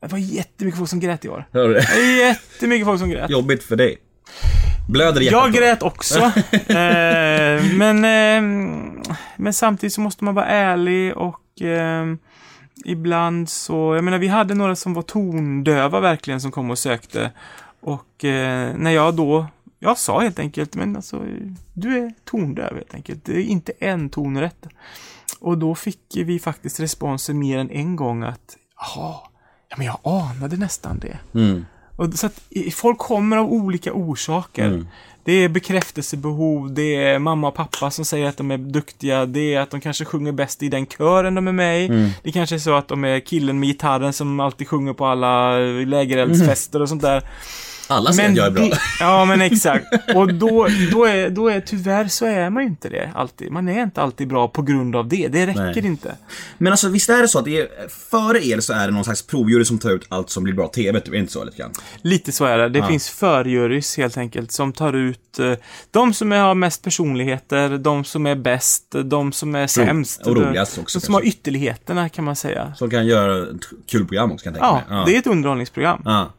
Det 0.00 0.06
var 0.12 0.18
jättemycket 0.18 0.78
folk 0.78 0.90
som 0.90 1.00
grät 1.00 1.24
i 1.24 1.28
år. 1.28 1.44
Hör 1.52 1.68
du 1.68 1.74
det? 1.74 2.00
Jättemycket 2.18 2.86
folk 2.86 3.00
som 3.00 3.10
grät. 3.10 3.30
Jobbigt 3.30 3.62
för 3.62 3.76
dig. 3.76 3.98
Blöder 4.88 5.20
Jag 5.20 5.52
grät 5.52 5.82
också. 5.82 6.20
eh, 6.68 7.64
men, 7.74 8.04
eh, 8.04 8.42
men 9.36 9.52
samtidigt 9.52 9.92
så 9.94 10.00
måste 10.00 10.24
man 10.24 10.34
vara 10.34 10.46
ärlig 10.46 11.16
och 11.16 11.62
eh, 11.62 12.06
ibland 12.84 13.48
så, 13.48 13.94
jag 13.94 14.04
menar 14.04 14.18
vi 14.18 14.28
hade 14.28 14.54
några 14.54 14.76
som 14.76 14.94
var 14.94 15.02
tondöva 15.02 16.00
verkligen 16.00 16.40
som 16.40 16.50
kom 16.50 16.70
och 16.70 16.78
sökte. 16.78 17.32
Och 17.80 18.24
eh, 18.24 18.74
när 18.76 18.90
jag 18.90 19.14
då, 19.14 19.46
jag 19.78 19.98
sa 19.98 20.20
helt 20.20 20.38
enkelt, 20.38 20.74
men 20.74 20.96
alltså 20.96 21.24
du 21.74 21.98
är 21.98 22.12
tondöv 22.24 22.74
helt 22.74 22.94
enkelt. 22.94 23.24
Det 23.24 23.32
är 23.32 23.42
inte 23.42 23.72
en 23.78 24.10
ton 24.10 24.40
rätt. 24.40 24.66
Och 25.40 25.58
då 25.58 25.74
fick 25.74 26.16
vi 26.16 26.38
faktiskt 26.38 26.80
responsen 26.80 27.38
mer 27.38 27.58
än 27.58 27.70
en 27.70 27.96
gång 27.96 28.22
att, 28.22 28.56
jaha, 28.76 29.16
ja 29.68 29.76
men 29.76 29.86
jag 29.86 29.98
anade 30.02 30.56
nästan 30.56 30.98
det. 30.98 31.18
Mm. 31.34 31.64
Och 31.96 32.14
så 32.14 32.26
att 32.26 32.42
folk 32.72 32.98
kommer 32.98 33.36
av 33.36 33.52
olika 33.52 33.92
orsaker. 33.92 34.66
Mm. 34.66 34.86
Det 35.24 35.32
är 35.32 35.48
bekräftelsebehov, 35.48 36.74
det 36.74 36.96
är 36.96 37.18
mamma 37.18 37.48
och 37.48 37.54
pappa 37.54 37.90
som 37.90 38.04
säger 38.04 38.28
att 38.28 38.36
de 38.36 38.50
är 38.50 38.58
duktiga, 38.58 39.26
det 39.26 39.54
är 39.54 39.60
att 39.60 39.70
de 39.70 39.80
kanske 39.80 40.04
sjunger 40.04 40.32
bäst 40.32 40.62
i 40.62 40.68
den 40.68 40.86
kören 40.86 41.34
de 41.34 41.48
är 41.48 41.52
med 41.52 41.82
i. 41.82 41.86
Mm. 41.86 42.10
Det 42.22 42.32
kanske 42.32 42.56
är 42.56 42.58
så 42.58 42.74
att 42.74 42.88
de 42.88 43.04
är 43.04 43.20
killen 43.20 43.60
med 43.60 43.68
gitarren 43.68 44.12
som 44.12 44.40
alltid 44.40 44.68
sjunger 44.68 44.92
på 44.92 45.06
alla 45.06 45.58
lägereldsfester 45.58 46.82
och 46.82 46.88
sånt 46.88 47.02
där. 47.02 47.22
Alla 47.90 48.12
säger 48.12 48.30
att 48.30 48.36
jag 48.36 48.46
är 48.46 48.50
bra. 48.50 48.62
det- 48.64 48.78
Ja, 49.00 49.24
men 49.24 49.40
exakt. 49.40 49.84
Och 50.14 50.34
då, 50.34 50.66
då, 50.92 51.04
är, 51.04 51.30
då 51.30 51.48
är, 51.48 51.60
tyvärr 51.60 52.08
så 52.08 52.26
är 52.26 52.50
man 52.50 52.62
ju 52.62 52.68
inte 52.68 52.88
det 52.88 53.10
alltid. 53.14 53.52
Man 53.52 53.68
är 53.68 53.82
inte 53.82 54.02
alltid 54.02 54.28
bra 54.28 54.48
på 54.48 54.62
grund 54.62 54.96
av 54.96 55.08
det. 55.08 55.28
Det 55.28 55.46
räcker 55.46 55.60
Nej. 55.82 55.86
inte. 55.86 56.14
Men 56.58 56.72
alltså 56.72 56.88
visst 56.88 57.10
är 57.10 57.22
det 57.22 57.28
så 57.28 57.38
att 57.38 57.44
det 57.44 57.60
är, 57.60 57.68
före 58.10 58.46
er 58.46 58.60
så 58.60 58.72
är 58.72 58.86
det 58.86 58.92
någon 58.92 59.04
slags 59.04 59.26
provjury 59.26 59.64
som 59.64 59.78
tar 59.78 59.90
ut 59.90 60.06
allt 60.08 60.30
som 60.30 60.44
blir 60.44 60.54
bra 60.54 60.68
TV, 60.68 60.98
är 60.98 61.10
det 61.10 61.18
inte 61.18 61.32
så 61.32 61.44
lite 61.44 61.56
grann? 61.56 61.72
Lite 62.02 62.32
så 62.32 62.44
är 62.44 62.58
det. 62.58 62.68
Det 62.68 62.78
Ja. 62.78 62.86
finns 62.88 63.08
förjurys 63.10 63.96
helt 63.96 64.16
enkelt 64.16 64.52
som 64.52 64.72
tar 64.72 64.92
ut 64.92 65.38
eh, 65.38 65.52
de 65.90 66.14
som 66.14 66.32
har 66.32 66.54
mest 66.54 66.82
personligheter, 66.82 67.78
de 67.78 68.04
som 68.04 68.26
är 68.26 68.34
bäst, 68.34 68.94
de 69.04 69.32
som 69.32 69.54
är 69.54 69.66
sämst. 69.66 70.26
och 70.26 70.36
roligast 70.36 70.78
också, 70.78 70.98
De 70.98 71.04
som 71.06 71.14
har 71.14 71.26
ytterligheterna 71.26 72.08
kan 72.08 72.24
man 72.24 72.36
säga. 72.36 72.72
Som 72.76 72.90
kan 72.90 73.06
göra 73.06 73.42
ett 73.42 73.56
kul 73.90 74.04
program 74.06 74.32
också 74.32 74.44
kan 74.44 74.54
jag 74.54 74.62
tänka 74.62 74.84
Ja, 74.88 74.94
mig. 74.96 75.04
det 75.06 75.14
är 75.16 75.18
ett 75.18 75.26
underhållningsprogram. 75.26 76.02
Ja. 76.04 76.32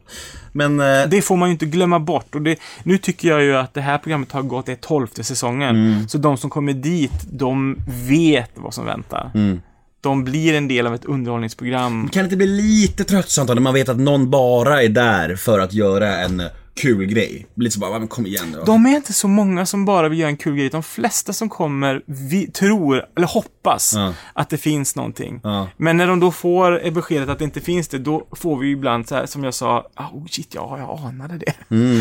Men, 0.52 0.80
eh, 0.80 1.08
Det 1.08 1.22
får 1.22 1.36
man 1.36 1.48
ju 1.48 1.52
inte 1.52 1.66
glömma 1.66 1.98
bort. 1.98 2.34
Och 2.34 2.42
det, 2.42 2.58
nu 2.82 2.98
tycker 2.98 3.28
jag 3.28 3.42
ju 3.42 3.56
att 3.56 3.74
det 3.74 3.80
här 3.80 3.98
programmet 3.98 4.32
har 4.32 4.42
gått 4.42 4.68
i 4.68 4.76
tolfte 4.76 5.24
säsongen. 5.24 5.76
Mm. 5.76 6.08
Så 6.08 6.18
de 6.18 6.36
som 6.36 6.50
kommer 6.50 6.72
dit, 6.72 7.26
de 7.30 7.76
vet 8.08 8.50
vad 8.54 8.74
som 8.74 8.86
väntar. 8.86 9.30
Mm. 9.34 9.60
De 10.00 10.24
blir 10.24 10.54
en 10.54 10.68
del 10.68 10.86
av 10.86 10.94
ett 10.94 11.04
underhållningsprogram. 11.04 12.08
kan 12.12 12.22
det 12.22 12.24
inte 12.24 12.36
bli 12.36 12.46
lite 12.46 13.04
tröttsamt 13.04 13.48
då, 13.48 13.54
när 13.54 13.62
man 13.62 13.74
vet 13.74 13.88
att 13.88 13.98
någon 13.98 14.30
bara 14.30 14.82
är 14.82 14.88
där 14.88 15.36
för 15.36 15.58
att 15.58 15.72
göra 15.72 16.16
en 16.16 16.42
kul 16.76 17.04
grej? 17.06 17.46
Lite 17.56 17.74
så 17.74 17.80
bara, 17.80 17.98
men 17.98 18.08
kom 18.08 18.26
igen 18.26 18.56
då. 18.58 18.64
De 18.64 18.86
är 18.86 18.90
inte 18.96 19.12
så 19.12 19.28
många 19.28 19.66
som 19.66 19.84
bara 19.84 20.08
vill 20.08 20.18
göra 20.18 20.30
en 20.30 20.36
kul 20.36 20.56
grej. 20.56 20.68
De 20.68 20.82
flesta 20.82 21.32
som 21.32 21.48
kommer 21.48 22.02
vi, 22.06 22.46
tror, 22.46 23.04
eller 23.16 23.26
hoppas, 23.26 23.92
Ja. 23.96 24.14
att 24.32 24.50
det 24.50 24.58
finns 24.58 24.96
någonting. 24.96 25.40
Ja. 25.42 25.68
Men 25.76 25.96
när 25.96 26.06
de 26.06 26.20
då 26.20 26.30
får 26.32 26.90
beskedet 26.90 27.28
att 27.28 27.38
det 27.38 27.44
inte 27.44 27.60
finns 27.60 27.88
det, 27.88 27.98
då 27.98 28.26
får 28.36 28.58
vi 28.58 28.70
ibland 28.70 29.08
så 29.08 29.14
här, 29.14 29.26
som 29.26 29.44
jag 29.44 29.54
sa, 29.54 29.86
ah, 29.94 30.04
oh 30.12 30.26
shit, 30.26 30.48
ja, 30.54 30.78
jag 30.78 31.08
anade 31.08 31.38
det. 31.38 31.54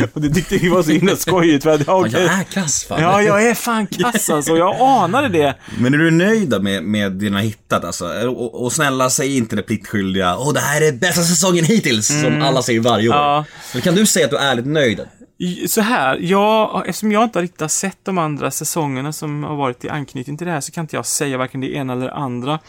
Och 0.14 0.22
det 0.22 0.30
tyckte 0.30 0.58
vi 0.58 0.70
var 0.70 0.84
så 0.84 0.92
himla 0.92 1.16
skojigt. 1.16 1.64
För 1.64 1.70
att, 1.70 1.88
okej. 1.88 2.12
jag 2.14 2.40
är 2.40 2.44
kass 2.44 2.84
fan. 2.84 3.02
ja, 3.02 3.22
jag 3.22 3.44
är 3.48 3.54
fan 3.54 3.88
kass 3.88 4.30
alltså. 4.30 4.58
Jag 4.58 4.76
anade 4.82 5.30
det. 5.30 5.56
Men 5.80 5.94
är 5.94 5.98
du 5.98 6.12
nöjd 6.12 6.62
med, 6.64 6.84
med 6.84 7.12
det 7.12 7.30
ni 7.30 7.36
har 7.36 7.42
hittat 7.44 7.84
alltså? 7.86 8.06
Och, 8.28 8.64
och 8.64 8.74
snälla, 8.74 9.10
säg 9.10 9.38
inte 9.38 9.56
det 9.56 9.62
pliktskyldiga, 9.62 10.38
åh 10.38 10.54
det 10.54 10.60
här 10.60 10.82
är 10.82 10.92
bästa 10.92 11.22
säsongen 11.22 11.66
hittills, 11.66 12.22
som 12.22 12.42
alla 12.42 12.62
säger 12.62 12.80
varje 12.80 13.10
år. 13.10 13.14
Mm. 13.14 13.26
Ja. 13.26 13.46
Men 13.74 13.82
kan 13.82 13.96
du 13.96 14.06
säga 14.06 14.26
att 14.26 14.32
du 14.32 14.38
är 14.38 14.61
ärligt 14.62 14.74
nöjd? 14.74 15.02
I- 15.38 15.68
Så 15.68 15.82
här, 15.82 16.18
jag, 16.22 16.84
eftersom 16.88 17.12
jag 17.12 17.24
inte 17.24 17.42
riktigt 17.42 17.62
har 17.62 17.68
sett 17.68 17.98
de 18.04 18.18
andra 18.18 18.52
säsongerna 18.52 19.14
som 19.14 19.44
har 19.44 19.56
varit 19.56 19.86
i 19.86 19.90
anknytning 19.90 20.38
till 20.38 20.48
det 20.48 20.54
här 20.54 20.62
så 20.62 20.72
kan 20.72 20.84
inte 20.84 20.96
jag 20.96 21.06
säga 21.06 21.38
varken 21.38 21.62
det 21.62 21.74
ena 21.76 21.94
eller 21.94 22.06
det 22.06 22.14
andra. 22.14 22.60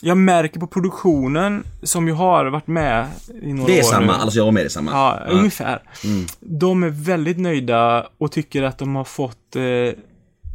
Jag 0.00 0.16
märker 0.16 0.60
på 0.60 0.66
produktionen, 0.66 1.64
som 1.82 2.08
ju 2.08 2.14
har 2.14 2.46
varit 2.46 2.66
med 2.66 3.06
i 3.42 3.52
några 3.52 3.66
Det 3.66 3.78
är 3.78 3.84
år 3.84 3.88
samma, 3.90 4.06
nu. 4.16 4.22
alltså 4.22 4.38
jag 4.38 4.54
med 4.54 4.64
är 4.64 4.68
samma. 4.68 4.90
Ja, 4.90 5.20
ungefär. 5.30 5.82
Mm. 6.04 6.26
De 6.40 6.82
är 6.82 6.88
väldigt 6.88 7.38
nöjda 7.38 8.06
och 8.18 8.32
tycker 8.32 8.62
att 8.62 8.78
de 8.78 8.96
har 8.96 9.04
fått 9.04 9.56
eh, 9.56 9.62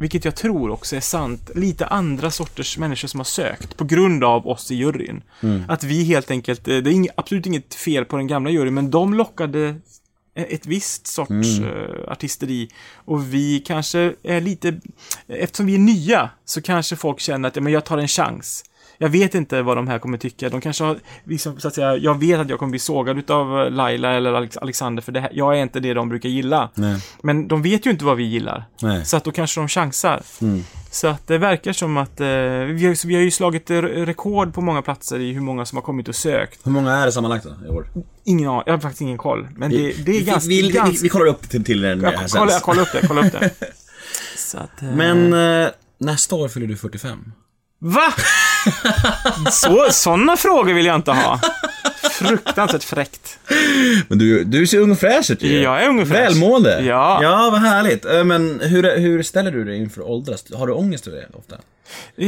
vilket 0.00 0.24
jag 0.24 0.36
tror 0.36 0.70
också 0.70 0.96
är 0.96 1.00
sant, 1.00 1.50
lite 1.54 1.86
andra 1.86 2.30
sorters 2.30 2.78
människor 2.78 3.08
som 3.08 3.20
har 3.20 3.24
sökt 3.24 3.76
på 3.76 3.84
grund 3.84 4.24
av 4.24 4.46
oss 4.48 4.70
i 4.70 4.74
juryn. 4.74 5.22
Att 5.68 5.84
vi 5.84 6.04
helt 6.04 6.30
enkelt, 6.30 6.68
eh, 6.68 6.76
det 6.76 6.90
är 6.90 7.06
absolut 7.16 7.46
inget 7.46 7.74
fel 7.74 8.04
på 8.04 8.16
den 8.16 8.26
gamla 8.26 8.50
juryn, 8.50 8.74
men 8.74 8.90
de 8.90 9.14
lockade 9.14 9.74
ett 10.34 10.66
visst 10.66 11.06
sorts 11.06 11.60
eh, 11.60 12.12
artisteri. 12.12 12.68
Och 12.94 13.34
vi 13.34 13.60
kanske 13.60 14.14
är 14.22 14.40
lite, 14.40 14.80
eftersom 15.26 15.66
vi 15.66 15.74
är 15.74 15.78
nya, 15.78 16.30
så 16.44 16.62
kanske 16.62 16.96
folk 16.96 17.20
känner 17.20 17.48
att 17.48 17.56
ja, 17.56 17.62
men 17.62 17.72
jag 17.72 17.84
tar 17.84 17.98
en 17.98 18.08
chans. 18.08 18.64
Jag 18.98 19.08
vet 19.08 19.34
inte 19.34 19.62
vad 19.62 19.76
de 19.76 19.88
här 19.88 19.98
kommer 19.98 20.18
tycka. 20.18 20.48
De 20.48 20.60
kanske 20.60 20.84
har, 20.84 20.96
liksom, 21.24 21.60
så 21.60 21.68
att 21.68 21.74
säga, 21.74 21.96
jag 21.96 22.20
vet 22.20 22.40
att 22.40 22.48
jag 22.48 22.58
kommer 22.58 22.70
bli 22.70 22.78
sågad 22.78 23.18
utav 23.18 23.72
Laila 23.72 24.12
eller 24.12 24.32
Alex- 24.32 24.58
Alexander, 24.58 25.02
för 25.02 25.12
det 25.12 25.20
här, 25.20 25.30
jag 25.32 25.58
är 25.58 25.62
inte 25.62 25.80
det 25.80 25.94
de 25.94 26.08
brukar 26.08 26.28
gilla. 26.28 26.70
Nej. 26.74 27.00
Men 27.22 27.48
de 27.48 27.62
vet 27.62 27.86
ju 27.86 27.90
inte 27.90 28.04
vad 28.04 28.16
vi 28.16 28.24
gillar. 28.24 28.64
Nej. 28.82 29.04
Så 29.04 29.16
att 29.16 29.24
då 29.24 29.30
kanske 29.32 29.60
de 29.60 29.68
chansar. 29.68 30.22
Mm. 30.40 30.64
Så 30.90 31.06
att 31.08 31.26
det 31.26 31.38
verkar 31.38 31.72
som 31.72 31.96
att 31.96 32.20
eh, 32.20 32.26
vi, 32.26 32.86
har, 32.86 33.06
vi 33.06 33.14
har 33.14 33.22
ju 33.22 33.30
slagit 33.30 33.70
eh, 33.70 33.82
rekord 33.82 34.54
på 34.54 34.60
många 34.60 34.82
platser 34.82 35.18
i 35.18 35.32
hur 35.32 35.40
många 35.40 35.66
som 35.66 35.76
har 35.76 35.82
kommit 35.82 36.08
och 36.08 36.14
sökt. 36.16 36.66
Hur 36.66 36.72
många 36.72 36.92
är 36.92 37.06
det 37.06 37.12
sammanlagt 37.12 37.44
då, 37.44 37.66
i 37.66 37.68
år? 37.68 37.86
Ingen 38.24 38.48
aning, 38.48 38.62
jag 38.66 38.72
har 38.72 38.80
faktiskt 38.80 39.00
ingen 39.00 39.18
koll. 39.18 39.48
Men 39.56 39.70
det, 39.70 39.76
det 39.76 39.86
är 39.88 40.04
vi, 40.04 40.22
ganska... 40.24 40.48
vi, 40.48 40.62
vi, 40.62 40.70
ganska 40.70 41.02
vi, 41.02 41.08
kollar 41.08 41.26
upp 41.26 41.48
till, 41.50 41.64
till 41.64 41.84
här 41.84 41.96
jag, 42.02 42.18
sänds. 42.18 42.32
kolla, 42.32 42.52
jag 42.52 42.62
kollar 42.62 42.82
upp 42.82 42.92
det, 42.92 43.06
kolla 43.08 43.26
upp 43.26 43.32
det. 43.32 43.50
Att, 44.54 44.82
eh, 44.82 44.88
Men 44.88 45.32
eh, 45.62 45.68
nästa 45.98 46.34
år 46.36 46.48
fyller 46.48 46.66
du 46.66 46.76
45. 46.76 47.32
Va? 47.78 48.12
Så, 49.50 49.86
sådana 49.90 50.36
frågor 50.36 50.74
vill 50.74 50.86
jag 50.86 50.94
inte 50.96 51.12
ha. 51.12 51.40
Fruktansvärt 52.10 52.84
fräckt. 52.84 53.38
Men 54.08 54.18
du, 54.18 54.44
du 54.44 54.66
ser 54.66 54.78
ung 54.78 54.90
och 54.92 54.98
fräsch 54.98 55.30
ut 55.30 55.42
ju. 55.42 55.60
Jag 55.62 55.82
är 55.82 55.88
ung 55.88 56.00
och 56.00 56.08
fräsch. 56.08 56.20
Välmående. 56.20 56.80
Ja. 56.84 57.18
Ja, 57.22 57.48
vad 57.52 57.60
härligt. 57.60 58.04
Eh, 58.04 58.24
Men 58.24 58.60
hur, 58.62 58.98
hur 58.98 59.22
ställer 59.22 59.50
du 59.50 59.64
dig 59.64 59.76
inför 59.76 60.00
att 60.00 60.06
åldras? 60.06 60.44
Har 60.54 60.66
du 60.66 60.72
ångest 60.72 61.06
över 61.06 61.16
det 61.18 61.26
ofta? 61.38 61.56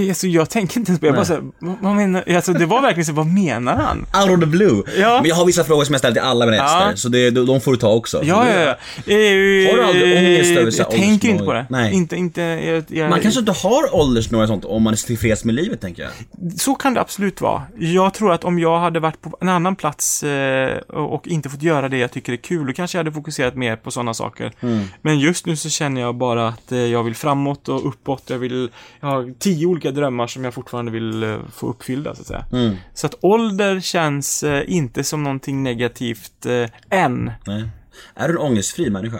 Alltså, 0.08 0.26
jag 0.26 0.50
tänker 0.50 0.78
inte 0.78 0.90
ens 0.90 1.00
på 1.00 1.06
det. 1.06 1.08
Jag 1.08 1.14
bara 1.14 1.40
Nej. 1.40 1.52
så 1.60 1.66
här, 1.66 1.76
vad- 1.82 1.96
menar, 1.96 2.24
alltså, 2.36 2.52
det 2.52 2.66
var 2.66 2.82
verkligen 2.82 3.04
så, 3.04 3.12
vad 3.12 3.26
menar 3.26 3.76
han? 3.76 3.98
Out 3.98 4.34
of 4.36 4.40
the 4.40 4.46
blue. 4.46 4.82
Ja. 4.98 5.18
Men 5.22 5.28
jag 5.28 5.36
har 5.36 5.44
vissa 5.46 5.64
frågor 5.64 5.84
som 5.84 5.92
jag 5.92 5.98
ställer 6.00 6.14
till 6.14 6.22
alla 6.22 6.44
mina 6.46 6.56
Ja. 6.56 6.80
gäster, 6.80 6.96
så 6.96 7.08
det, 7.08 7.30
de 7.30 7.60
får 7.60 7.70
du 7.72 7.76
ta 7.78 7.92
också. 7.92 8.20
Ja, 8.24 8.48
ja, 8.48 8.54
ja. 8.60 8.70
Eh, 8.70 9.70
Har 9.70 9.76
du 9.76 9.82
aldrig 9.84 10.18
ångest 10.18 10.58
över 10.58 10.72
Jag 10.78 10.90
tänker 10.90 11.28
inte 11.28 11.44
på 11.44 11.52
det. 11.52 11.66
Nej. 11.70 11.94
Inte, 11.94 12.16
inte, 12.16 12.40
jag, 12.42 12.84
jag, 12.88 13.10
Man 13.10 13.20
kanske 13.20 13.40
inte 13.40 13.52
har 13.52 13.94
åldersnivå 13.94 14.42
och 14.42 14.48
sånt 14.48 14.64
om 14.64 14.82
man 14.82 14.92
är 14.92 15.06
tillfreds 15.06 15.44
med 15.44 15.54
livet, 15.54 15.80
tänker 15.80 16.02
jag. 16.02 16.12
Så 16.60 16.74
kan 16.74 16.94
det 16.94 17.00
absolut 17.00 17.40
vara. 17.40 17.62
Jag 17.78 18.14
tror 18.14 18.32
att 18.32 18.44
om 18.44 18.58
jag 18.58 18.78
hade 18.78 19.00
varit 19.00 19.20
på 19.20 19.36
en 19.40 19.48
annan 19.48 19.76
plats 19.76 20.22
eh, 20.22 20.76
och 20.88 21.26
inte 21.26 21.48
fått 21.48 21.62
göra 21.62 21.88
det 21.88 21.98
jag 21.98 22.10
tycker 22.12 22.32
är 22.32 22.36
kul, 22.36 22.66
då 22.66 22.72
kanske 22.72 22.98
jag 22.98 23.04
hade 23.04 23.12
fokuserat 23.14 23.54
mer 23.54 23.76
på 23.76 23.90
sådana 23.90 24.14
saker. 24.14 24.52
Mm. 24.60 24.84
Men 25.02 25.18
just 25.18 25.46
nu 25.46 25.56
så 25.56 25.68
känner 25.68 26.00
jag 26.00 26.14
bara 26.14 26.48
att 26.48 26.72
eh, 26.72 26.78
jag 26.78 27.02
vill 27.02 27.14
framåt 27.14 27.68
och 27.68 27.88
uppåt. 27.88 28.22
Jag 28.26 28.38
vill, 28.38 28.68
jag 29.00 29.08
har 29.08 29.34
tio 29.46 29.66
olika 29.66 29.90
drömmar 29.90 30.26
som 30.26 30.44
jag 30.44 30.54
fortfarande 30.54 30.90
vill 30.90 31.22
eh, 31.22 31.38
få 31.52 31.68
uppfyllda, 31.68 32.14
så 32.14 32.20
att 32.20 32.26
säga. 32.26 32.44
Mm. 32.52 32.76
Så 32.94 33.06
att 33.06 33.14
ålder 33.20 33.80
känns 33.80 34.42
eh, 34.42 34.62
inte 34.66 35.04
som 35.04 35.22
någonting 35.22 35.62
negativt 35.62 36.46
eh, 36.46 36.70
än. 36.90 37.30
Nej. 37.46 37.68
Är 38.14 38.28
du 38.28 38.34
en 38.34 38.38
ångestfri 38.38 38.90
människa? 38.90 39.18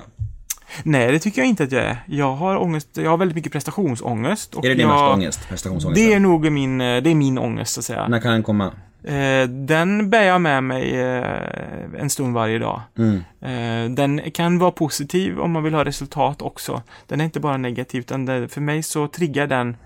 Nej, 0.82 1.12
det 1.12 1.18
tycker 1.18 1.40
jag 1.40 1.48
inte 1.48 1.64
att 1.64 1.72
jag 1.72 1.82
är. 1.84 2.04
Jag 2.06 2.34
har 2.34 2.56
ångest, 2.56 2.88
jag 2.92 3.10
har 3.10 3.16
väldigt 3.16 3.36
mycket 3.36 3.52
prestationsångest. 3.52 4.54
Är 4.56 4.62
det 4.62 4.68
din 4.68 4.80
jag, 4.80 4.88
värsta 4.88 5.12
ångest? 5.12 5.48
Prestationsångest? 5.48 5.96
Det 5.96 6.12
är 6.12 6.20
nog 6.20 6.52
min, 6.52 6.78
det 6.78 6.84
är 7.10 7.14
min 7.14 7.38
ångest, 7.38 7.72
så 7.72 7.80
att 7.80 7.84
säga. 7.84 8.08
När 8.08 8.20
kan 8.20 8.32
den 8.32 8.42
komma? 8.42 8.72
Eh, 9.06 9.48
den 9.48 10.10
bär 10.10 10.22
jag 10.22 10.40
med 10.40 10.64
mig 10.64 11.00
eh, 11.00 12.00
en 12.00 12.10
stund 12.10 12.34
varje 12.34 12.58
dag. 12.58 12.82
Mm. 12.98 13.16
Eh, 13.40 13.94
den 13.94 14.30
kan 14.30 14.58
vara 14.58 14.70
positiv 14.70 15.40
om 15.40 15.50
man 15.50 15.62
vill 15.62 15.74
ha 15.74 15.84
resultat 15.84 16.42
också. 16.42 16.82
Den 17.06 17.20
är 17.20 17.24
inte 17.24 17.40
bara 17.40 17.56
negativ, 17.56 18.00
utan 18.00 18.26
det, 18.26 18.48
för 18.48 18.60
mig 18.60 18.82
så 18.82 19.08
triggar 19.08 19.46
den 19.46 19.76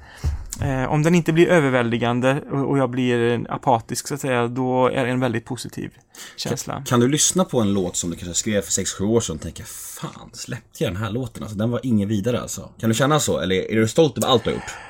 eh, 0.62 0.92
om 0.92 1.02
den 1.02 1.14
inte 1.14 1.32
blir 1.32 1.48
överväldigande 1.48 2.40
och, 2.50 2.78
jag 2.78 2.90
blir 2.90 3.46
apatisk 3.48 4.08
så 4.08 4.14
att 4.14 4.20
säga, 4.20 4.48
då 4.48 4.86
är 4.86 5.04
det 5.04 5.10
en 5.10 5.20
väldigt 5.20 5.44
positiv 5.44 5.90
känsla. 6.36 6.82
Kan 6.86 7.00
du 7.00 7.08
lyssna 7.08 7.44
på 7.44 7.60
en 7.60 7.72
låt 7.72 7.96
som 7.96 8.10
du 8.10 8.16
kanske 8.16 8.34
skrev 8.34 8.60
för 8.60 8.70
6-7 8.70 9.04
år 9.04 9.20
sedan 9.20 9.36
och 9.36 9.42
tänka 9.42 9.64
Fan, 9.64 10.30
släppte 10.32 10.84
jag 10.84 10.92
den 10.92 11.02
här 11.02 11.10
låten? 11.10 11.42
Alltså, 11.42 11.58
den 11.58 11.70
var 11.70 11.80
ingen 11.82 12.08
vidare 12.08 12.40
alltså. 12.40 12.70
Kan 12.80 12.88
du 12.88 12.94
känna 12.94 13.20
så? 13.20 13.38
Eller 13.38 13.70
är 13.70 13.76
du 13.76 13.88
stolt 13.88 14.18
över 14.18 14.28
allt 14.28 14.44
du 14.44 14.50
har 14.50 14.54
gjort? 14.54 14.89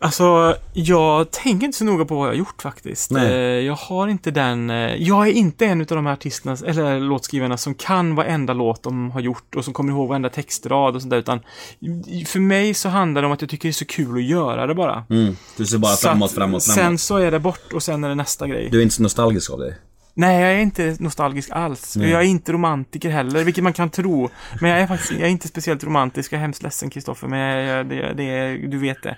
Alltså, 0.00 0.56
jag 0.72 1.30
tänker 1.30 1.66
inte 1.66 1.78
så 1.78 1.84
noga 1.84 2.04
på 2.04 2.14
vad 2.14 2.26
jag 2.26 2.32
har 2.32 2.38
gjort 2.38 2.62
faktiskt. 2.62 3.10
Nej. 3.10 3.26
Eh, 3.32 3.38
Jag 3.66 3.74
har 3.74 4.08
inte 4.08 4.30
den... 4.30 4.70
eh, 4.70 4.94
Jag 4.94 5.28
är 5.28 5.32
inte 5.32 5.66
en 5.66 5.80
av 5.80 5.86
de 5.86 6.06
här 6.06 6.12
artisterna, 6.12 6.56
eller 6.66 7.00
låtskrivarna, 7.00 7.56
som 7.56 7.74
kan 7.74 8.14
varenda 8.14 8.52
låt 8.52 8.82
de 8.82 9.10
har 9.10 9.20
gjort 9.20 9.54
och 9.56 9.64
som 9.64 9.74
kommer 9.74 9.92
ihåg 9.92 10.08
varenda 10.08 10.28
textrad 10.30 10.94
och 10.96 11.02
sånt 11.02 11.10
där, 11.10 11.18
utan 11.18 11.40
för 12.26 12.40
mig 12.40 12.74
så 12.74 12.88
handlar 12.88 13.22
det 13.22 13.26
om 13.26 13.32
att 13.32 13.40
jag 13.40 13.50
tycker 13.50 13.68
det 13.68 13.70
är 13.70 13.72
så 13.72 13.84
kul 13.84 14.16
att 14.16 14.22
göra 14.24 14.66
det 14.66 14.74
bara. 14.74 15.04
Mm. 15.10 15.36
Du 15.56 15.66
ser 15.66 15.78
bara 15.78 15.92
Så 15.92 16.08
framåt, 16.08 16.32
framåt, 16.32 16.64
framåt. 16.64 16.76
Sen 16.76 16.98
så 16.98 17.16
är 17.16 17.30
det 17.30 17.38
bort 17.38 17.72
och 17.72 17.82
sen 17.82 18.04
är 18.04 18.08
det 18.08 18.14
nästa 18.14 18.46
grej. 18.46 18.68
Du 18.72 18.78
är 18.78 18.82
inte 18.82 18.94
så 18.94 19.02
nostalgisk 19.02 19.50
av 19.50 19.58
dig? 19.58 19.74
Nej, 20.18 20.40
jag 20.42 20.52
är 20.52 20.58
inte 20.58 20.96
nostalgisk 20.98 21.48
alls. 21.52 21.96
Nej. 21.96 22.10
Jag 22.10 22.20
är 22.20 22.26
inte 22.26 22.52
romantiker 22.52 23.10
heller, 23.10 23.44
vilket 23.44 23.64
man 23.64 23.72
kan 23.72 23.90
tro. 23.90 24.28
Men 24.60 24.70
jag 24.70 24.80
är 24.80 24.86
faktiskt 24.86 25.12
jag 25.12 25.20
är 25.22 25.28
inte 25.28 25.48
speciellt 25.48 25.84
romantisk. 25.84 26.32
Jag 26.32 26.36
är 26.38 26.42
hemskt 26.42 26.62
ledsen, 26.62 26.90
Kristoffer, 26.90 27.28
men 27.28 27.38
jag, 27.40 27.88
det, 27.88 28.12
det, 28.16 28.56
du 28.66 28.78
vet 28.78 29.02
det. 29.02 29.16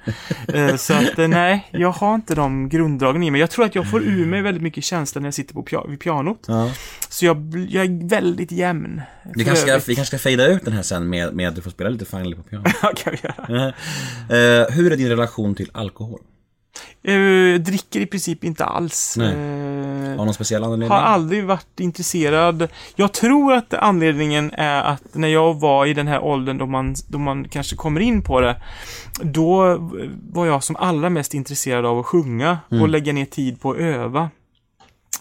Eh, 0.55 0.77
Så 0.77 0.95
att, 0.95 1.19
eh, 1.19 1.29
nej, 1.29 1.69
jag 1.71 1.91
har 1.91 2.15
inte 2.15 2.35
de 2.35 2.69
grunddragen 2.69 3.23
i 3.23 3.31
mig. 3.31 3.41
Jag 3.41 3.51
tror 3.51 3.65
att 3.65 3.75
jag 3.75 3.91
får 3.91 4.03
ur 4.03 4.27
mig 4.27 4.43
väldigt 4.43 4.63
mycket 4.63 4.85
känslor 4.85 5.21
när 5.23 5.27
jag 5.27 5.35
sitter 5.35 5.55
på 5.55 5.63
pia- 5.63 5.89
vid 5.91 6.01
pianot. 6.01 6.45
Ja. 6.49 6.71
Så 7.09 7.25
jag, 7.27 7.67
jag 7.71 7.85
är 7.85 8.09
väldigt 8.09 8.53
jämn. 8.53 9.03
Vi 9.35 9.45
kanske, 9.45 9.63
ska, 9.67 9.79
vi 9.87 9.95
kanske 9.95 10.17
ska 10.17 10.23
fejda 10.23 10.47
ut 10.47 10.65
den 10.65 10.73
här 10.75 10.83
sen 10.83 11.09
med, 11.09 11.35
med 11.35 11.49
att 11.49 11.55
du 11.57 11.63
får 11.63 11.71
spela 11.71 11.91
lite 11.91 12.05
Finally 12.05 12.37
på 12.37 12.43
piano. 12.43 12.65
Ja, 12.83 12.93
kan 12.97 13.13
vi 13.13 13.19
göra. 13.29 13.69
Eh, 14.63 14.71
hur 14.71 14.93
är 14.93 14.97
din 14.97 15.09
relation 15.09 15.55
till 15.55 15.71
alkohol? 15.75 16.21
Jag 17.03 17.61
dricker 17.65 18.01
i 18.01 18.07
princip 18.07 18.45
inte 18.45 18.65
alls. 18.65 19.15
Nej. 19.19 19.35
Har 20.21 20.25
någon 20.25 20.35
speciell 20.35 20.65
anledning? 20.65 20.89
Har 20.89 20.97
aldrig 20.97 21.45
varit 21.45 21.81
intresserad. 21.81 22.69
Jag 22.97 23.13
tror 23.13 23.53
att 23.55 23.75
anledningen 23.75 24.51
är 24.55 24.83
att 24.83 25.15
när 25.15 25.29
jag 25.29 25.61
var 25.61 25.87
i 25.87 25.95
den 25.95 26.07
här 26.09 26.21
åldern 26.21 26.59
då 26.59 26.67
man, 26.67 26.95
då 27.09 27.19
man 27.19 27.49
kanske 27.49 27.77
kommer 27.77 28.01
in 28.01 28.23
på 28.23 28.41
det, 28.41 28.63
då 29.23 29.77
var 30.33 30.47
jag 30.47 30.65
som 30.65 30.77
allra 30.77 31.11
mest 31.11 31.35
intresserad 31.35 31.87
av 31.87 31.99
att 31.99 32.07
sjunga 32.07 32.59
och 32.69 32.89
lägga 32.89 33.13
ner 33.13 33.25
tid 33.25 33.61
på 33.61 33.71
att 33.71 33.79
öva. 33.79 34.31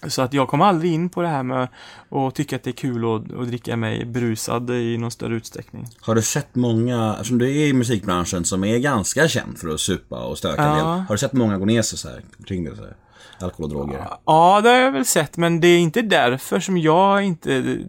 Så 0.07 0.21
att 0.21 0.33
jag 0.33 0.47
kom 0.47 0.61
aldrig 0.61 0.91
in 0.93 1.09
på 1.09 1.21
det 1.21 1.27
här 1.27 1.43
med 1.43 1.67
att 2.11 2.35
tycka 2.35 2.55
att 2.55 2.63
det 2.63 2.69
är 2.69 2.71
kul 2.71 3.05
att, 3.15 3.33
att 3.39 3.47
dricka 3.47 3.75
mig 3.75 4.05
berusad 4.05 4.69
i 4.69 4.97
någon 4.97 5.11
större 5.11 5.35
utsträckning. 5.35 5.87
Har 6.01 6.15
du 6.15 6.21
sett 6.21 6.55
många, 6.55 7.11
eftersom 7.13 7.37
du 7.37 7.49
är 7.49 7.67
i 7.67 7.73
musikbranschen 7.73 8.45
som 8.45 8.63
är 8.63 8.77
ganska 8.77 9.27
känd 9.27 9.57
för 9.57 9.69
att 9.69 9.79
supa 9.79 10.19
och 10.25 10.37
stöka 10.37 10.63
Ja. 10.63 10.75
del. 10.75 10.85
Har 10.85 11.11
du 11.11 11.17
sett 11.17 11.33
många 11.33 11.57
gå 11.57 11.65
ner 11.65 11.81
sig 11.81 11.97
så 11.97 12.07
här 12.09 12.21
kring 12.45 12.63
det? 12.63 12.75
Så 12.75 12.81
här? 12.81 12.95
Alkohol 13.41 13.63
och 13.63 13.69
droger? 13.69 14.07
Ja, 14.25 14.61
det 14.61 14.69
har 14.69 14.75
jag 14.75 14.91
väl 14.91 15.05
sett, 15.05 15.37
men 15.37 15.59
det 15.59 15.67
är 15.67 15.79
inte 15.79 16.01
därför 16.01 16.59
som 16.59 16.77
jag 16.77 17.23
inte 17.23 17.79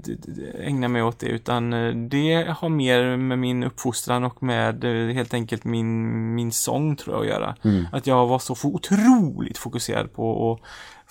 ägnar 0.60 0.88
mig 0.88 1.02
åt 1.02 1.18
det, 1.18 1.26
utan 1.26 1.72
eh, 1.72 1.94
det 1.94 2.54
har 2.58 2.68
mer 2.68 3.16
med 3.16 3.38
min 3.38 3.64
uppfostran 3.64 4.24
och 4.24 4.42
med 4.42 4.84
eh, 4.84 5.14
helt 5.14 5.34
enkelt 5.34 5.64
min, 5.64 6.34
min 6.34 6.52
sång 6.52 6.96
tror 6.96 7.16
jag 7.16 7.22
att 7.22 7.28
göra. 7.28 7.54
Att 7.92 8.06
jag 8.06 8.26
var 8.26 8.38
så 8.38 8.56
otroligt 8.62 9.58
fokuserad 9.58 10.12
på 10.12 10.52
att 10.52 10.60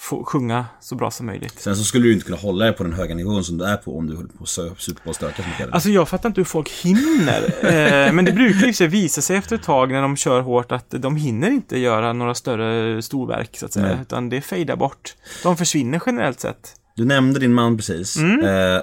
få 0.01 0.23
sjunga 0.25 0.65
så 0.81 0.95
bra 0.95 1.11
som 1.11 1.25
möjligt. 1.25 1.59
Sen 1.59 1.75
så 1.75 1.83
skulle 1.83 2.03
du 2.05 2.13
inte 2.13 2.25
kunna 2.25 2.37
hålla 2.37 2.65
dig 2.65 2.73
på 2.73 2.83
den 2.83 2.93
höga 2.93 3.15
nivån 3.15 3.43
som 3.43 3.57
du 3.57 3.65
är 3.65 3.77
på 3.77 3.97
om 3.97 4.07
du 4.07 4.15
höll 4.15 4.27
på 4.27 4.43
att 4.43 4.49
sö- 4.49 4.75
supa 4.77 5.09
och 5.09 5.15
stöka 5.15 5.43
så 5.43 5.49
mycket. 5.49 5.73
Alltså 5.73 5.89
jag 5.89 6.09
fattar 6.09 6.29
inte 6.29 6.39
hur 6.41 6.45
folk 6.45 6.69
hinner. 6.69 7.43
eh, 8.07 8.11
men 8.13 8.25
det 8.25 8.31
brukar 8.31 8.59
för 8.59 8.71
sig 8.71 8.87
visa 8.87 9.21
sig 9.21 9.37
efter 9.37 9.55
ett 9.55 9.63
tag 9.63 9.91
när 9.91 10.01
de 10.01 10.15
kör 10.17 10.41
hårt 10.41 10.71
att 10.71 10.89
de 10.89 11.15
hinner 11.15 11.49
inte 11.49 11.77
göra 11.79 12.13
några 12.13 12.35
större 12.35 13.01
storverk 13.01 13.57
så 13.57 13.65
att 13.65 13.73
säga. 13.73 13.85
Nej. 13.87 13.97
Utan 14.01 14.29
det 14.29 14.41
fejdar 14.41 14.75
bort. 14.75 15.15
De 15.43 15.57
försvinner 15.57 16.01
generellt 16.05 16.39
sett. 16.39 16.75
Du 16.95 17.05
nämnde 17.05 17.39
din 17.39 17.53
man 17.53 17.77
precis. 17.77 18.17
Mm. 18.17 18.39
Eh, 18.39 18.81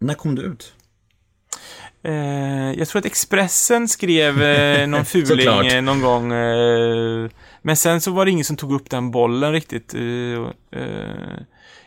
när 0.00 0.14
kom 0.14 0.34
du 0.34 0.42
ut? 0.42 0.72
Eh, 2.04 2.78
jag 2.78 2.88
tror 2.88 2.98
att 3.00 3.06
Expressen 3.06 3.88
skrev 3.88 4.42
eh, 4.42 4.86
någon 4.86 5.04
fuling 5.04 5.66
eh, 5.66 5.82
någon 5.82 6.00
gång. 6.00 6.32
Eh, 7.62 7.66
men 7.66 7.76
sen 7.76 8.00
så 8.00 8.10
var 8.10 8.24
det 8.24 8.30
ingen 8.30 8.44
som 8.44 8.56
tog 8.56 8.72
upp 8.72 8.90
den 8.90 9.10
bollen 9.10 9.52
riktigt. 9.52 9.94
Eh, 9.94 10.80
eh, 10.80 11.40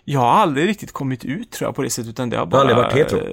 jag 0.08 0.20
har 0.20 0.28
aldrig 0.32 0.68
riktigt 0.68 0.92
kommit 0.92 1.26
ut 1.26 1.52
tror 1.52 1.68
jag 1.68 1.76
på 1.76 1.82
det 1.82 1.90
sättet, 1.90 2.10
utan 2.10 2.30
det 2.30 2.36
har 2.38 2.46
har 2.46 2.52
bara... 2.52 2.62
aldrig 2.62 2.78
varit 2.78 2.94
hetero? 2.94 3.20
eh, 3.20 3.26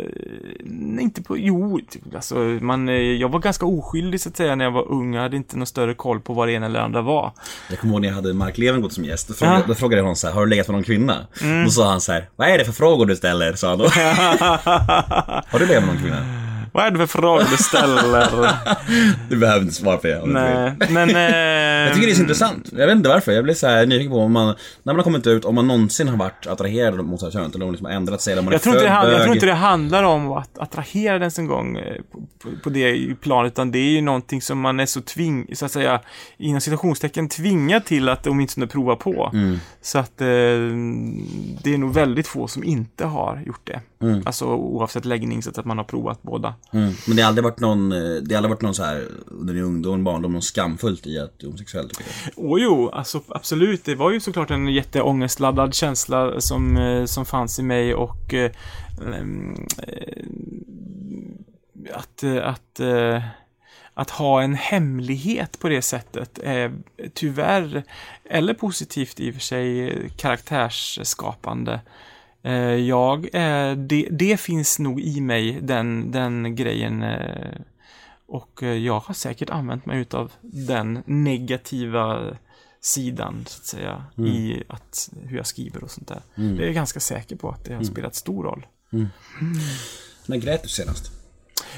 nej, 0.65 1.05
inte 1.05 1.23
på... 1.23 1.39
Jo, 1.39 1.81
typ, 1.91 2.15
alltså, 2.15 2.35
man, 2.39 2.89
eh, 2.89 2.95
jag 2.95 3.29
var 3.29 3.38
ganska 3.40 3.67
oskyldig 3.67 4.21
så 4.21 4.29
att 4.29 4.37
säga 4.37 4.55
när 4.55 4.65
jag 4.65 4.73
var 4.73 4.88
ung. 4.93 5.15
Jag 5.15 5.23
hade 5.23 5.37
inte 5.37 5.57
någon 5.57 5.67
större 5.67 5.95
koll 5.95 6.21
på 6.21 6.33
vad 6.35 6.49
det 6.49 6.53
ena 6.53 6.67
eller 6.67 6.81
andra 6.81 7.03
var. 7.03 7.33
Jag 7.71 7.79
kommer 7.79 7.95
ihåg 7.95 8.01
när 8.03 8.09
jag 8.09 8.15
hade 8.15 8.35
Mark 8.35 8.59
Levengood 8.59 8.93
som 8.93 9.05
gäst. 9.05 9.29
Då 9.29 9.35
frågade, 9.35 9.55
Ja. 9.55 9.57
Mm. 9.57 9.69
då 9.69 9.75
frågade 9.75 9.97
jag 9.97 10.05
honom 10.05 10.17
så 10.17 10.27
här, 10.27 10.35
har 10.35 10.40
du 10.45 10.51
legat 10.51 10.69
med 10.69 10.75
någon 10.75 10.85
kvinna? 10.85 11.27
Då 11.65 11.71
sa 11.71 11.90
han 11.90 12.01
så 12.01 12.13
här, 12.13 12.29
vad 12.37 12.49
är 12.49 12.59
det 12.59 12.65
för 12.65 12.73
frågor 12.73 13.07
du 13.07 13.17
ställer? 13.17 13.53
Sa 13.55 13.69
han 13.69 13.79
då. 13.79 13.85
har 15.49 15.59
du 15.59 15.67
legat 15.67 15.85
med 15.85 15.95
någon 15.95 16.03
kvinna? 16.03 16.42
Vad 16.73 16.85
är 16.87 16.90
det 16.90 16.98
för 16.98 17.06
frågor 17.06 17.44
du 17.50 17.56
ställer? 17.56 18.48
Du 19.29 19.37
behöver 19.37 19.62
inte 19.62 19.75
svara 19.75 19.96
på 19.96 20.06
det. 20.06 20.23
Nej, 20.27 20.73
men 20.90 21.08
Jag 21.08 21.94
tycker 21.94 22.06
det 22.06 22.12
är 22.12 22.14
så 22.14 22.20
intressant. 22.23 22.68
Jag 22.73 22.87
vet 22.87 22.96
inte 22.96 23.08
varför. 23.08 23.33
Jag 23.33 23.44
blir 23.44 23.54
så 23.54 23.66
här 23.66 23.87
nyfiken 23.87 24.10
på 24.12 24.18
om 24.18 24.33
man, 24.33 24.46
när 24.46 24.54
man 24.92 24.96
har 24.96 25.02
kommit 25.02 25.27
ut, 25.27 25.44
om 25.44 25.54
man 25.54 25.66
någonsin 25.68 26.08
har 26.08 26.16
varit 26.16 26.46
attraherad 26.46 27.04
mot 27.04 27.20
det 27.20 27.27
här 27.27 27.31
könet 27.31 27.54
eller 27.54 27.64
om 27.64 27.68
man 27.68 27.73
liksom 27.73 27.87
har 27.87 27.92
ändrat 27.92 28.20
sig 28.20 28.33
eller 28.33 28.40
om 28.40 28.44
man 28.44 28.52
Jag 28.52 28.58
är 28.58 28.62
tror, 28.62 28.75
inte 28.75 28.85
det, 28.85 28.90
född 28.90 28.96
hand- 28.98 29.12
jag 29.12 29.23
tror 29.23 29.35
inte 29.35 29.46
det 29.46 29.52
handlar 29.54 30.02
om 30.02 30.33
att 30.33 30.58
attrahera 30.58 31.18
den 31.18 31.31
en 31.38 31.46
gång 31.46 31.77
eh, 31.77 31.94
på, 32.12 32.18
på, 32.42 32.48
på 32.62 32.70
det 32.70 33.14
planet, 33.20 33.52
utan 33.52 33.70
det 33.70 33.79
är 33.79 33.90
ju 33.90 34.00
någonting 34.00 34.42
som 34.42 34.60
man 34.60 34.81
är 34.81 34.87
så 34.87 35.00
tving, 35.00 35.46
så 35.54 35.64
att 35.64 35.73
säga, 35.73 36.00
inom 36.37 36.60
citationstecken 36.60 37.29
tvingad 37.29 37.85
till 37.85 38.08
att 38.08 38.27
åtminstone 38.27 38.66
prova 38.66 38.96
på. 38.96 39.31
Mm. 39.33 39.58
Så 39.83 39.98
att 39.98 40.20
eh, 40.20 40.27
det 41.62 41.75
är 41.75 41.79
nog 41.79 41.94
väldigt 41.94 42.27
få 42.27 42.48
som 42.48 42.64
inte 42.64 43.04
har 43.06 43.42
gjort 43.46 43.60
det. 43.64 43.81
Alltså 44.25 44.44
oavsett 44.46 45.04
läggning, 45.04 45.42
så 45.42 45.50
att 45.50 45.64
man 45.64 45.77
har 45.79 45.85
provat 45.85 46.23
båda. 46.23 46.54
Mm. 46.71 46.92
Men 47.06 47.17
det 47.17 47.23
har 47.23 47.29
aldrig 47.29 47.44
varit 47.44 47.60
någon, 47.60 47.92
eh, 47.92 47.98
det 47.98 48.35
har 48.35 48.37
aldrig 48.37 48.50
varit 48.50 48.63
någon 48.63 48.75
så 48.75 48.85
här 48.85 49.08
under 49.27 49.54
din 49.54 49.63
ungdom, 49.63 50.04
barndom, 50.04 50.33
någon 50.33 50.42
skamfullt 50.42 51.06
i 51.06 51.19
att 51.19 51.38
du 51.38 51.46
är 51.46 51.48
homosexuell 51.48 51.88
tycker 51.88 52.04
jag. 52.37 52.60
Jo, 52.60 52.90
alltså 52.90 53.23
absolut. 53.29 53.85
Det 53.85 53.94
var 53.94 54.10
ju 54.10 54.21
såklart 54.21 54.50
en 54.50 54.69
jätteångestladdad 54.69 55.75
känsla 55.75 56.40
som, 56.40 56.77
eh, 56.77 57.04
som 57.04 57.27
fanns 57.27 57.58
i 57.58 57.63
mig 57.63 57.94
och 57.94 58.35
eh, 58.35 58.50
mm, 59.00 59.67
eh 59.79 60.25
att, 61.94 62.25
att, 62.25 62.81
eh, 62.81 63.23
att 63.94 64.10
ha 64.10 64.42
en 64.42 64.54
hemlighet 64.54 65.58
på 65.58 65.69
det 65.69 65.83
sättet 65.83 66.38
är 66.38 66.73
tyvärr, 67.15 67.83
eller 68.25 68.54
positivt 68.54 69.21
i 69.21 69.31
och 69.31 69.35
för 69.35 69.40
sig, 69.40 69.88
eh, 69.88 70.10
karaktärsskapande. 70.17 71.81
Eh, 72.43 72.53
Jag, 72.75 73.25
eh, 73.35 73.77
det, 73.77 74.09
det 74.11 74.40
finns 74.40 74.79
nog 74.79 75.01
i 75.01 75.21
mig, 75.21 75.59
den, 75.63 76.11
den 76.11 76.57
grejen. 76.57 77.03
eh, 77.03 77.61
Och 78.27 78.63
jag 78.63 79.01
har 79.01 79.15
säkert 79.15 79.51
använt 79.51 79.87
mig 79.87 80.01
utav 80.01 80.33
den 80.43 81.03
negativa 81.07 82.37
sidan, 82.81 83.45
så 83.49 83.59
att 83.61 83.67
säga, 83.67 84.05
i 84.27 84.63
att, 84.69 85.11
hur 85.23 85.37
jag 85.37 85.47
skriver 85.47 85.85
och 85.85 85.90
sånt 85.90 86.09
där. 86.09 86.23
Det 86.57 86.63
är 86.63 86.67
jag 86.67 86.75
ganska 86.75 87.01
säker 87.01 87.37
på 87.37 87.49
att 87.51 87.65
det 87.65 87.75
har 87.75 87.83
spelat 87.85 88.15
stor 88.15 88.45
roll. 88.45 88.67
När 90.27 90.37
grät 90.37 90.63
du 90.63 90.69
senast? 90.69 91.13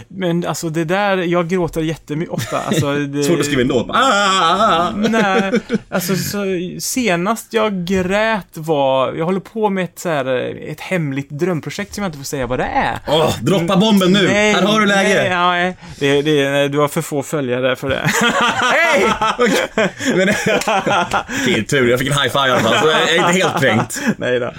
Men 0.08 0.46
alltså 0.46 0.68
det 0.68 0.84
där, 0.84 1.16
jag 1.16 1.48
gråter 1.48 1.80
jättemycket 1.80 2.34
ofta. 2.34 2.58
Alltså, 2.58 2.94
det, 2.94 3.24
Svårt 3.24 3.40
att 3.40 3.46
skriva 3.46 3.62
en 3.62 3.68
låt. 3.68 3.90
Ah, 3.90 3.94
ah, 3.94 4.86
ah. 4.86 4.90
Nej, 4.96 5.52
alltså 5.88 6.16
så, 6.16 6.44
senast 6.78 7.52
jag 7.52 7.84
grät 7.84 8.48
var, 8.54 9.12
jag 9.12 9.24
håller 9.24 9.40
på 9.40 9.70
med 9.70 9.84
ett, 9.84 9.98
så 9.98 10.08
här, 10.08 10.26
ett 10.68 10.80
hemligt 10.80 11.30
drömprojekt 11.30 11.94
som 11.94 12.02
jag 12.04 12.08
inte 12.08 12.18
får 12.18 12.24
säga 12.24 12.46
vad 12.46 12.58
det 12.58 12.64
är. 12.64 12.98
Åh, 13.08 13.34
droppa 13.42 13.76
bomben 13.76 14.12
nu! 14.12 14.28
här 14.28 14.62
har 14.62 14.80
du 14.80 14.86
läge! 14.86 15.14
Nej, 15.14 15.28
ja, 15.28 15.50
nej. 15.50 15.76
det, 15.98 16.22
det, 16.22 16.50
nej, 16.50 16.68
du 16.68 16.78
har 16.78 16.88
för 16.88 17.02
få 17.02 17.22
följare 17.22 17.76
för 17.76 17.88
det. 17.88 18.00
Hej! 18.72 19.12
Men, 20.16 20.28
Okej, 21.42 21.64
tur. 21.66 21.90
Jag 21.90 21.98
fick 21.98 22.08
en 22.08 22.14
high 22.18 22.32
five 22.32 22.48
i 22.48 22.50
alla 22.50 22.60
fall, 22.60 22.78
så 22.78 22.88
jag 22.88 23.14
är 23.14 23.16
inte 23.16 23.32
helt 23.32 23.60
kränkt. 23.60 24.00
nej 24.16 24.40
då. 24.40 24.52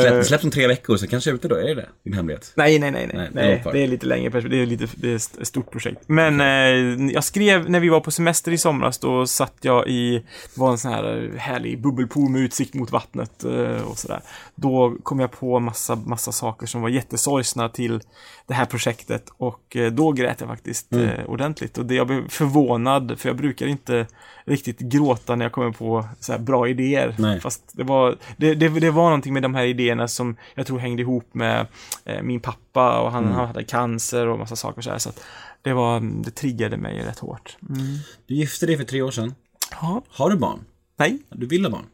Släpp, 0.00 0.14
Eh, 0.14 0.22
släpps 0.22 0.44
om 0.44 0.50
tre 0.50 0.66
veckor, 0.66 0.96
så 0.96 1.06
kanske 1.06 1.30
ute 1.30 1.48
då, 1.48 1.56
är 1.56 1.74
det? 1.74 1.86
Din 2.04 2.12
hemlighet? 2.14 2.52
Nej, 2.54 2.78
nej, 2.78 2.90
nej, 2.90 3.10
Nej, 3.14 3.28
nej. 3.32 3.44
är 3.44 3.48
nej 3.48 3.72
det 3.72 3.82
är 3.82 3.88
lite 3.88 3.99
längre 4.06 4.30
perspektiv. 4.30 4.58
Det 4.58 4.64
är, 4.64 4.66
lite, 4.66 4.88
det 4.96 5.10
är 5.10 5.16
ett 5.16 5.46
stort 5.46 5.70
projekt. 5.70 6.00
Men 6.06 6.40
eh, 6.40 7.12
jag 7.14 7.24
skrev, 7.24 7.70
när 7.70 7.80
vi 7.80 7.88
var 7.88 8.00
på 8.00 8.10
semester 8.10 8.52
i 8.52 8.58
somras, 8.58 8.98
då 8.98 9.26
satt 9.26 9.54
jag 9.60 9.88
i, 9.88 10.24
det 10.54 10.60
var 10.60 10.70
en 10.70 10.78
sån 10.78 10.92
här 10.92 11.32
härlig 11.38 11.80
bubbelpool 11.82 12.30
med 12.30 12.40
utsikt 12.40 12.74
mot 12.74 12.90
vattnet 12.90 13.44
eh, 13.44 13.82
och 13.90 13.98
sådär. 13.98 14.20
Då 14.54 14.96
kom 15.02 15.20
jag 15.20 15.30
på 15.30 15.60
massa, 15.60 15.94
massa 15.94 16.32
saker 16.32 16.66
som 16.66 16.82
var 16.82 16.88
jättesorgsna 16.88 17.68
till 17.68 18.00
det 18.46 18.54
här 18.54 18.64
projektet 18.66 19.24
och 19.36 19.76
eh, 19.76 19.92
då 19.92 20.12
grät 20.12 20.40
jag 20.40 20.48
faktiskt 20.48 20.92
Mm. 20.92 21.08
eh, 21.08 21.24
ordentligt. 21.24 21.78
Och 21.78 21.86
det, 21.86 21.94
jag 21.94 22.06
blev 22.06 22.28
förvånad, 22.28 23.18
för 23.18 23.28
jag 23.28 23.36
brukar 23.36 23.66
inte 23.66 24.06
riktigt 24.44 24.78
gråta 24.78 25.36
när 25.36 25.44
jag 25.44 25.52
kommer 25.52 25.70
på 25.70 26.04
så 26.20 26.38
bra 26.38 26.68
idéer. 26.68 27.14
Nej. 27.18 27.40
Fast 27.40 27.62
det 27.72 27.82
var, 27.82 28.16
det, 28.36 28.54
det, 28.54 28.68
det 28.68 28.90
var 28.90 29.04
någonting 29.04 29.34
med 29.34 29.42
de 29.42 29.54
här 29.54 29.64
idéerna 29.64 30.08
som 30.08 30.36
jag 30.54 30.66
tror 30.66 30.78
hängde 30.78 31.02
ihop 31.02 31.34
med 31.34 31.66
eh, 32.04 32.22
min 32.22 32.40
pappa 32.40 32.60
och 32.76 33.12
han, 33.12 33.24
Mm. 33.24 33.34
han 33.36 33.46
hade 33.46 33.64
cancer 33.64 34.26
och 34.26 34.38
massa 34.38 34.56
saker 34.56 34.82
så 34.82 34.90
här. 34.90 34.98
Så 34.98 35.08
att 35.08 35.24
det 35.62 35.72
var, 35.72 36.00
det 36.24 36.30
triggade 36.30 36.76
mig 36.76 36.98
rätt 37.02 37.18
hårt. 37.18 37.56
Mm. 37.68 37.80
Du 38.26 38.34
gifte 38.34 38.66
dig 38.66 38.76
för 38.76 38.84
tre 38.84 39.02
år 39.02 39.10
sedan. 39.10 39.34
Ja, 39.80 40.02
Har 40.08 40.30
du 40.30 40.36
barn? 40.36 40.64
nej. 40.96 41.18
Du 41.28 41.46
vill 41.46 41.64
ha 41.64 41.70
barn? 41.70 41.86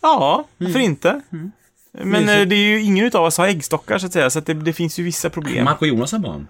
Ja, 0.00 0.44
varför 0.58 0.78
inte? 0.78 1.20
Men 1.30 2.10
Mysigt. 2.10 2.30
eh, 2.30 2.40
det 2.42 2.54
är 2.54 2.68
ju 2.68 2.82
ingen 2.82 3.04
utav 3.06 3.24
oss 3.24 3.38
har 3.38 3.46
äggstockar 3.48 3.98
så 3.98 4.06
att 4.06 4.12
säga, 4.12 4.30
så 4.30 4.38
att 4.38 4.46
det, 4.46 4.54
det 4.54 4.72
finns 4.72 4.98
ju 4.98 5.02
vissa 5.02 5.30
problem. 5.30 5.64
Marco 5.64 5.80
och 5.84 5.88
Jonas 5.88 6.12
har 6.12 6.18
barn. 6.18 6.46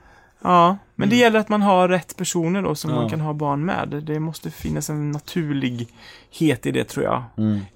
Ja, 0.47 0.79
men 0.95 1.09
det 1.09 1.17
gäller 1.17 1.39
att 1.41 1.49
man 1.49 1.63
har 1.63 1.89
rätt 1.89 2.17
personer 2.17 2.63
då 2.63 2.75
som 2.75 2.91
Ja. 2.91 2.97
man 2.97 3.11
kan 3.11 3.21
ha 3.21 3.33
barn 3.33 3.65
med. 3.65 4.03
Det 4.07 4.21
måste 4.21 4.51
finnas 4.51 4.91
en 4.91 5.11
naturlighet 5.11 6.67
i 6.67 6.71
det 6.71 6.85
tror 6.85 7.05
jag. 7.05 7.23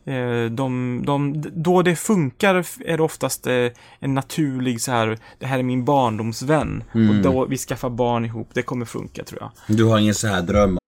Eh, 0.05 0.51
De, 0.51 1.03
de, 1.07 1.45
då 1.55 1.83
det 1.83 1.97
funkar 1.97 2.55
är 2.85 2.97
det 2.97 3.03
oftast 3.03 3.47
eh, 3.47 3.67
en 3.99 4.15
naturlig 4.15 4.81
så 4.81 4.93
här, 4.93 5.19
det 5.39 5.47
här 5.47 5.59
är 5.59 5.63
min 5.63 5.85
barndomsvän. 5.85 6.85
Och 6.93 7.15
då 7.23 7.47
vi 7.47 7.57
skaffar 7.57 7.91
barn 7.91 8.25
ihop, 8.25 8.51
det 8.55 8.63
kommer 8.63 8.85
funka 8.87 9.25
tror 9.25 9.41
jag. 9.43 9.77
Du 9.77 9.85
har 9.85 9.99
ingen 9.99 10.15
så 10.15 10.27
här 10.29 10.43
dröm 10.43 10.79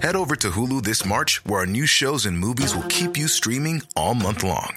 Head 0.00 0.16
over 0.16 0.36
to 0.36 0.48
Hulu 0.48 0.80
this 0.82 1.04
March, 1.04 1.40
where 1.44 1.60
our 1.60 1.66
new 1.66 1.86
shows 1.86 2.26
and 2.26 2.38
movies 2.38 2.74
will 2.76 2.82
keep 2.90 3.18
you 3.18 3.28
streaming 3.28 3.80
all 3.96 4.14
month 4.14 4.44
long. 4.44 4.76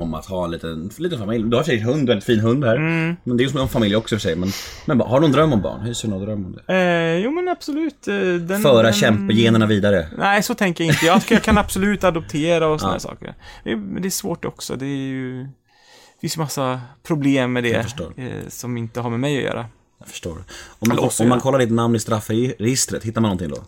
Om 0.00 0.14
att 0.14 0.26
ha 0.26 0.44
en 0.44 0.50
liten, 0.50 0.90
liten 0.98 1.18
familj. 1.18 1.44
Du 1.50 1.56
har 1.56 1.64
tjej 1.64 1.78
hund, 1.80 2.08
väldigt 2.08 2.24
fin 2.24 2.40
hund 2.40 2.64
här. 2.64 2.78
Men 3.24 3.36
det 3.36 3.42
är 3.42 3.44
ju 3.44 3.50
som 3.50 3.60
en 3.60 3.68
familj 3.68 3.96
också 3.96 4.14
i 4.14 4.16
och 4.18 4.20
för 4.22 4.28
sig. 4.28 4.36
Men, 4.36 4.50
men 4.86 5.00
har 5.00 5.20
du 5.20 5.26
någon 5.26 5.32
dröm 5.32 5.52
om 5.52 5.62
barn? 5.62 5.80
Hyser 5.80 6.08
du 6.08 6.14
någon 6.14 6.24
dröm 6.26 6.46
om 6.46 6.52
det? 6.66 6.74
Eh, 6.74 7.24
jo 7.24 7.30
men 7.30 7.48
absolut. 7.48 8.08
eh, 8.08 8.14
Den, 8.18 8.62
Föra 8.62 8.82
den- 8.82 8.92
kämpegenerna 8.92 9.66
vidare. 9.66 10.08
Nej, 10.18 10.42
så 10.42 10.54
tänker 10.54 10.84
jag 10.84 10.94
inte. 10.94 11.06
Jag, 11.06 11.22
jag 11.30 11.42
kan 11.42 11.58
absolut 11.58 12.04
adoptera 12.04 12.68
och 12.68 12.80
sådana 12.80 12.94
Ja. 12.96 13.00
saker. 13.00 13.34
Det 13.64 13.70
är, 13.72 14.00
det 14.00 14.08
är 14.08 14.10
svårt 14.10 14.44
också. 14.44 14.76
Det 14.76 14.84
är 14.86 15.08
ju... 15.08 15.42
Det 15.42 16.20
finns 16.20 16.36
ju 16.36 16.40
massa 16.40 16.80
problem 17.06 17.52
med 17.52 17.64
det 17.64 17.72
eh, 18.16 18.48
som 18.48 18.76
inte 18.76 19.00
har 19.00 19.10
med 19.10 19.20
mig 19.20 19.36
att 19.38 19.42
göra. 19.44 19.66
Jag 19.98 20.08
förstår. 20.08 20.44
Om 20.78 20.88
man, 20.88 20.98
om 21.20 21.28
man 21.28 21.40
kollar 21.40 21.58
ditt 21.58 21.70
namn 21.72 21.96
i 21.96 21.98
straffregistret, 21.98 23.04
hittar 23.04 23.20
man 23.20 23.28
någonting 23.28 23.48
då? 23.48 23.64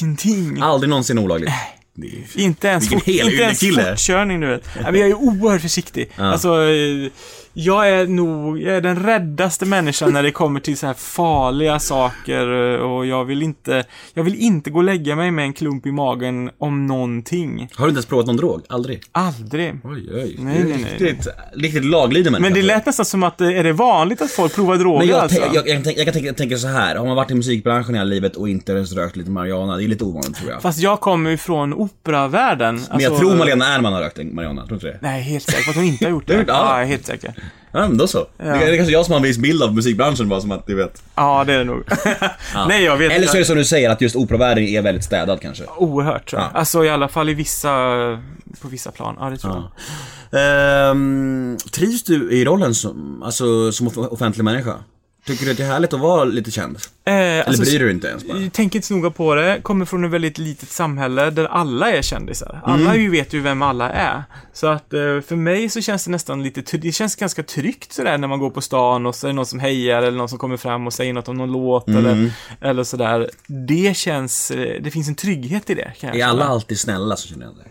Ingenting! 0.00 0.58
Aldrig 0.62 0.90
någonsin 0.90 1.18
olagligt? 1.18 1.50
Är- 1.50 1.77
Inte 2.34 2.68
ens, 2.68 2.88
fort, 2.88 3.08
inte 3.08 3.42
ens 3.42 3.60
fortkörning, 3.60 4.40
du 4.40 4.46
vet. 4.46 4.68
Nej, 4.82 4.92
men 4.92 5.00
jag 5.00 5.10
är 5.10 5.14
oerhört 5.14 5.62
försiktig. 5.62 6.10
Alltså, 6.16 6.62
eh, 6.62 7.10
jag 7.52 7.90
är 7.90 8.06
nog, 8.06 8.60
jag 8.62 8.76
är 8.76 8.80
den 8.80 9.02
räddaste 9.02 9.66
människan 9.66 10.12
när 10.12 10.22
det 10.22 10.30
kommer 10.30 10.60
till 10.60 10.76
så 10.78 10.86
här 10.86 10.94
farliga 10.94 11.78
saker 11.78 12.46
och 12.78 13.06
jag 13.06 13.24
vill 13.24 13.42
inte, 13.42 13.84
jag 14.14 14.24
vill 14.24 14.34
inte 14.34 14.70
gå 14.70 14.78
och 14.78 14.84
lägga 14.84 15.16
mig 15.16 15.30
med 15.30 15.44
en 15.44 15.52
klump 15.52 15.86
i 15.86 15.92
magen 15.92 16.50
om 16.58 16.86
någonting. 16.86 17.68
Har 17.74 17.84
du 17.84 17.88
inte 17.90 17.96
ens 17.98 18.06
provat 18.06 18.26
någon 18.26 18.36
drog? 18.36 18.62
Aldrig? 18.68 19.02
Aldrig. 19.12 19.74
Oj, 19.84 20.08
oj. 20.14 20.36
Nej, 20.38 20.64
nej, 20.64 20.64
nej. 20.64 20.96
Riktigt, 20.98 21.28
riktigt 21.54 21.84
laglydig 21.84 22.32
människa. 22.32 22.42
Men 22.50 22.52
det 22.54 22.62
lät 22.62 22.86
nästan 22.86 23.06
som 23.06 23.22
att, 23.22 23.40
är 23.40 23.64
det 23.64 23.72
vanligt 23.72 24.22
att 24.22 24.30
folk 24.30 24.54
provar 24.54 24.76
droger 24.76 24.98
Men 24.98 25.08
jag, 25.08 25.18
alltså? 25.18 25.38
jag, 25.40 25.54
jag, 25.54 25.68
jag, 25.68 25.74
kan 25.74 25.82
tänka- 25.82 26.02
jag 26.02 26.16
jag 26.24 26.36
tänker 26.36 26.56
så 26.56 26.68
här. 26.68 26.96
har 26.96 27.06
man 27.06 27.16
varit 27.16 27.30
i 27.30 27.34
musikbranschen 27.34 27.94
hela 27.94 28.04
livet 28.04 28.36
och 28.36 28.48
inte 28.48 28.72
ens 28.72 28.92
rökt 28.92 29.16
lite 29.16 29.30
marijuana, 29.30 29.76
det 29.76 29.84
är 29.84 29.88
lite 29.88 30.04
ovanligt 30.04 30.36
tror 30.36 30.50
jag. 30.50 30.62
Fast 30.62 30.78
jag 30.78 31.00
kommer 31.00 31.30
ju 31.30 31.36
från 31.36 31.74
operavärlden. 31.74 32.74
Men 32.74 32.84
Alltså, 32.90 33.10
jag 33.10 33.18
tror 33.18 33.36
Malena 33.36 33.74
Ernman 33.74 33.92
har 33.92 34.00
rökt 34.00 34.18
en 34.18 34.34
marijuana, 34.34 34.60
tror 34.66 34.68
du 34.68 34.74
inte 34.74 34.86
det? 34.86 34.98
Nej, 35.02 35.22
helt 35.22 35.44
säker 35.44 35.64
på 35.64 35.70
att 35.70 35.76
hon 35.76 35.84
inte 35.84 36.04
har 36.04 36.10
gjort 36.10 36.26
det. 36.26 36.44
Ja. 36.48 36.82
helt 36.86 37.06
säker. 37.06 37.34
Ja, 37.72 37.80
men 37.88 37.98
då 37.98 38.06
så. 38.06 38.26
Det, 38.36 38.42
är- 38.42 38.58
det 38.58 38.72
är 38.72 38.76
kanske 38.76 38.92
jag 38.92 39.04
som 39.04 39.12
har 39.12 39.16
en 39.16 39.22
viss 39.22 39.38
bild 39.38 39.62
av 39.62 39.74
musikbranschen 39.74 40.28
bara 40.28 40.40
som 40.40 40.52
att 40.52 40.66
du 40.66 40.74
vet. 40.74 41.02
Ja, 41.14 41.44
det 41.46 41.52
är 41.52 41.58
det 41.58 41.64
nog. 41.64 41.82
Nej, 42.68 42.84
jag 42.84 42.96
vet 42.96 43.12
Eller 43.12 43.26
så 43.26 43.34
är 43.36 43.38
det 43.38 43.44
som 43.44 43.56
du 43.56 43.64
säger, 43.64 43.90
att 43.90 44.00
just 44.00 44.16
operavärlden 44.16 44.64
är 44.64 44.82
väldigt 44.82 45.04
städad 45.04 45.40
kanske. 45.40 45.64
Oerhört 45.76 46.30
tror 46.30 46.42
jag. 46.42 46.50
Ja. 46.54 46.58
Alltså 46.58 46.84
i 46.84 46.90
alla 46.90 47.08
fall 47.08 47.28
i 47.28 47.34
vissa, 47.34 47.68
på 48.62 48.68
vissa 48.68 48.90
plan. 48.90 49.16
Ja, 49.20 49.30
det 49.30 49.36
tror 49.36 49.54
jag. 49.54 49.70
Ehm, 50.90 51.56
trivs 51.72 52.02
du 52.04 52.32
i 52.32 52.44
rollen 52.44 52.74
som, 52.74 53.22
alltså, 53.22 53.72
som 53.72 53.88
off- 53.88 54.08
offentlig 54.12 54.44
människa? 54.44 54.74
Tycker 55.28 55.44
du 55.44 55.50
att 55.50 55.56
det 55.56 55.62
är 55.62 55.66
härligt 55.68 55.92
att 55.92 56.00
vara 56.00 56.24
lite 56.24 56.50
känd? 56.50 56.76
Eh, 57.04 57.14
Eller 57.14 57.42
alltså, 57.44 57.62
bryr 57.62 57.78
du 57.78 57.84
dig 57.84 57.94
inte 57.94 58.08
ens 58.08 58.24
bara? 58.28 58.38
Jag 58.38 58.52
tänker 58.52 58.76
inte 58.78 58.88
så 58.88 58.94
noga 58.94 59.10
på 59.10 59.34
det. 59.34 59.60
Kommer 59.62 59.84
från 59.84 60.04
ett 60.04 60.10
väldigt 60.10 60.38
litet 60.38 60.68
samhälle 60.68 61.30
där 61.30 61.44
alla 61.44 61.90
är 61.92 62.02
kändisar. 62.02 62.60
Alla 62.64 62.90
Mm. 62.90 63.02
ju 63.02 63.10
vet 63.10 63.32
ju 63.32 63.40
vem 63.40 63.62
alla 63.62 63.90
är. 63.90 64.24
Så 64.52 64.66
att 64.66 64.92
eh, 64.94 65.00
för 65.00 65.36
mig 65.36 65.68
så 65.68 65.80
känns 65.80 66.04
det 66.04 66.10
nästan 66.10 66.42
lite, 66.42 66.76
det 66.78 66.92
känns 66.92 67.16
ganska 67.16 67.42
tryggt 67.42 67.92
sådär 67.92 68.18
när 68.18 68.28
man 68.28 68.38
går 68.38 68.50
på 68.50 68.60
stan 68.60 69.06
och 69.06 69.14
så 69.14 69.26
är 69.26 69.28
det 69.28 69.34
någon 69.34 69.46
som 69.46 69.58
hejar 69.60 70.02
eller 70.02 70.18
någon 70.18 70.28
som 70.28 70.38
kommer 70.38 70.56
fram 70.56 70.86
och 70.86 70.92
säger 70.92 71.12
något 71.12 71.28
om 71.28 71.36
någon 71.36 71.52
låt 71.52 71.88
Mm. 71.88 72.06
eller, 72.06 72.30
eller 72.60 72.84
sådär. 72.84 73.30
Det 73.46 73.96
känns, 73.96 74.50
eh, 74.50 74.82
det 74.82 74.90
finns 74.90 75.08
en 75.08 75.14
trygghet 75.14 75.70
i 75.70 75.74
det. 75.74 75.92
Kan 76.00 76.08
jag 76.08 76.18
Är 76.18 76.24
alla 76.26 76.44
alltid 76.44 76.80
snälla 76.80 77.16
så 77.16 77.28
känner 77.28 77.46
jag 77.46 77.54
det. 77.54 77.64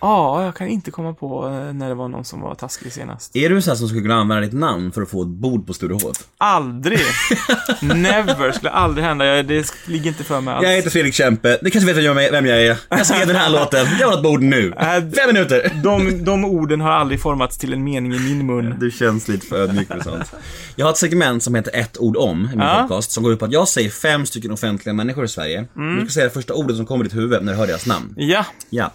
Ja, 0.00 0.44
jag 0.44 0.54
kan 0.56 0.68
inte 0.68 0.90
komma 0.90 1.14
på 1.14 1.46
eh, 1.46 1.72
när 1.72 1.88
det 1.88 1.94
var 1.94 2.08
någon 2.08 2.24
som 2.24 2.40
var 2.40 2.54
taskig 2.54 2.92
senast. 2.92 3.36
Är 3.36 3.48
du 3.50 3.62
så 3.62 3.70
här 3.70 3.76
som 3.76 3.88
skulle 3.88 4.02
kunna 4.02 4.14
använda 4.14 4.40
ditt 4.44 4.52
namn 4.52 4.92
för 4.92 5.02
att 5.02 5.10
få 5.10 5.22
ett 5.22 5.28
bord 5.28 5.66
på 5.66 5.74
Sturehof? 5.74 6.16
Aldrig! 6.38 6.98
Never! 7.82 8.52
Skulle 8.52 8.70
aldrig 8.70 9.04
hända. 9.06 9.24
Jag, 9.26 9.46
det 9.46 9.72
ligger 9.86 10.08
inte 10.08 10.24
för 10.24 10.40
mig 10.40 10.54
alls. 10.54 10.64
Jag 10.66 10.72
heter 10.76 10.90
Fredrik 10.90 11.14
Kempe, 11.14 11.58
ni 11.62 11.70
kanske 11.70 11.86
vet 11.94 11.96
vem 11.96 12.04
jag 12.16 12.24
är- 12.24 12.32
vem 12.32 12.46
jag 12.46 12.62
är. 12.66 12.76
Jag 12.88 13.06
skrev 13.06 13.26
den 13.26 13.36
här 13.36 13.50
låten, 13.50 13.86
jag 14.00 14.08
har 14.08 14.14
ett 14.16 14.22
bord 14.22 14.42
nu. 14.42 14.72
Äh, 14.78 14.86
Fem 14.86 15.26
minuter! 15.26 15.70
De, 15.84 16.24
de 16.24 16.44
orden 16.44 16.80
har 16.80 16.90
aldrig 16.90 17.20
formats 17.22 17.58
till 17.58 17.72
en 17.72 17.84
mening 17.84 18.12
i 18.14 18.18
min 18.18 18.46
mun. 18.46 18.74
Du 18.80 18.90
känns 18.90 19.28
lite 19.28 19.46
för 19.46 19.56
ödmjuk 19.56 19.88
med 19.88 20.02
sånt. 20.04 20.32
Jag 20.76 20.86
har 20.86 20.90
ett 20.90 20.98
segment 20.98 21.42
som 21.42 21.54
heter 21.54 21.76
ett 21.76 21.98
ord 21.98 22.16
om 22.16 22.44
i 22.44 22.48
min 22.48 22.58
Ja. 22.60 22.78
podcast, 22.88 23.10
som 23.10 23.22
går 23.22 23.32
ut 23.32 23.38
på 23.38 23.44
att 23.44 23.52
jag 23.52 23.68
säger 23.68 23.90
fem 23.90 24.26
stycken 24.26 24.50
offentliga 24.50 24.92
människor 24.94 25.24
i 25.24 25.28
Sverige. 25.28 25.66
Du 25.74 26.00
ska 26.06 26.12
säga 26.12 26.24
det 26.24 26.30
första 26.30 26.54
ordet 26.54 26.76
som 26.76 26.86
kommer 26.86 27.04
i 27.04 27.08
ditt 27.08 27.16
huvud 27.16 27.42
när 27.44 27.52
du 27.52 27.58
hör 27.58 27.66
deras 27.66 27.86
namn. 27.86 28.14
Ja. 28.16 28.44
Ja. 28.70 28.90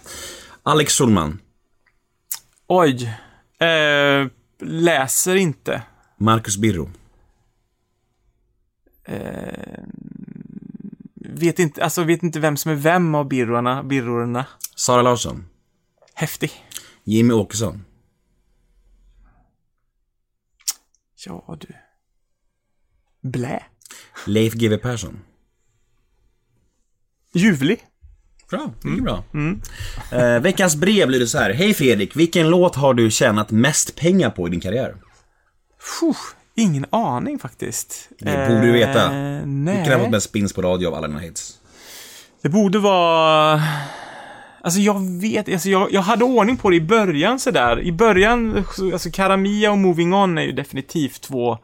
Alex 0.66 0.92
Schulman, 0.98 1.40
Oj. 2.66 3.04
Eh, 3.58 4.28
läser 4.58 5.36
inte. 5.36 5.82
Marcus 6.16 6.56
Birro, 6.56 6.90
Vet 11.16 11.58
inte, 11.58 11.84
alltså 11.84 12.04
vet 12.04 12.22
inte 12.22 12.40
vem 12.40 12.56
som 12.56 12.72
är 12.72 12.76
vem 12.76 13.14
av 13.14 13.28
birrorna, 13.28 13.82
birrorna. 13.82 14.46
Sara 14.76 15.02
Larsson, 15.02 15.44
Häftig. 16.14 16.50
Jimmy 17.04 17.32
Åkesson, 17.34 17.84
Ja, 21.26 21.56
du. 21.60 21.68
Blä. 23.20 23.62
Leif 24.26 24.54
GW 24.54 24.76
Persson. 24.78 25.18
Ljuvlig. 27.32 27.84
Bra, 28.50 28.70
mycket 28.82 29.04
bra. 29.04 29.24
Eh, 30.12 30.40
veckans 30.40 30.76
brev 30.76 31.10
lyder 31.10 31.26
så 31.26 31.38
här. 31.38 31.52
Hej 31.52 31.74
Fredrik, 31.74 32.16
vilken 32.16 32.50
låt 32.50 32.74
har 32.76 32.94
du 32.94 33.10
tjänat 33.10 33.50
mest 33.50 33.96
pengar 33.96 34.30
på 34.30 34.46
i 34.48 34.50
din 34.50 34.60
karriär? 34.60 34.94
Puh, 36.00 36.16
ingen 36.54 36.86
aning 36.90 37.38
faktiskt. 37.38 38.08
Det 38.18 38.48
borde 38.48 38.60
du 38.60 38.72
veta. 38.72 39.04
Eh, 39.04 39.38
Vilken 39.40 39.66
har 39.68 39.92
fått 39.92 40.00
nej. 40.02 40.10
mest 40.10 40.28
spins 40.28 40.52
på 40.52 40.62
radio 40.62 40.86
av 40.88 40.94
alla 40.94 41.06
dina 41.08 41.20
hits? 41.20 41.52
Det 42.42 42.48
borde 42.48 42.78
vara... 42.78 43.62
Alltså 44.62 44.80
jag 44.80 45.20
vet, 45.20 45.48
alltså 45.52 45.68
jag, 45.68 45.92
jag 45.92 46.00
hade 46.02 46.24
ordning 46.24 46.56
på 46.56 46.70
det 46.70 46.76
i 46.76 46.80
början 46.80 47.38
sådär. 47.40 47.80
I 47.80 47.92
början, 47.92 48.64
så- 48.76 48.92
alltså 48.92 49.10
Karamia 49.10 49.70
och 49.70 49.78
Moving 49.78 50.14
On 50.14 50.38
är 50.38 50.42
ju 50.42 50.52
definitivt 50.52 51.20
två 51.20 51.58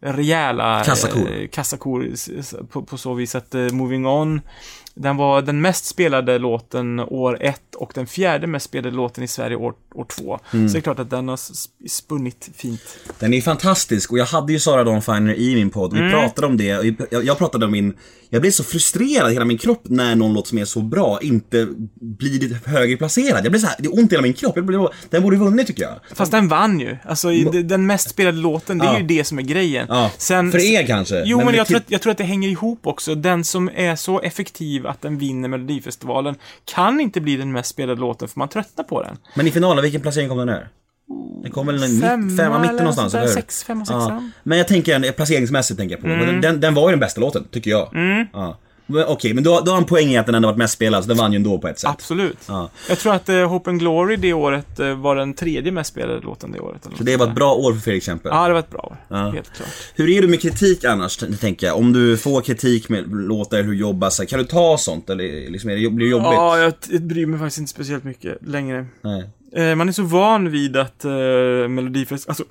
rejäla 0.00 0.82
Kassakor. 0.84 1.40
eh, 1.40 1.48
kassakor 1.48 2.06
på, 2.66 2.82
på 2.82 2.98
så 2.98 3.14
vis 3.14 3.34
att 3.34 3.54
eh, 3.54 3.60
Moving 3.72 4.06
On 4.06 4.40
den 4.94 5.16
var 5.16 5.42
den 5.42 5.60
mest 5.60 5.84
spelade 5.84 6.38
låten 6.38 7.00
år 7.00 7.38
ett 7.42 7.74
och 7.74 7.92
den 7.94 8.06
fjärde 8.06 8.46
mest 8.46 8.66
spelade 8.66 8.96
låten 8.96 9.24
i 9.24 9.28
Sverige 9.28 9.56
år, 9.56 9.74
år 9.94 10.04
två. 10.04 10.38
Mm. 10.52 10.68
Så 10.68 10.72
det 10.72 10.78
är 10.78 10.82
klart 10.82 10.98
att 10.98 11.10
den 11.10 11.28
har 11.28 11.38
spunnit 11.88 12.50
fint. 12.56 12.82
Den 13.18 13.34
är 13.34 13.40
fantastisk 13.40 14.12
och 14.12 14.18
jag 14.18 14.26
hade 14.26 14.52
ju 14.52 14.58
Sara 14.58 14.84
Dawn 14.84 15.02
Finer 15.02 15.34
i 15.34 15.54
min 15.54 15.70
podd. 15.70 15.92
Vi 15.92 15.98
Mm. 15.98 16.12
pratade 16.12 16.46
om 16.46 16.56
det. 16.56 16.96
jag 17.10 17.38
pratade 17.38 17.66
om 17.66 17.72
min... 17.72 17.94
Jag 18.34 18.40
blir 18.40 18.50
så 18.50 18.64
frustrerad 18.64 19.30
i 19.30 19.32
hela 19.32 19.44
min 19.44 19.58
kropp 19.58 19.80
när 19.84 20.14
någon 20.16 20.32
låt 20.34 20.46
som 20.46 20.58
är 20.58 20.64
så 20.64 20.80
bra 20.80 21.18
inte 21.22 21.68
blir 22.00 22.68
högre 22.68 22.96
placerad. 22.96 23.44
Jag 23.44 23.52
blir 23.52 23.60
så 23.60 23.66
här, 23.66 23.76
det 23.78 23.86
är 23.86 23.98
ont 23.98 24.12
i 24.12 24.14
hela 24.14 24.22
min 24.22 24.32
kropp. 24.32 24.52
Jag 24.56 24.64
blir, 24.66 24.88
den 25.10 25.22
borde 25.22 25.36
vunnit 25.36 25.66
tycker 25.66 25.82
jag. 25.82 25.92
Fast 26.14 26.32
den 26.32 26.48
vann 26.48 26.80
ju. 26.80 26.96
Alltså 27.04 27.30
den 27.64 27.86
mest 27.86 28.10
spelade 28.10 28.36
låten, 28.38 28.78
det 28.78 28.84
är 28.84 28.92
Ja. 28.92 28.98
ju 28.98 29.06
det 29.06 29.24
som 29.24 29.38
är 29.38 29.42
grejen. 29.42 29.86
Ja, 29.88 30.10
för 30.18 30.58
er 30.58 30.86
kanske, 30.86 31.22
Jo, 31.26 31.36
men 31.36 31.46
men, 31.46 31.54
jag, 31.54 31.66
tror 31.66 31.76
att, 31.76 31.84
jag 31.90 32.02
tror 32.02 32.10
att 32.10 32.18
det 32.18 32.24
hänger 32.24 32.48
ihop 32.48 32.86
också. 32.86 33.14
Den 33.14 33.44
som 33.44 33.70
är 33.74 33.96
så 33.96 34.20
effektiv 34.20 34.86
att 34.86 35.00
den 35.02 35.18
vinner 35.18 35.48
Melodifestivalen 35.48 36.34
kan 36.64 37.00
inte 37.00 37.20
bli 37.20 37.36
den 37.36 37.52
mest 37.52 37.70
spelade 37.70 38.00
låten 38.00 38.28
för 38.28 38.38
man 38.38 38.48
tröttnar 38.48 38.84
på 38.84 39.02
den. 39.02 39.16
Men 39.34 39.46
i 39.46 39.50
finalen, 39.50 39.82
vilken 39.82 40.00
placering 40.00 40.28
kom 40.28 40.38
den 40.38 40.46
där? 40.46 40.68
Den 41.42 41.50
kom 41.50 41.66
väl 41.66 41.82
en 41.82 41.92
mitt, 41.94 42.36
femma, 42.36 42.58
mitten 42.58 42.76
någonstans, 42.76 43.14
eller 43.14 43.26
hur? 43.26 43.32
sex, 43.32 43.64
femma, 43.64 43.84
sexa. 43.84 44.30
Men 44.42 44.58
jag 44.58 44.68
tänker 44.68 44.94
en- 44.94 45.12
placeringsmässigt 45.12 45.78
tänker 45.78 45.94
jag 45.94 46.02
på. 46.02 46.08
Mm. 46.08 46.40
Den, 46.40 46.60
den 46.60 46.74
var 46.74 46.88
ju 46.88 46.92
den 46.92 47.00
bästa 47.00 47.20
låten, 47.20 47.44
tycker 47.50 47.70
jag. 47.70 47.88
Ja. 48.32 48.58
Men 48.86 49.04
Okej, 49.08 49.34
men 49.34 49.44
då, 49.44 49.60
då 49.60 49.70
har 49.70 49.74
han 49.76 49.84
poäng 49.84 50.08
i 50.08 50.18
att 50.18 50.26
den 50.26 50.34
ändå 50.34 50.48
varit 50.48 50.58
mest 50.58 50.74
spelad, 50.74 51.02
så 51.04 51.08
den 51.08 51.16
vann 51.16 51.32
ju 51.32 51.36
ändå 51.36 51.58
på 51.58 51.68
ett 51.68 51.78
sätt. 51.78 51.90
Absolut. 51.90 52.38
Ja. 52.48 52.70
Jag 52.88 52.98
tror 52.98 53.14
att 53.14 53.28
uh, 53.28 53.46
Hope 53.46 53.70
and 53.70 53.78
Glory 53.80 54.16
det 54.16 54.32
året 54.32 54.80
eh, 54.80 54.94
var 54.94 55.16
den 55.16 55.34
tredje 55.34 55.72
mest 55.72 55.90
spelade 55.90 56.20
låten 56.20 56.52
det 56.52 56.60
året. 56.60 56.86
Så 56.98 57.04
det 57.04 57.16
var 57.16 57.26
ett 57.26 57.34
bra 57.34 57.54
år 57.54 57.72
för 57.72 57.80
Fredrik 57.80 58.02
Kempe. 58.02 58.28
Ja, 58.28 58.46
det 58.46 58.52
var 58.52 58.60
ett 58.60 58.70
bra 58.70 58.80
år. 58.80 58.96
Ja. 59.08 59.30
Helt 59.30 59.52
klart. 59.52 59.68
Hur 59.94 60.10
är 60.10 60.22
du 60.22 60.28
med 60.28 60.40
kritik 60.40 60.84
annars, 60.84 61.16
tänker 61.16 61.66
jag? 61.66 61.76
Om 61.78 61.92
du 61.92 62.16
får 62.16 62.40
kritik 62.40 62.88
med 62.88 63.04
låtar, 63.08 63.62
hur 63.62 63.72
du 63.72 63.78
jobbar, 63.78 64.10
så 64.10 64.22
här, 64.22 64.28
kan 64.28 64.38
du 64.38 64.44
ta 64.44 64.78
sånt? 64.78 65.10
Eller 65.10 65.50
liksom, 65.50 65.70
är 65.70 65.76
det, 65.76 65.90
blir 65.90 66.06
det 66.06 66.10
jobbigt? 66.10 66.32
Ja, 66.32 66.58
jag, 66.58 66.72
jag 66.90 67.02
bryr 67.02 67.26
mig 67.26 67.38
faktiskt 67.38 67.58
inte 67.58 67.70
speciellt 67.70 68.04
mycket 68.04 68.38
längre. 68.46 68.86
Nej. 69.02 69.30
Eh, 69.56 69.74
man 69.74 69.88
är 69.88 69.92
så 69.92 70.02
van 70.02 70.50
vid 70.50 70.76
att 70.76 71.04
eh, 71.04 71.10
Melodifest, 71.68 72.28
alltså 72.28 72.44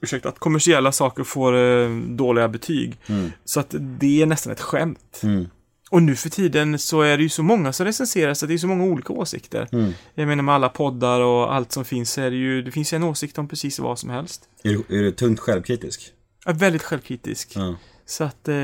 ursäkta, 0.00 0.28
att 0.28 0.38
kommersiella 0.38 0.92
saker 0.92 1.24
får 1.24 1.56
eh, 1.56 1.90
dåliga 1.98 2.48
betyg. 2.48 2.98
Så 3.44 3.60
att 3.60 3.74
det 3.78 4.22
är 4.22 4.26
nästan 4.26 4.52
ett 4.52 4.60
skämt. 4.60 5.20
Mm. 5.22 5.46
Och 5.92 6.02
nu 6.02 6.16
för 6.16 6.28
tiden 6.28 6.78
så 6.78 7.00
är 7.00 7.16
det 7.16 7.22
ju 7.22 7.28
så 7.28 7.42
många 7.42 7.72
som 7.72 7.86
recenserar 7.86 8.34
så 8.34 8.46
det 8.46 8.54
är 8.54 8.58
så 8.58 8.66
många 8.66 8.84
olika 8.84 9.12
åsikter. 9.12 9.68
Mm. 9.72 9.92
Jag 10.14 10.28
menar 10.28 10.42
med 10.42 10.54
alla 10.54 10.68
poddar 10.68 11.20
och 11.20 11.54
allt 11.54 11.72
som 11.72 11.84
finns 11.84 12.12
så 12.12 12.20
är 12.20 12.30
det 12.30 12.36
ju, 12.36 12.62
det 12.62 12.70
finns 12.70 12.92
ju 12.92 12.96
en 12.96 13.02
åsikt 13.02 13.38
om 13.38 13.48
precis 13.48 13.78
vad 13.78 13.98
som 13.98 14.10
helst. 14.10 14.42
Är, 14.62 14.70
du, 14.70 14.98
är 14.98 15.02
du 15.02 15.12
tungt 15.12 15.40
självkritisk? 15.40 16.12
Är 16.46 16.54
väldigt 16.54 16.82
självkritisk. 16.82 17.52
Ja. 17.54 17.76
Så 18.12 18.24
att, 18.24 18.48
eh, 18.48 18.54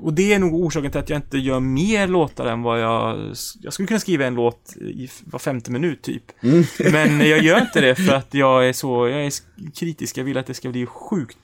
och 0.00 0.12
det 0.12 0.32
är 0.32 0.38
nog 0.38 0.54
orsaken 0.54 0.90
till 0.90 1.00
att 1.00 1.10
jag 1.10 1.18
inte 1.18 1.38
gör 1.38 1.60
mer 1.60 2.08
låtar 2.08 2.46
än 2.46 2.62
vad 2.62 2.80
jag, 2.80 3.34
jag 3.60 3.72
skulle 3.72 3.86
kunna 3.86 4.00
skriva 4.00 4.26
en 4.26 4.34
låt 4.34 4.76
i 4.76 5.10
var 5.24 5.38
femte 5.38 5.70
minut 5.70 6.02
typ. 6.02 6.22
Men 6.92 7.20
jag 7.20 7.42
gör 7.42 7.60
inte 7.60 7.80
det 7.80 7.94
för 7.94 8.12
att 8.14 8.34
jag 8.34 8.68
är 8.68 8.72
så, 8.72 9.08
jag 9.08 9.26
är 9.26 9.32
kritisk, 9.74 10.18
jag 10.18 10.24
vill 10.24 10.38
att 10.38 10.46
det 10.46 10.54
ska 10.54 10.68
bli 10.68 10.86
sjukt, 10.86 11.36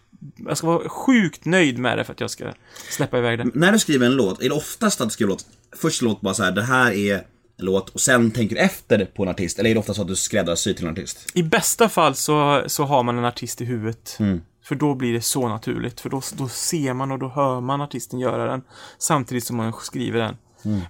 jag 0.47 0.59
ska 0.59 0.67
vara 0.67 0.89
sjukt 0.89 1.45
nöjd 1.45 1.79
med 1.79 1.99
det 1.99 2.05
för 2.05 2.13
att 2.13 2.21
jag 2.21 2.31
ska 2.31 2.53
släppa 2.91 3.19
iväg 3.19 3.39
det. 3.39 3.51
När 3.55 3.73
du 3.73 3.79
skriver 3.79 4.07
en 4.07 4.17
låt, 4.17 4.43
är 4.43 4.49
det 4.49 4.55
oftast 4.55 5.01
att 5.01 5.09
du 5.09 5.13
skriver 5.13 5.31
låt, 5.31 5.47
först 5.77 6.03
låt 6.03 6.21
bara 6.21 6.35
så 6.35 6.43
här, 6.43 6.53
det 6.53 6.63
här 6.63 6.93
är 6.93 7.15
en 7.15 7.23
låt 7.59 7.89
och 7.89 8.01
sen 8.01 8.31
tänker 8.31 8.57
du 8.57 8.63
efter 8.63 9.05
på 9.05 9.23
en 9.23 9.29
artist? 9.29 9.59
Eller 9.59 9.71
är 9.71 9.75
det 9.75 9.81
ofta 9.81 9.95
så 9.95 10.03
att 10.03 10.09
du 10.09 10.17
skräddarsyr 10.17 10.73
till 10.73 10.87
en 10.87 10.93
artist? 10.93 11.31
I 11.35 11.43
bästa 11.43 11.89
fall 11.89 12.15
så, 12.15 12.65
så 12.67 12.85
har 12.85 13.03
man 13.03 13.19
en 13.19 13.25
artist 13.25 13.61
i 13.61 13.65
huvudet. 13.65 14.19
För 14.63 14.75
då 14.75 14.95
blir 14.95 15.13
det 15.13 15.21
så 15.21 15.49
naturligt. 15.49 16.01
För 16.01 16.11
då, 16.11 16.21
då 16.35 16.49
ser 16.49 16.95
man 16.95 17.13
och 17.13 17.19
då 17.19 17.29
hör 17.29 17.61
man 17.61 17.81
artisten 17.81 18.19
göra 18.21 18.47
den. 18.47 18.63
Samtidigt 18.99 19.45
som 19.45 19.57
man 19.57 19.73
skriver 19.73 20.21
den. 20.21 20.37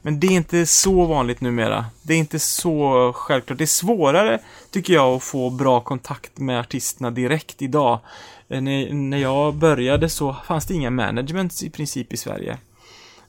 Men 0.02 0.20
det 0.20 0.26
är 0.26 0.30
inte 0.30 0.66
så 0.66 1.04
vanligt 1.04 1.40
numera. 1.40 1.84
Det 2.02 2.14
är 2.14 2.18
inte 2.18 2.38
så 2.38 3.12
självklart. 3.16 3.58
Det 3.58 3.64
är 3.64 3.66
svårare, 3.66 4.38
tycker 4.70 4.94
jag, 4.94 5.14
att 5.16 5.22
få 5.22 5.50
bra 5.50 5.80
kontakt 5.80 6.38
med 6.38 6.60
artisterna 6.60 7.10
direkt 7.10 7.62
idag. 7.62 7.98
Eh, 8.48 8.60
När, 8.60 8.92
när 8.92 9.18
jag 9.18 9.54
började 9.54 10.08
så 10.08 10.36
fanns 10.46 10.66
det 10.66 10.74
inga 10.74 10.90
managements 10.90 11.62
i 11.62 11.70
princip 11.70 12.12
i 12.12 12.16
Sverige. 12.16 12.58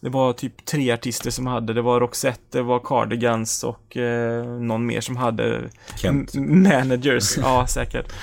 Det 0.04 0.10
var 0.10 0.34
typ 0.34 0.66
tre 0.66 0.92
artister 0.92 1.32
som 1.32 1.48
hade, 1.48 1.74
det 1.74 1.82
var 1.82 2.00
Roxette, 2.00 2.58
det 2.58 2.62
var 2.62 2.80
Cardigans 2.80 3.64
och 3.64 3.98
eh, 3.98 4.46
någon 4.46 4.86
mer 4.86 5.02
som 5.02 5.18
hade 5.18 5.62
Kent. 5.96 6.34
managers. 6.36 7.38
Ja, 7.38 7.68
säkert. 7.68 8.14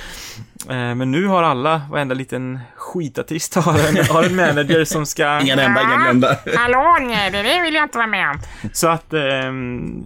Eh, 0.68 0.94
men 0.94 1.10
nu 1.10 1.26
har 1.26 1.42
alla, 1.42 1.82
varenda 1.90 2.14
liten 2.14 2.58
skitartist 2.76 3.54
har 3.54 3.88
en, 3.88 4.06
har 4.06 4.22
en 4.22 4.36
manager 4.36 4.84
som 4.84 5.06
ska... 5.06 5.40
Inga 5.42 5.56
nämnda, 5.56 5.82
inga 5.82 5.96
glömda. 5.96 6.36
Hallå, 6.56 6.98
nej, 7.00 7.30
det 7.30 7.42
där 7.42 7.62
vill 7.62 7.74
jag 7.74 7.84
inte 7.84 7.98
vara 7.98 8.08
med 8.08 8.30
om. 8.30 8.38
Så 8.72 8.88
att, 8.88 9.12
ehm, 9.12 10.04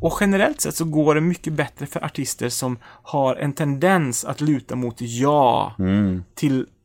och 0.00 0.18
generellt 0.20 0.60
sett 0.60 0.74
så 0.74 0.84
går 0.84 1.14
det 1.14 1.20
mycket 1.20 1.52
bättre 1.52 1.86
för 1.86 2.04
artister 2.04 2.48
som 2.48 2.78
har 3.02 3.36
en 3.36 3.52
tendens 3.52 4.24
att 4.24 4.40
luta 4.40 4.76
mot 4.76 4.96
ja 4.98 5.74
till 6.34 6.60
ö, 6.60 6.77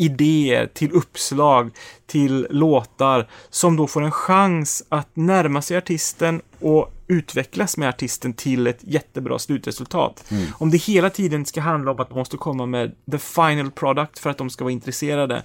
idéer, 0.00 0.66
till 0.66 0.92
uppslag, 0.92 1.70
till 2.06 2.46
låtar 2.50 3.28
som 3.50 3.76
då 3.76 3.86
får 3.86 4.02
en 4.02 4.10
chans 4.10 4.82
att 4.88 5.16
närma 5.16 5.62
sig 5.62 5.76
artisten 5.76 6.42
och 6.60 6.92
utvecklas 7.06 7.76
med 7.76 7.88
artisten 7.88 8.32
till 8.32 8.66
ett 8.66 8.78
jättebra 8.80 9.38
slutresultat. 9.38 10.32
Om 10.54 10.70
det 10.70 10.76
hela 10.76 11.10
tiden 11.10 11.46
ska 11.46 11.60
handla 11.60 11.90
om 11.90 12.00
att 12.00 12.10
man 12.10 12.18
måste 12.18 12.36
komma 12.36 12.66
med 12.66 12.94
the 13.10 13.18
final 13.18 13.70
product 13.70 14.18
för 14.18 14.30
att 14.30 14.38
de 14.38 14.50
ska 14.50 14.64
vara 14.64 14.72
intresserade, 14.72 15.42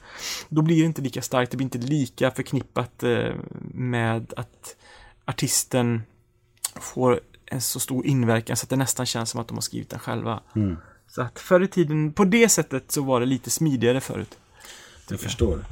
då 0.50 0.62
blir 0.62 0.80
det 0.80 0.86
inte 0.86 1.02
lika 1.02 1.22
starkt, 1.22 1.52
det 1.52 1.58
blir 1.58 1.66
inte 1.66 1.78
lika 1.78 2.32
förknippat 2.32 3.04
eh, 3.04 3.34
med 3.74 4.34
att 4.38 4.76
artisten 5.26 6.02
får 6.76 7.20
en 7.46 7.62
så 7.62 7.80
stor 7.80 8.06
inverkan 8.06 8.58
så 8.58 8.66
att 8.66 8.70
det 8.70 8.76
nästan 8.76 9.06
känns 9.06 9.30
som 9.30 9.42
att 9.42 9.48
de 9.48 9.58
har 9.58 9.62
skrivit 9.62 9.90
den 9.90 10.00
själva. 10.00 10.40
Så 11.08 11.22
att 11.22 11.40
förr 11.40 11.64
i 11.64 11.68
tiden, 11.68 12.14
på 12.14 12.26
det 12.26 12.50
sättet 12.50 12.92
så 12.92 13.02
var 13.02 13.20
det 13.20 13.26
lite 13.26 13.50
smidigare 13.50 14.02
förut. 14.02 14.38
Jag 15.10 15.20
förstår. 15.20 15.66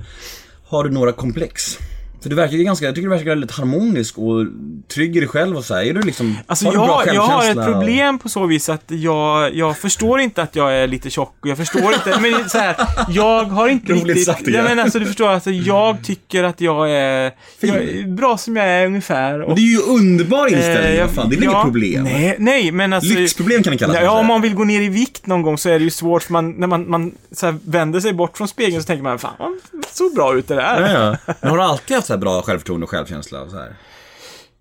Har 0.65 0.84
du 0.84 0.89
några 0.89 1.11
komplex? 1.11 1.77
För 2.24 2.30
du 2.30 2.36
verkar 2.36 2.57
ju 2.57 2.63
ganska, 2.63 2.86
jag 2.86 2.95
tycker 2.95 3.09
du 3.09 3.15
verkar 3.15 3.30
väldigt 3.30 3.51
harmonisk 3.51 4.17
och 4.17 4.45
trygg 4.93 5.17
i 5.17 5.19
dig 5.19 5.30
själv 5.30 5.57
och 5.57 5.65
så 5.65 5.74
här. 5.76 5.84
Är 5.84 5.93
du 5.93 6.01
liksom, 6.01 6.38
Alltså 6.47 6.65
har 6.65 6.71
du 6.71 6.78
bra 6.78 7.03
jag, 7.05 7.15
jag 7.15 7.21
har 7.21 7.49
ett 7.49 7.65
problem 7.65 8.19
på 8.19 8.30
så 8.30 8.45
vis 8.45 8.69
att 8.69 8.84
jag, 8.88 9.55
jag 9.55 9.78
förstår 9.78 10.19
inte 10.19 10.41
att 10.41 10.55
jag 10.55 10.74
är 10.74 10.88
lite 10.88 11.09
tjock 11.09 11.36
och 11.41 11.47
jag 11.47 11.57
förstår 11.57 11.93
inte, 11.93 12.19
men 12.19 12.49
så 12.49 12.57
här, 12.57 12.76
jag 13.09 13.43
har 13.45 13.69
inte 13.69 13.93
Roligt 13.93 14.05
riktigt... 14.05 14.26
sagt, 14.26 14.47
ja. 14.47 14.63
men 14.63 14.80
alltså 14.80 14.99
du 14.99 15.05
förstår, 15.05 15.30
alltså, 15.30 15.51
jag 15.51 16.03
tycker 16.03 16.43
att 16.43 16.61
jag 16.61 16.91
är, 16.91 17.32
jag 17.59 17.76
är 17.76 18.07
bra 18.07 18.38
som 18.38 18.55
jag 18.55 18.65
är 18.67 18.86
ungefär. 18.86 19.41
Och 19.41 19.49
Och, 19.49 19.55
det 19.55 19.61
är 19.61 19.71
ju 19.71 19.82
underbar 19.82 20.47
inställning, 20.47 20.99
eh, 20.99 21.07
fan. 21.07 21.30
Det 21.30 21.36
är 21.36 21.39
väl 21.39 21.45
ja, 21.45 21.51
inget 21.51 21.63
problem? 21.63 22.03
Nej, 22.03 22.36
nej, 22.39 22.71
men 22.71 22.93
alltså... 22.93 23.13
Lyxproblem 23.13 23.63
kan 23.63 23.71
det 23.71 23.78
kallas. 23.78 23.97
Ja, 24.01 24.19
om 24.19 24.26
man 24.26 24.41
vill 24.41 24.53
gå 24.53 24.63
ner 24.63 24.82
i 24.82 24.89
vikt 24.89 25.28
någon 25.28 25.41
gång 25.41 25.57
så 25.57 25.69
är 25.69 25.80
det 25.80 25.84
ju 25.86 25.91
svårt 25.91 26.24
för 26.24 26.34
man, 26.34 26.51
när 26.51 26.67
man, 26.67 26.89
man 26.89 27.11
så 27.32 27.45
här, 27.45 27.55
vänder 27.65 27.99
sig 27.99 28.13
bort 28.13 28.38
från 28.38 28.47
spegeln 28.47 28.82
så 28.82 28.88
tänker 28.88 29.03
man, 29.03 29.19
fan 29.19 29.34
vad 29.39 29.51
så 29.93 30.09
bra 30.09 30.36
ut 30.38 30.47
det 30.47 30.55
där. 30.55 30.82
Ja, 30.82 31.15
ja. 31.28 31.34
Men 31.41 31.49
har 31.49 31.57
du 31.57 31.63
alltid 31.63 31.95
haft 31.95 32.07
så 32.14 32.18
bra 32.20 32.41
självförtroende 32.41 32.84
och 32.84 32.89
självkänsla? 32.89 33.41
Och 33.41 33.51
så 33.51 33.57
här? 33.57 33.76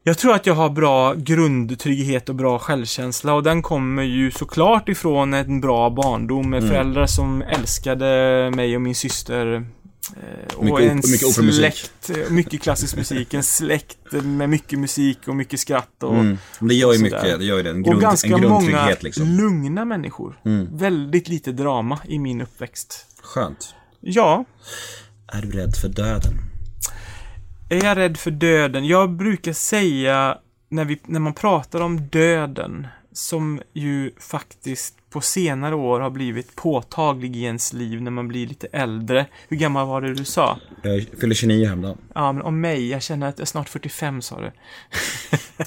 Jag 0.05 0.19
tror 0.19 0.35
att 0.35 0.47
jag 0.47 0.55
har 0.55 0.71
bra 0.71 1.15
grundtrygghet 1.15 2.29
och 2.29 2.35
bra 2.35 2.59
självkänsla 2.59 3.35
och 3.35 3.43
den 3.43 3.63
kommer 3.63 4.03
ju 4.03 4.31
såklart 4.31 4.89
ifrån 4.89 5.35
en 5.35 5.61
bra 5.61 5.91
barndom 5.91 6.51
med 6.51 6.69
föräldrar 6.69 7.07
som 7.07 7.43
älskade 7.43 8.07
mig 8.55 8.77
och 8.77 8.83
min 8.83 8.95
syster. 8.95 9.55
eh, 10.17 10.57
Och 10.57 10.65
Mycket 10.65 10.91
en 10.91 10.97
mycket 10.97 11.55
släkt, 11.55 12.11
mycket 12.31 12.63
klassisk 12.63 12.97
musik, 12.97 13.35
en 13.35 13.43
släkt 13.43 14.13
med 14.23 14.51
mycket 14.51 14.79
musik 14.79 15.19
och 15.27 15.37
mycket 15.37 15.61
skratt 15.61 16.03
och, 16.03 16.15
Mm. 16.15 16.39
Det 16.61 16.75
gör 16.75 16.93
ju 16.93 16.99
och 16.99 17.03
mycket, 17.03 17.39
det 17.39 17.45
gör 17.45 17.57
ju 17.57 17.63
det. 17.63 17.71
En, 17.71 17.77
och 17.77 17.85
grund, 17.85 18.01
ganska 18.01 18.35
en 18.35 18.49
många 18.49 18.97
liksom. 19.01 19.23
Mm. 19.23 19.37
lugna 19.37 19.85
människor. 19.85 20.41
Väldigt 20.73 21.29
lite 21.29 21.53
drama 21.53 21.99
i 22.09 22.19
min 22.19 22.41
uppväxt. 22.41 23.07
Skönt. 23.23 23.75
Ja, 24.01 24.45
Är 25.33 25.43
du 25.43 25.51
rädd 25.51 25.77
för 25.77 25.89
döden? 25.89 26.35
Är 27.73 27.85
jag 27.85 27.97
rädd 27.97 28.17
för 28.17 28.31
döden? 28.31 28.87
Jag 28.87 29.11
brukar 29.11 29.53
säga 29.53 30.39
när, 30.69 30.85
vi, 30.85 31.01
när 31.07 31.21
man 31.21 31.35
pratar 31.35 31.81
om 31.81 32.01
döden, 32.09 32.87
som 33.13 33.61
ju 33.73 34.11
faktiskt 34.19 34.95
på 35.11 35.21
senare 35.21 35.75
år 35.75 36.01
har 36.01 36.11
blivit 36.11 36.57
påtaglig 36.57 37.37
i 37.37 37.43
ens 37.43 37.73
liv 37.73 38.03
när 38.03 38.11
man 38.11 38.29
blir 38.29 38.47
lite 38.47 38.67
äldre. 38.67 39.27
Hur 39.49 39.57
gammal 39.57 39.87
var 39.87 40.01
det 40.01 40.15
du 40.15 40.25
sa? 40.25 40.59
Jag 40.83 41.07
fyller 41.21 41.35
29 41.35 41.67
häromdagen. 41.67 41.99
Ja, 42.15 42.33
men 42.33 42.43
om 42.43 42.61
mig. 42.61 42.89
Jag 42.89 43.03
känner 43.03 43.29
att 43.29 43.39
jag 43.39 43.45
är 43.45 43.47
snart 43.47 43.69
45 43.69 44.23
sa 44.23 44.41
du. 44.41 44.53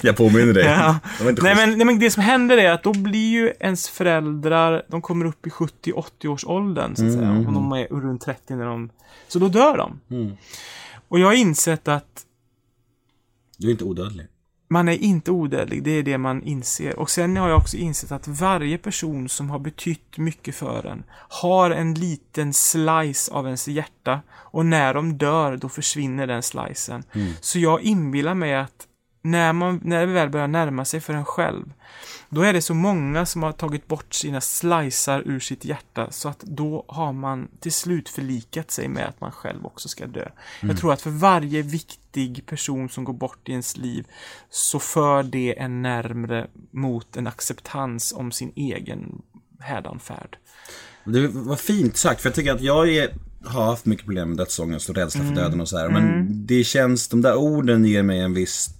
Jag 0.08 0.16
påminner 0.16 0.52
dig. 0.52 0.64
Ja. 0.64 0.98
Nej 1.20 1.54
men, 1.54 1.78
nej 1.78 1.86
men 1.86 1.98
det 1.98 2.10
som 2.10 2.22
händer 2.22 2.58
är 2.58 2.70
att 2.72 2.82
då 2.82 2.92
blir 2.92 3.30
ju 3.30 3.52
ens 3.60 3.88
föräldrar, 3.88 4.82
de 4.88 5.02
kommer 5.02 5.24
upp 5.26 5.46
i 5.46 5.50
70-80 5.50 6.26
års 6.26 6.44
åldern 6.44 6.96
så 6.96 7.06
att 7.06 7.12
säga. 7.12 7.30
Om 7.30 7.54
de 7.54 7.72
är 7.72 7.86
runt 7.86 8.22
30 8.22 8.54
när 8.54 8.66
de... 8.66 8.90
Så 9.28 9.38
då 9.38 9.48
dör 9.48 9.76
de. 9.76 10.00
Och 11.08 11.18
jag 11.18 11.26
har 11.26 11.34
insett 11.34 11.88
att 11.88 12.26
Du 13.58 13.66
är 13.66 13.70
inte 13.70 13.84
odödlig. 13.84 14.26
man 14.68 14.88
är 14.88 14.92
inte 14.98 15.30
odödlig, 15.30 15.82
det 15.82 15.90
är 15.90 16.02
det 16.02 16.18
man 16.18 16.42
inser. 16.42 16.98
Och 16.98 17.10
sen 17.10 17.36
har 17.36 17.48
jag 17.48 17.58
också 17.58 17.76
insett 17.76 18.12
att 18.12 18.28
varje 18.28 18.78
person 18.78 19.28
som 19.28 19.50
har 19.50 19.58
betytt 19.58 20.18
mycket 20.18 20.54
för 20.54 20.86
en 20.86 21.04
har 21.28 21.70
en 21.70 21.94
liten 21.94 22.52
slice 22.52 23.32
av 23.32 23.44
ens 23.46 23.68
hjärta 23.68 24.20
och 24.30 24.66
när 24.66 24.94
de 24.94 25.18
dör, 25.18 25.56
då 25.56 25.68
försvinner 25.68 26.26
den 26.26 26.42
slicen. 26.42 27.04
Så 27.40 27.58
jag 27.58 27.82
inbillar 27.82 28.34
mig 28.34 28.54
att 28.54 28.85
när, 29.30 29.52
man, 29.52 29.80
när 29.84 30.06
det 30.06 30.12
väl 30.12 30.30
börjar 30.30 30.48
närma 30.48 30.84
sig 30.84 31.00
för 31.00 31.14
en 31.14 31.24
själv, 31.24 31.72
då 32.28 32.42
är 32.42 32.52
det 32.52 32.62
så 32.62 32.74
många 32.74 33.26
som 33.26 33.42
har 33.42 33.52
tagit 33.52 33.86
bort 33.86 34.14
sina 34.14 34.40
slicer 34.40 35.22
ur 35.26 35.40
sitt 35.40 35.64
hjärta 35.64 36.10
så 36.10 36.28
att 36.28 36.40
då 36.40 36.84
har 36.88 37.12
man 37.12 37.48
till 37.60 37.72
slut 37.72 38.08
förlikat 38.08 38.70
sig 38.70 38.88
med 38.88 39.06
att 39.08 39.20
man 39.20 39.32
själv 39.32 39.66
också 39.66 39.88
ska 39.88 40.06
dö. 40.06 40.28
Jag 40.60 40.78
tror 40.78 40.92
att 40.92 41.02
för 41.02 41.10
varje 41.10 41.62
viktig 41.62 42.46
person 42.46 42.88
som 42.88 43.04
går 43.04 43.12
bort 43.12 43.48
i 43.48 43.50
ens 43.50 43.76
liv 43.76 44.06
så 44.50 44.78
för 44.78 45.22
det 45.22 45.58
en 45.58 45.82
närmre 45.82 46.46
mot 46.70 47.16
en 47.16 47.26
acceptans 47.26 48.12
om 48.16 48.32
sin 48.32 48.52
egen 48.56 49.22
hädanfärd. 49.60 50.36
Det 51.04 51.28
var 51.28 51.56
fint 51.56 51.96
sagt, 51.96 52.20
för 52.20 52.28
jag 52.28 52.34
tycker 52.34 52.54
att 52.54 52.60
jag 52.60 52.88
är, 52.88 53.14
har 53.44 53.64
haft 53.64 53.86
mycket 53.86 54.06
problem 54.06 54.28
med 54.28 54.38
dödsångest 54.38 54.88
och 54.88 54.96
rädsla 54.96 55.20
Mm. 55.20 55.34
för 55.34 55.42
döden 55.42 55.60
och 55.60 55.68
så 55.68 55.78
här. 55.78 55.88
Men 55.88 56.26
det 56.46 56.64
känns, 56.64 57.08
de 57.08 57.22
där 57.22 57.36
orden 57.36 57.84
ger 57.84 58.02
mig 58.02 58.20
en 58.20 58.34
viss 58.34 58.70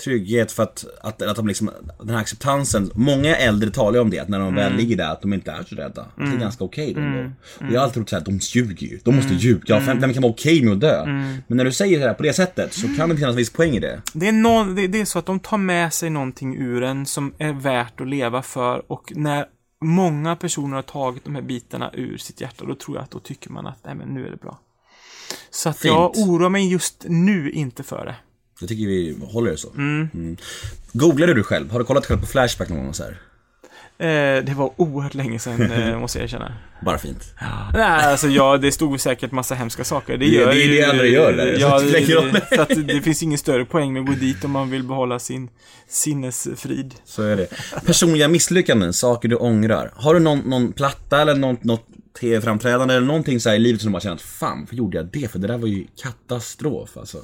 trygghet 0.00 0.52
för 0.52 0.62
att, 0.62 0.84
att, 1.02 1.22
att 1.22 1.36
de 1.36 1.46
liksom, 1.48 1.70
den 1.98 2.08
här 2.08 2.16
acceptansen, 2.20 2.90
många 2.94 3.36
äldre 3.36 3.70
talar 3.70 3.92
ju 3.94 4.00
om 4.00 4.10
det, 4.10 4.18
att 4.18 4.28
när 4.28 4.38
de 4.38 4.48
Mm. 4.48 4.54
väl 4.54 4.74
ligger 4.74 4.96
där, 4.96 5.10
att 5.12 5.22
de 5.22 5.32
inte 5.32 5.50
är 5.50 5.62
så 5.62 5.74
rädda. 5.74 6.02
Att 6.02 6.10
det 6.16 6.22
är 6.36 6.36
ganska 6.40 6.64
okej 6.64 6.94
då. 6.94 7.00
ändå. 7.00 7.32
Och 7.60 7.66
jag 7.72 7.80
har 7.80 7.84
alltid 7.84 7.94
trott 7.94 8.08
såhär, 8.08 8.24
de 8.24 8.38
ljuger 8.42 8.86
ju, 8.86 8.98
de 9.04 9.16
måste 9.16 9.34
ljuga, 9.34 9.76
Mm. 9.76 10.00
vem, 10.00 10.12
kan 10.12 10.22
vara 10.22 10.32
okej 10.32 10.62
med 10.64 10.72
att 10.72 10.80
dö? 10.80 11.04
Men 11.46 11.56
när 11.56 11.64
du 11.64 11.72
säger 11.72 11.98
det 12.00 12.06
här 12.06 12.14
på 12.14 12.22
det 12.22 12.32
sättet 12.32 12.72
så 12.72 12.86
kan 12.96 13.08
det 13.08 13.16
finnas 13.16 13.30
en 13.30 13.36
viss 13.36 13.52
poäng 13.52 13.72
i 13.76 13.80
det. 13.80 14.02
Det 14.14 14.28
är, 14.28 14.32
någon, 14.32 14.74
det, 14.74 14.86
det 14.86 15.00
är 15.00 15.04
så 15.04 15.18
att 15.18 15.26
de 15.26 15.40
tar 15.40 15.58
med 15.58 15.92
sig 15.92 16.10
någonting 16.10 16.56
ur 16.56 16.82
en 16.82 17.06
som 17.06 17.34
är 17.38 17.52
värt 17.52 18.00
att 18.00 18.08
leva 18.08 18.42
för 18.42 18.92
och 18.92 19.12
när 19.16 19.44
många 19.84 20.36
personer 20.36 20.74
har 20.76 20.82
tagit 20.82 21.24
de 21.24 21.34
här 21.34 21.42
bitarna 21.42 21.90
ur 21.94 22.16
sitt 22.16 22.40
hjärta, 22.40 22.64
då 22.64 22.74
tror 22.74 22.96
jag 22.96 23.04
att 23.04 23.10
då 23.10 23.18
tycker 23.18 23.50
man 23.50 23.66
att 23.66 23.78
nej 23.84 23.94
men 23.94 24.08
nu 24.08 24.26
är 24.26 24.30
det 24.30 24.36
bra. 24.36 24.60
Så 25.50 25.68
att 25.68 25.84
jag 25.84 26.16
oroar 26.18 26.48
mig 26.48 26.72
just 26.72 27.04
nu 27.08 27.50
inte 27.50 27.82
för 27.82 28.04
det. 28.04 28.14
Jag 28.60 28.68
tycker 28.68 28.86
vi 28.86 29.16
håller 29.32 29.50
det 29.50 29.56
så. 29.56 29.70
Mm. 29.76 30.36
Googlade 30.92 31.34
du 31.34 31.42
själv? 31.42 31.70
Har 31.70 31.78
du 31.78 31.84
kollat 31.84 32.06
själv 32.06 32.20
på 32.20 32.26
Flashback 32.26 32.68
någon 32.68 32.84
gång 32.84 32.94
så 32.94 33.02
här? 33.02 33.18
Eh, 33.98 34.44
det 34.44 34.54
var 34.56 34.72
oerhört 34.76 35.14
länge 35.14 35.38
sedan, 35.38 35.72
eh, 35.72 35.98
måste 36.00 36.18
jag 36.18 36.24
erkänna. 36.24 36.52
Bara 36.84 36.98
fint. 36.98 37.34
Nej, 37.74 37.82
alltså 38.06 38.28
ja, 38.28 38.56
det 38.56 38.72
stod 38.72 39.00
säkert 39.00 39.32
massa 39.32 39.54
hemska 39.54 39.84
saker. 39.84 40.12
Det 40.12 40.18
Det- 40.18 40.26
gör 40.34 40.46
det 40.46 40.62
är 40.62 40.66
ju... 40.66 40.76
det 40.76 40.84
alla 40.84 41.04
gör 41.04 41.32
där, 41.32 41.54
så 41.54 41.60
Ja, 41.60 41.80
det 41.80 41.98
ingen 42.00 42.10
roll. 42.16 42.32
det, 42.32 42.56
så 42.56 42.62
att 42.62 42.88
det 42.88 43.00
finns 43.02 43.22
ingen 43.22 43.38
större 43.38 43.64
poäng 43.64 43.92
med 43.92 44.00
att 44.00 44.06
gå 44.08 44.12
dit 44.14 44.44
om 44.44 44.50
man 44.50 44.70
vill 44.70 44.82
behålla 44.84 45.18
sin 45.18 45.48
sinnesfrid. 45.88 46.94
Så 47.04 47.22
är 47.22 47.36
det. 47.36 47.46
Personliga 47.86 48.28
misslyckanden, 48.28 48.92
saker 48.92 49.28
du 49.28 49.36
ångrar. 49.36 49.92
Har 49.96 50.14
du 50.14 50.20
någon, 50.20 50.38
någon 50.38 50.72
platta 50.72 51.22
eller 51.22 51.34
något, 51.34 51.64
något 51.64 51.86
tv-framträdande 52.20 52.94
eller 52.94 53.06
någonting 53.06 53.40
så 53.40 53.50
i 53.52 53.58
livet 53.58 53.80
som 53.80 53.88
du 53.88 53.92
bara 53.92 54.00
känner 54.00 54.14
att 54.16 54.22
fan, 54.22 54.60
varför 54.60 54.76
gjorde 54.76 54.96
jag 54.96 55.06
det? 55.06 55.30
För 55.32 55.38
det 55.38 55.46
där 55.46 55.58
var 55.58 55.68
ju 55.68 55.86
katastrof 56.02 56.96
alltså. 56.96 57.18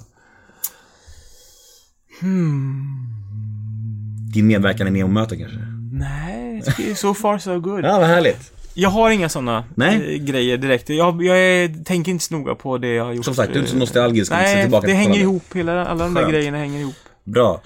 Din 4.33 4.47
medverkan 4.47 4.89
i 4.89 4.91
Neomöten 4.91 5.39
kanske? 5.39 5.59
Nej, 5.93 6.63
so 6.97 7.15
far 7.15 7.39
so 7.39 7.61
good. 7.61 7.85
Ja, 7.85 7.99
vad 7.99 8.09
härligt. 8.09 8.53
Jag 8.75 8.91
har 8.91 9.11
inga 9.11 9.29
sådana 9.29 9.65
eh, 9.81 9.99
grejer 10.17 10.57
direkt. 10.57 10.89
Jag, 10.89 11.25
jag 11.25 11.71
tänker 11.85 12.13
inte 12.13 12.25
så 12.25 12.35
noga 12.35 12.55
på 12.55 12.79
det 12.79 12.89
jag 12.89 13.05
har 13.05 13.13
gjort. 13.13 13.25
Som 13.25 13.35
sagt, 13.35 13.53
du 13.53 13.59
är 13.59 13.61
inte 13.61 13.71
så 13.71 13.77
nostalgisk 13.79 14.31
du 14.31 14.37
ser 14.37 14.43
Nej, 14.43 14.63
tillbaka 14.63 14.87
det 14.87 14.93
hänger 14.93 15.21
ihop. 15.21 15.45
Hela, 15.55 15.87
alla 15.87 16.05
de 16.05 16.15
där 16.15 16.21
Skönt. 16.21 16.33
grejerna 16.33 16.59
hänger 16.59 16.81
ihop. 16.81 16.95
Bra. 17.25 17.63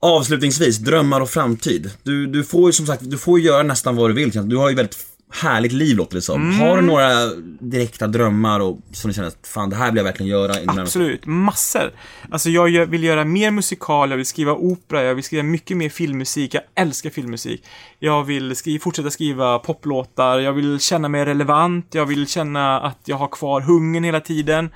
Avslutningsvis, 0.00 0.78
drömmar 0.78 1.20
och 1.20 1.30
framtid. 1.30 1.90
Du, 2.02 2.26
du 2.26 2.44
får 2.44 2.68
ju 2.68 2.72
som 2.72 2.86
sagt, 2.86 3.02
du 3.10 3.18
får 3.18 3.40
göra 3.40 3.62
nästan 3.62 3.96
vad 3.96 4.10
du 4.10 4.14
vill. 4.14 4.48
Du 4.48 4.56
har 4.56 4.68
ju 4.68 4.74
väldigt 4.76 4.96
härligt 5.30 5.72
liv 5.72 5.96
låter 5.96 6.14
det 6.14 6.22
som. 6.22 6.42
Mm. 6.42 6.60
Har 6.60 6.76
du 6.76 6.82
några 6.82 7.26
direkta 7.60 8.06
drömmar 8.06 8.60
och 8.60 8.78
som 8.92 9.08
du 9.08 9.14
känner 9.14 9.28
att 9.28 9.46
fan 9.46 9.70
det 9.70 9.76
här 9.76 9.90
vill 9.90 9.96
jag 9.96 10.04
verkligen 10.04 10.30
göra? 10.30 10.80
Absolut, 10.80 11.26
massor. 11.26 11.92
Alltså 12.30 12.50
jag 12.50 12.86
vill 12.86 13.04
göra 13.04 13.24
mer 13.24 13.50
musikal, 13.50 14.10
jag 14.10 14.16
vill 14.16 14.26
skriva 14.26 14.52
opera, 14.52 15.02
jag 15.02 15.14
vill 15.14 15.24
skriva 15.24 15.42
mycket 15.42 15.76
mer 15.76 15.88
filmmusik, 15.88 16.54
jag 16.54 16.62
älskar 16.74 17.10
filmmusik. 17.10 17.64
Jag 17.98 18.24
vill 18.24 18.56
skri 18.56 18.78
fortsätta 18.78 19.10
skriva 19.10 19.58
poplåtar, 19.58 20.38
jag 20.38 20.52
vill 20.52 20.80
känna 20.80 21.08
mig 21.08 21.24
relevant, 21.24 21.86
jag 21.90 22.06
vill 22.06 22.26
känna 22.26 22.80
att 22.80 23.00
jag 23.04 23.16
har 23.16 23.28
kvar 23.28 23.60
hungern 23.60 24.04
hela 24.04 24.20
tiden. 24.20 24.70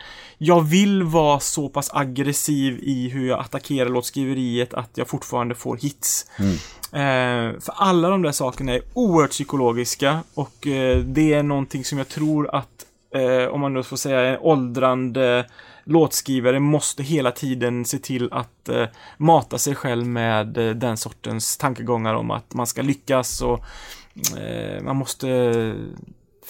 Jag 0.45 0.63
vill 0.63 1.03
vara 1.03 1.41
så 1.41 1.69
pass 1.69 1.91
aggressiv 1.93 2.79
i 2.83 3.09
hur 3.09 3.29
jag 3.29 3.41
attackerar 3.41 3.89
låtskriveriet 3.89 4.75
att 4.75 4.91
jag 4.95 5.09
fortfarande 5.09 5.55
får 5.55 5.77
hits. 5.77 6.27
Eh, 6.93 7.61
för 7.61 7.73
alla 7.75 8.09
de 8.09 8.23
där 8.23 8.33
sakerna 8.33 8.73
är 8.73 8.83
oerhört 8.95 9.31
psykologiska 9.31 10.21
och 10.35 10.67
eh, 10.67 10.99
det 10.99 11.33
är 11.33 11.43
någonting 11.43 11.85
som 11.85 11.99
jag 11.99 12.09
tror 12.09 12.55
att 12.55 12.87
eh, 13.15 13.47
om 13.49 13.61
man 13.61 13.75
då 13.75 13.83
får 13.83 13.97
säga 13.97 14.21
en 14.21 14.39
åldrande 14.41 15.47
låtskrivare 15.85 16.61
måste 16.61 17.03
hela 17.03 17.31
tiden 17.31 17.85
se 17.85 17.99
till 17.99 18.29
att 18.33 18.69
eh, 18.69 18.87
mata 19.17 19.59
sig 19.59 19.75
själv 19.75 20.07
med 20.07 20.59
eh, 20.59 20.71
den 20.71 20.97
sortens 20.97 21.57
tankegångar 21.57 22.15
om 22.15 22.31
att 22.31 22.55
man 22.55 22.67
ska 22.67 22.83
lyckas 22.83 23.43
och 23.43 23.65
eh, 24.39 24.83
man 24.83 24.97
måste 24.97 25.27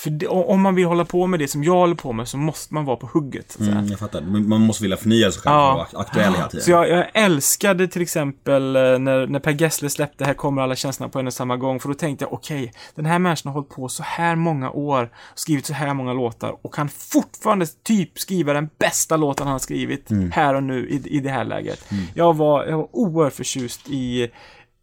för 0.02 0.10
det, 0.10 0.26
om 0.28 0.60
man 0.60 0.74
vill 0.74 0.86
hålla 0.86 1.04
på 1.04 1.26
med 1.26 1.40
det 1.40 1.48
som 1.48 1.64
jag 1.64 1.72
håller 1.74 1.94
på 1.94 2.12
med 2.12 2.28
så 2.28 2.36
måste 2.36 2.74
man 2.74 2.84
vara 2.84 2.96
på 2.96 3.06
hugget. 3.12 3.60
Mm, 3.60 3.86
jag 3.86 3.98
fattar. 3.98 4.20
Man 4.20 4.60
måste 4.60 4.82
vilja 4.84 4.96
förnya 4.96 5.32
sig 5.32 5.42
själv 5.42 5.54
Ja. 5.54 5.72
och 5.72 5.76
vara 5.78 6.02
aktuell 6.02 6.34
hela 6.34 6.48
tiden. 6.48 6.64
Så 6.64 6.70
jag, 6.70 6.88
jag 6.88 7.06
älskade 7.14 7.88
till 7.88 8.02
exempel 8.02 8.76
eh, 8.76 8.82
när, 8.82 9.26
när 9.26 9.38
Per 9.38 9.50
Gessle 9.62 9.90
släppte 9.90 10.24
Här 10.24 10.34
kommer 10.34 10.62
alla 10.62 10.76
känslorna 10.76 11.10
på 11.10 11.18
en 11.18 11.26
och 11.26 11.32
samma 11.32 11.56
gång. 11.56 11.80
För 11.80 11.88
då 11.88 11.94
tänkte 11.94 12.24
jag, 12.24 12.32
okej, 12.32 12.72
den 12.94 13.06
här 13.06 13.18
människan 13.18 13.52
har 13.52 13.54
hållit 13.60 13.74
på 13.74 13.88
så 13.88 14.02
här 14.02 14.36
många 14.36 14.70
år, 14.70 15.10
skrivit 15.34 15.66
så 15.66 15.72
här 15.74 15.94
många 15.94 16.12
låtar 16.12 16.56
och 16.62 16.74
kan 16.74 16.88
fortfarande 16.88 17.66
typ 17.66 18.18
skriva 18.18 18.52
den 18.52 18.68
bästa 18.78 19.16
låten 19.16 19.46
han 19.46 19.52
har 19.52 19.58
skrivit 19.58 20.08
här 20.32 20.54
och 20.54 20.62
nu 20.62 20.88
i, 20.88 21.16
i 21.16 21.20
det 21.20 21.30
här 21.30 21.44
läget. 21.44 21.84
Jag, 22.14 22.36
var, 22.36 22.64
jag 22.64 22.76
var 22.76 22.88
oerhört 22.92 23.32
förtjust 23.32 23.88
i 23.88 24.30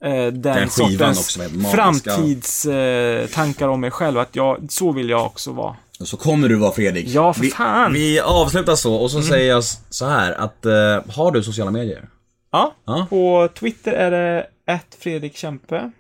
den, 0.02 0.42
Den 0.42 0.70
skivan 0.70 1.16
sortens 1.16 1.72
framtidstankar 1.72 3.22
eh, 3.22 3.28
tankar 3.28 3.68
om 3.68 3.82
mig 3.82 3.92
själv. 3.92 4.18
Att 4.18 4.36
jag, 4.36 4.68
så 4.70 4.92
vill 4.92 5.10
jag 5.10 5.26
också 5.26 5.52
vara. 5.52 5.76
Så 6.00 6.18
kommer 6.18 6.50
du 6.50 6.56
vara 6.56 6.72
Fredrik. 6.72 7.08
Ja, 7.08 7.34
för 7.34 7.42
vi, 7.42 7.50
fan. 7.50 7.94
Vi 7.94 8.20
avslutar 8.20 8.76
så 8.76 8.96
och 8.96 9.12
så 9.12 9.22
säger 9.22 9.50
jag 9.50 9.64
så 9.90 10.06
här 10.06 10.32
att 10.32 10.66
eh, 10.66 11.14
har 11.16 11.32
du 11.32 11.44
sociala 11.44 11.72
medier? 11.72 12.10
Ja, 12.52 12.76
Ja. 12.86 13.08
på 13.10 13.50
Twitter 13.60 13.92
är 13.92 14.12
det 14.12 14.48
ett 14.74 14.96
Fredrik 15.00 15.36
Kempe. 15.38 15.92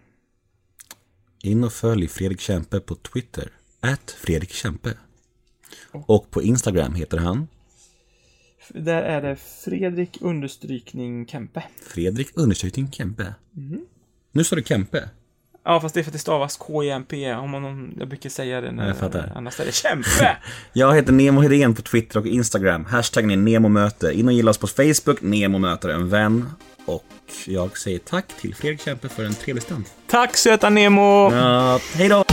In 1.43 1.63
och 1.63 1.73
följ 1.73 2.07
Fredrik 2.07 2.41
Kempe 2.41 2.79
på 2.79 2.95
Twitter. 2.95 3.49
At 3.81 4.15
Fredrik 4.21 4.53
Kempe. 4.53 4.89
Och 5.91 6.31
på 6.31 6.41
Instagram 6.41 6.93
heter 6.95 7.17
han 7.17 7.47
Där 8.73 9.01
är 9.01 9.21
det 9.21 9.35
Fredrik 9.35 10.17
understrykning 10.21 11.27
Kempe. 11.27 11.63
Fredrik 11.87 12.29
understrykning 12.33 12.91
Kempe. 12.91 13.33
Nu 14.31 14.43
står 14.43 14.55
det 14.55 14.67
Kempe. 14.67 15.09
Ja, 15.65 15.81
fast 15.81 15.95
det 15.95 16.01
är 16.01 16.03
för 16.03 16.09
att 16.09 16.13
det 16.13 16.19
stavas 16.19 16.57
K-I-M-P. 16.57 17.33
Om 17.33 17.49
man, 17.49 17.95
jag 17.99 18.07
brukar 18.07 18.29
säga 18.29 18.61
det 18.61 18.71
när, 18.71 18.87
Jag 18.87 19.23
annars 19.35 19.59
är 19.59 19.65
det 19.65 19.71
Kempe. 19.71 20.37
Jag 20.73 20.95
heter 20.95 21.13
Nemo 21.13 21.41
Hedén 21.41 21.75
på 21.75 21.81
Twitter 21.81 22.19
och 22.19 22.27
Instagram. 22.27 22.85
Hashtaggen 22.85 23.31
är 23.31 23.37
NEMOMÖTE. 23.37 24.13
In 24.13 24.27
och 24.27 24.33
gilla 24.33 24.51
oss 24.51 24.57
på 24.57 24.67
Facebook. 24.67 25.21
Nemo 25.21 25.57
möter 25.57 25.89
en 25.89 26.09
vän. 26.09 26.49
Och 26.85 27.03
jag 27.45 27.77
säger 27.77 27.99
tack 27.99 28.27
till 28.27 28.55
Fredrik 28.55 28.81
Kempe 28.81 29.09
för 29.09 29.23
en 29.23 29.33
trevlig 29.33 29.63
stund. 29.63 29.85
Tack 30.07 30.37
söta 30.37 30.69
Nemo! 30.69 31.31
Ja, 31.33 31.79
hej 31.95 32.09
då! 32.09 32.23